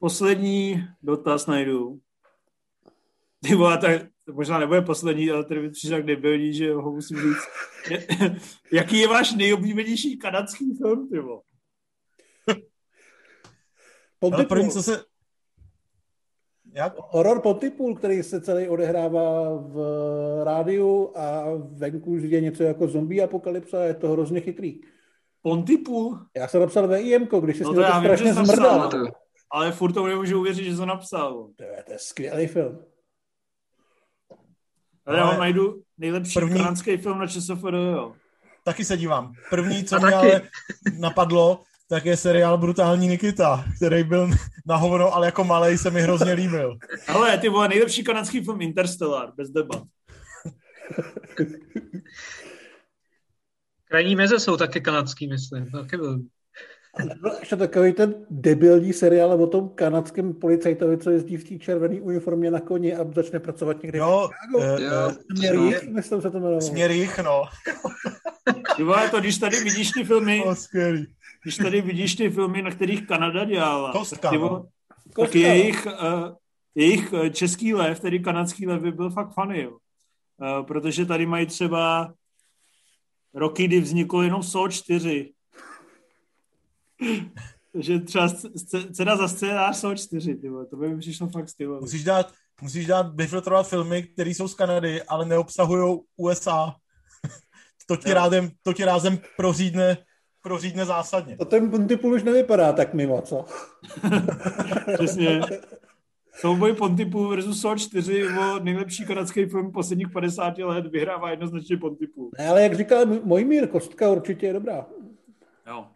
[0.00, 1.98] poslední dotaz najdu.
[3.42, 6.92] Ty vole, tak to možná nebude poslední, ale tady mi přišel tak debilní, že ho
[6.92, 7.48] musím říct.
[8.72, 11.40] Jaký je váš nejoblíbenější kanadský film, ty vole?
[14.32, 15.04] Ale první, co se...
[16.74, 16.94] Jak?
[16.98, 19.76] Horor Pontypool, který se celý odehrává v
[20.44, 24.80] rádiu a venku je něco jako zombie apokalypsa, je to hrozně chytrý.
[25.42, 26.18] Pontypool?
[26.36, 28.16] Já jsem napsal ve IMko, když se No s to ním to já vím, že
[28.16, 28.78] strašně jsi napsal, zmrdal.
[28.78, 29.06] Pamatuju.
[29.50, 31.48] Ale furt to nemůžu uvěřit, že to napsal.
[31.56, 32.78] To je, to je skvělý film.
[35.06, 36.64] Ale já vám najdu nejlepší první- první...
[36.64, 38.14] kanadský film na ČSFD, jo.
[38.64, 39.32] Taky se dívám.
[39.50, 40.32] První, co A mě taky.
[40.32, 40.42] ale
[40.98, 44.30] napadlo, tak je seriál Brutální Nikita, který byl
[44.66, 46.78] na hovno, ale jako malej se mi hrozně líbil.
[47.08, 49.82] Ale ty vole, nejlepší kanadský film Interstellar, bez debat.
[53.84, 55.70] Krajní meze jsou taky kanadský, myslím.
[55.70, 56.18] Taky byl.
[57.20, 62.00] Byl ještě takový ten debilní seriál o tom kanadském policajtovi, co jezdí v té červené
[62.00, 63.98] uniformě na koni a začne pracovat někde.
[63.98, 64.28] Jo,
[64.60, 66.60] eh, Jo, eh, Směr jich, myslím, se to jmenovalo.
[66.60, 67.42] směr jich, no.
[68.84, 71.06] Vole, to když tady vidíš ty filmy, O, skvělý.
[71.42, 74.48] když tady vidíš ty filmy, na kterých Kanada dělala, Kostka, tak, ty no.
[74.88, 75.38] tak Kostka.
[75.38, 76.34] jejich, uh,
[76.74, 79.70] jejich eh, český lev, tedy kanadský lev, by byl fakt funny, jo.
[79.70, 82.12] Uh, protože tady mají třeba
[83.34, 85.30] roky, kdy vzniklo jenom SO 4.
[87.72, 88.28] Takže třeba
[88.92, 91.80] cena za scénář SO 4, ty vole, to by mi přišlo fakt stylový.
[91.80, 96.74] Musíš dát, musíš dát vyfiltrovat filmy, které jsou z Kanady, ale neobsahují USA.
[97.86, 98.14] to ti Jo.
[98.14, 99.96] rázem, to ti rázem prořídne,
[100.42, 101.36] prořídne zásadně.
[101.36, 103.44] To ten Pontypool už nevypadá tak mimo, co?
[104.94, 105.40] Přesně.
[106.40, 112.30] Souboj Pontypool versus SO 4 o nejlepší kanadský film posledních 50 let vyhrává jednoznačně Pontypool.
[112.38, 114.86] Ne, ale jak říkal můj mír, kostka určitě je dobrá.
[115.66, 115.86] Jo.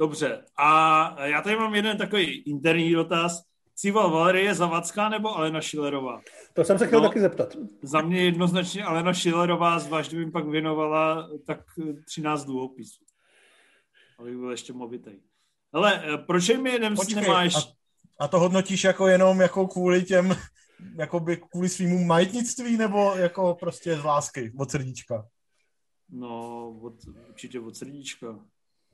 [0.00, 0.44] Dobře.
[0.56, 3.42] A já tady mám jeden takový interní dotaz.
[3.74, 6.20] Cival Valerie Zavacká nebo Alena Šilerová?
[6.54, 7.08] To jsem se chtěl No.
[7.08, 7.56] taky zeptat.
[7.82, 11.60] Za mě jednoznačně Alena Šilerová, zvlášť mi pak věnovala tak
[12.06, 13.04] 13 dluhopisů.
[14.18, 15.20] Abych byl ještě movitej.
[15.72, 17.56] Ale eh, proč mi jeden Počkej, nemáš...
[17.56, 17.60] a,
[18.18, 20.36] a to hodnotíš jako jenom jako kvůli těm,
[20.98, 25.26] jakoby kvůli svýmu majetnictví, nebo jako prostě z lásky, od srdíčka?
[26.08, 26.94] No, od,
[27.28, 28.38] určitě od srdíčka.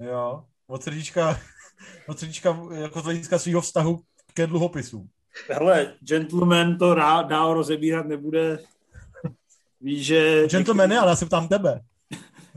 [0.00, 1.40] Jo, od srdíčka,
[2.08, 4.00] od srdíčka jako z hlediska svého vztahu
[4.34, 5.08] ke dluhopisům.
[5.48, 8.58] Hele, gentleman to rá, dál rozebírat nebude.
[9.80, 11.80] Víš, že Gentlemany, ale já se ptám tebe.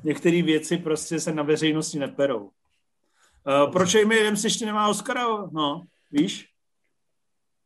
[0.03, 2.43] některé věci prostě se na veřejnosti neperou.
[2.43, 5.25] Uh, proč Amy Adams ještě nemá Oscara?
[5.51, 6.45] No, víš?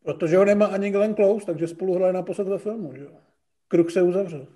[0.03, 3.11] Protože ho nemá ani Glenn Close, takže spolu hraje naposled ve filmu, že jo?
[3.67, 4.47] Kruh se uzavřel.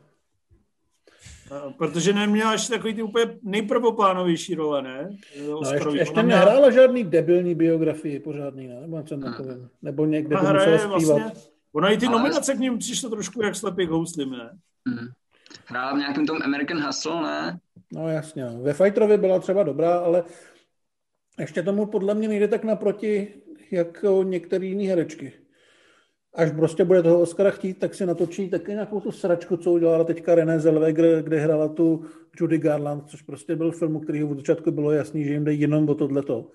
[1.78, 5.10] Protože neměla ještě takový ty úplně nejprvoplánovější role, ne?
[5.48, 8.82] No, ještě, ještě nehrála žádný debilní biografii pořádný, ne?
[8.82, 9.70] Nebo něco takovým.
[9.82, 10.90] Nebo někde by musela zpívat.
[10.90, 11.42] vlastně,
[11.74, 14.58] ona i ty Ale- nominace k ním přišlo trošku jak slepý houslim, ne?
[14.88, 15.08] Hmm.
[15.66, 17.60] Hrála v nějakém tom American Hustle, ne?
[17.94, 18.46] No jasně.
[18.46, 18.62] no.
[18.62, 20.24] Ve Fighterovi byla třeba dobrá, ale
[21.40, 23.34] ještě tomu podle mě nejde tak naproti
[23.72, 25.34] jako některé jiné herečky.
[26.38, 30.04] Až prostě bude toho Oscara chtít, tak si natočí taky nějakou tu sračku, co udělala
[30.04, 32.06] teďka René Zellweger, kde hrála tu
[32.40, 35.54] Judy Garland, což prostě byl film, u kterého od začátku bylo jasný, že jim jde
[35.54, 36.48] jenom o tohleto.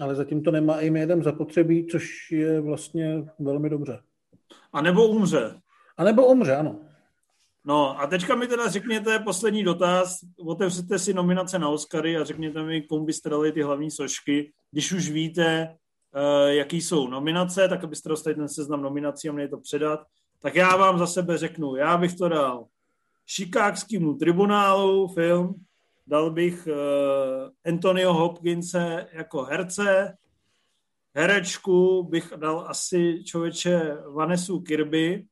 [0.00, 4.00] Ale zatím to nemá i jedem zapotřebí, což je vlastně velmi dobře.
[4.72, 5.54] A nebo umře.
[5.96, 6.78] A nebo umře, ano.
[7.64, 12.62] No a teďka mi teda řekněte poslední dotaz, otevřete si nominace na Oscary a řekněte
[12.62, 15.76] mi, komu byste dali ty hlavní sošky, když už víte,
[16.46, 20.00] jaký jsou nominace, tak abyste dostali ten seznam nominací a mě to předat,
[20.42, 22.64] tak já vám za sebe řeknu, já bych to dal
[23.34, 25.54] Chicagskému tribunálu film,
[26.06, 30.16] dal bych uh, Antonio Hopkinse jako herce,
[31.14, 35.24] herečku bych dal asi člověče Vanesu Kirby,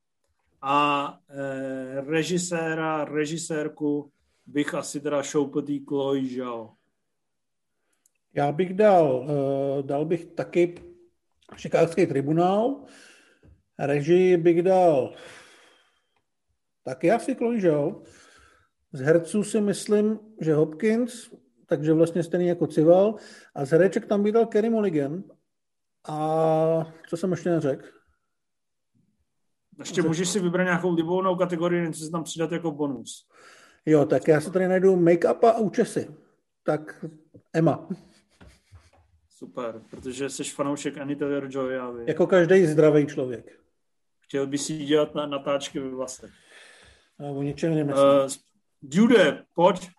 [0.62, 4.10] a e, režiséra, režisérku
[4.46, 6.74] bych asi teda šoupatý Chloe Zhao.
[8.34, 10.74] Já bych dal, uh, dal bych taky
[11.56, 12.84] Chicagský tribunál,
[13.78, 15.14] režii bych dal
[16.84, 18.02] taky asi Zhao.
[18.92, 21.30] Z herců si myslím, že Hopkins,
[21.66, 23.14] takže vlastně stejný jako Cival.
[23.54, 25.24] A z hereček tam bych dal Kerry Mulligan.
[26.08, 27.86] A co jsem ještě neřekl?
[29.78, 33.28] Ještě můžeš si vybrat nějakou libovolnou kategorii, něco si tam přidat jako bonus.
[33.86, 36.14] Jo, tak já si tady najdu make-up a účesy.
[36.62, 37.04] Tak
[37.52, 37.88] Emma.
[39.38, 40.96] Super, protože jsi fanoušek.
[40.96, 41.04] Já
[41.90, 42.08] vím.
[42.08, 43.58] Jako každý zdravý člověk.
[44.20, 46.30] Chtěl by si dělat na natáčky ve vlasech.
[47.18, 48.04] No, o ničem nemyslím.
[48.04, 48.28] Uh,
[48.92, 49.90] Jude, pojď.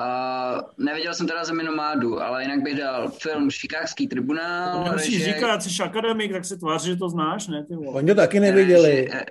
[0.00, 4.84] Uh, neviděl jsem teda Zemi nomádu, ale jinak bych dal film Chicagský tribunál.
[4.84, 5.34] To musíš režie...
[5.34, 7.64] říkat, jsi akademik, tak se tvář, že to znáš, ne?
[7.64, 7.88] Ty vole.
[7.88, 8.94] Oni to taky neviděli.
[8.94, 9.24] Režie,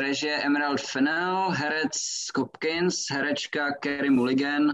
[0.00, 1.92] režie Emerald Fennell, herec
[2.36, 4.72] Hopkins, herečka Kerry Mulligan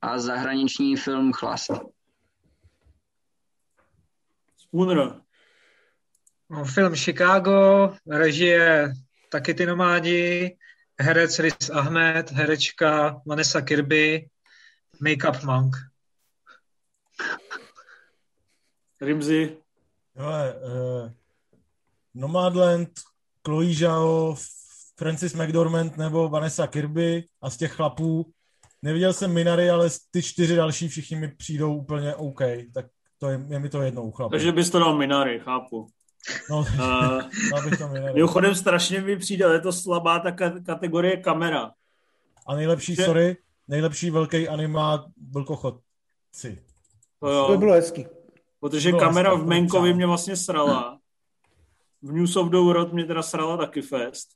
[0.00, 1.70] a zahraniční film Chlast.
[4.74, 5.20] Spooner.
[6.50, 8.92] No, film Chicago, režie
[9.30, 10.56] taky ty nomádi,
[10.98, 14.28] herec Riz Ahmed, herečka Vanessa Kirby,
[15.00, 15.76] Make-up Monk.
[19.00, 19.56] Rimzi.
[20.16, 21.10] Hele, uh,
[22.14, 22.90] Nomadland,
[23.46, 24.36] Chloe Zhao,
[24.98, 28.32] Francis McDormand nebo Vanessa Kirby a z těch chlapů
[28.82, 32.40] neviděl jsem Minary, ale ty čtyři další všichni mi přijdou úplně OK,
[32.74, 32.86] tak
[33.18, 34.30] to je, je mi to jednou chlap.
[34.30, 35.86] Takže bys to dal Minary, chápu.
[36.50, 36.58] No,
[37.54, 40.32] uh, bych to Mimochodem strašně mi přijde, je to slabá ta
[40.66, 41.70] kategorie kamera.
[42.46, 43.04] A nejlepší, že...
[43.04, 43.36] sorry,
[43.68, 46.62] nejlepší velký anima vlkochodci.
[47.20, 47.46] To, jo.
[47.46, 48.06] to bylo hezký.
[48.60, 50.98] Protože bylo kamera hezký, v Menkovi mě vlastně srala.
[52.02, 54.28] V News of the World mě teda srala taky fest.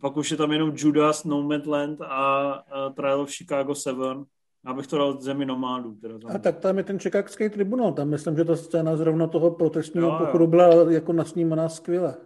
[0.00, 4.26] Pak už je tam jenom Judas, No Man's Land a, a Trial of Chicago 7.
[4.66, 5.94] Já bych to dal zemi nomádů.
[5.94, 7.92] Teda a tak tam je ten čekákský tribunál.
[7.92, 12.16] Tam myslím, že ta scéna zrovna toho protestního pochodu byla jako nasnímaná skvěle.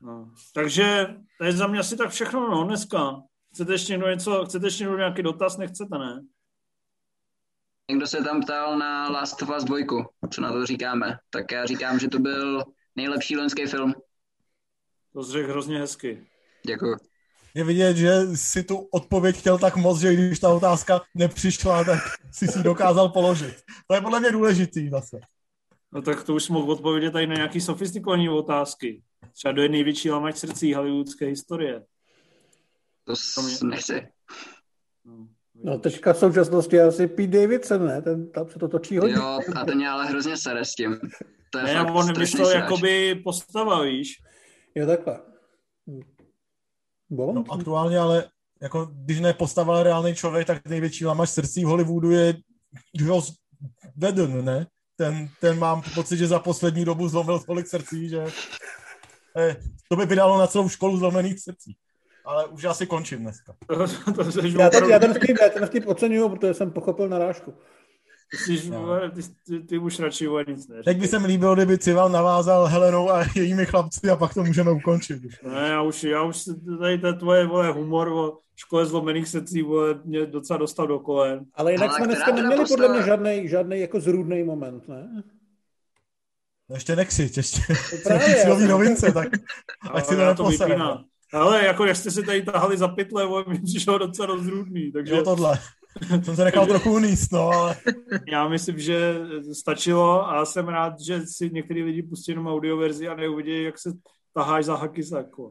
[0.00, 0.32] No.
[0.54, 1.06] Takže
[1.38, 3.22] to je za mě asi tak všechno no, dneska.
[3.52, 6.22] Chcete ještě někdo něco, chcete ještě někdo nějaký dotaz, nechcete, ne?
[7.90, 9.76] Někdo se tam ptal na Last of Us 2,
[10.30, 11.18] co na to říkáme.
[11.30, 12.64] Tak já říkám, že to byl
[12.96, 13.94] nejlepší loňský film.
[15.12, 16.26] To řekl hrozně hezky.
[16.66, 17.11] Děkuji.
[17.54, 22.00] Je vidět, že si tu odpověď chtěl tak moc, že když ta otázka nepřišla, tak
[22.30, 23.54] si si dokázal položit.
[23.86, 25.20] To je podle mě důležitý zase.
[25.92, 29.02] No tak to už mohl odpovědět tady na nějaký sofistikované otázky.
[29.32, 31.82] Třeba do je největší lamač srdcí hollywoodské historie.
[33.04, 33.56] To, to mě...
[33.62, 34.08] nechci.
[35.04, 35.28] No.
[35.64, 38.02] No teďka v současnosti asi Pete Davidson, ne?
[38.02, 39.14] Ten tam se to točí hodně.
[39.14, 40.98] Jo, a ten je ale hrozně sere s tím.
[41.50, 44.22] To je ne, on myslel jakoby postava, víš?
[44.74, 45.20] Jo, takhle.
[47.32, 48.24] No, aktuálně ale
[48.62, 52.34] jako, když ne postava reálný člověk, tak největší lamaž srdcí v Hollywoodu je
[52.94, 53.32] Joss
[53.96, 54.66] Whedon, ne?
[54.96, 58.26] Ten, ten mám pocit, že za poslední dobu zlomil tolik srdcí, že
[59.36, 59.56] eh,
[59.88, 61.76] to by vydalo na celou školu zlomených srdcí.
[62.24, 63.54] Ale už asi končím dneska.
[64.58, 67.54] já, tak, já ten vtip, já ten vtip oceňuju, protože jsem pochopil narážku.
[68.46, 69.10] Ty, no.
[69.10, 70.84] ty, ty, ty už radši o nic neříkej.
[70.84, 74.44] Teď by se mi líbilo, kdyby Cival navázal Helenou a jejími chlapci a pak to
[74.44, 75.22] můžeme ukončit.
[75.42, 76.44] Ne, já už, já už
[76.78, 81.44] tady ten tvoje vole, humor o škole zlomených secí vole, mě docela dostal do kolen.
[81.54, 85.22] Ale jinak Ale jsme dneska neměli podle mě žádný, žádný jako zrůdný moment, ne?
[86.70, 87.60] No ještě nechci, ještě
[88.04, 89.28] Právě, nový novince, tak
[89.92, 90.76] ať si to neposere.
[91.32, 94.92] Ale jako jak jste si tady tahali za pytle, mi přišlo docela rozrůdný.
[94.92, 95.14] Takže...
[95.14, 95.58] Jo, tohle.
[96.24, 97.76] Jsem se nechal trochu uníst, no, ale...
[98.26, 99.14] Já myslím, že
[99.52, 103.92] stačilo a jsem rád, že si některý lidi pustí jenom audioverzi a neuvidí, jak se
[104.34, 105.50] taháš za haky jako.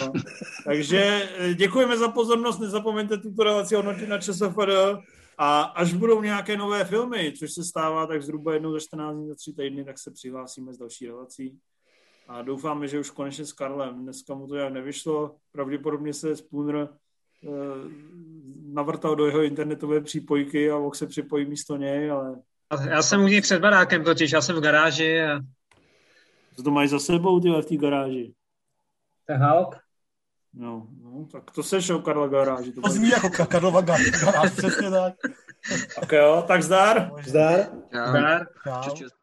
[0.00, 0.12] No.
[0.64, 4.58] Takže eh, děkujeme za pozornost, nezapomeňte tuto relaci hodnotit na ČSFD
[5.38, 9.28] a až budou nějaké nové filmy, což se stává tak zhruba jednou za 14 dní,
[9.28, 11.58] za tři týdny, tak se přihlásíme s další relací.
[12.28, 14.02] a doufáme, že už konečně s Karlem.
[14.02, 16.88] Dneska mu to jak nevyšlo, pravděpodobně se Spooner
[18.72, 22.36] navrtal do jeho internetové přípojky a mohl se připojí místo něj, ale...
[22.88, 25.40] Já jsem u něj před barákem totiž, já jsem v garáži a...
[26.56, 28.34] Co to mají za sebou, ty v té garáži?
[29.26, 29.76] Ten Hulk?
[30.54, 32.72] No, no, tak to seš o Karla garáži.
[32.72, 34.10] To, to zní jako Karlova garáž,
[34.56, 35.14] přesně tak.
[36.00, 37.10] Tak jo, tak zdar.
[37.26, 37.66] Zdar.
[37.90, 38.46] Zdar.
[38.64, 38.82] Čau.
[38.82, 39.17] Čus, čus.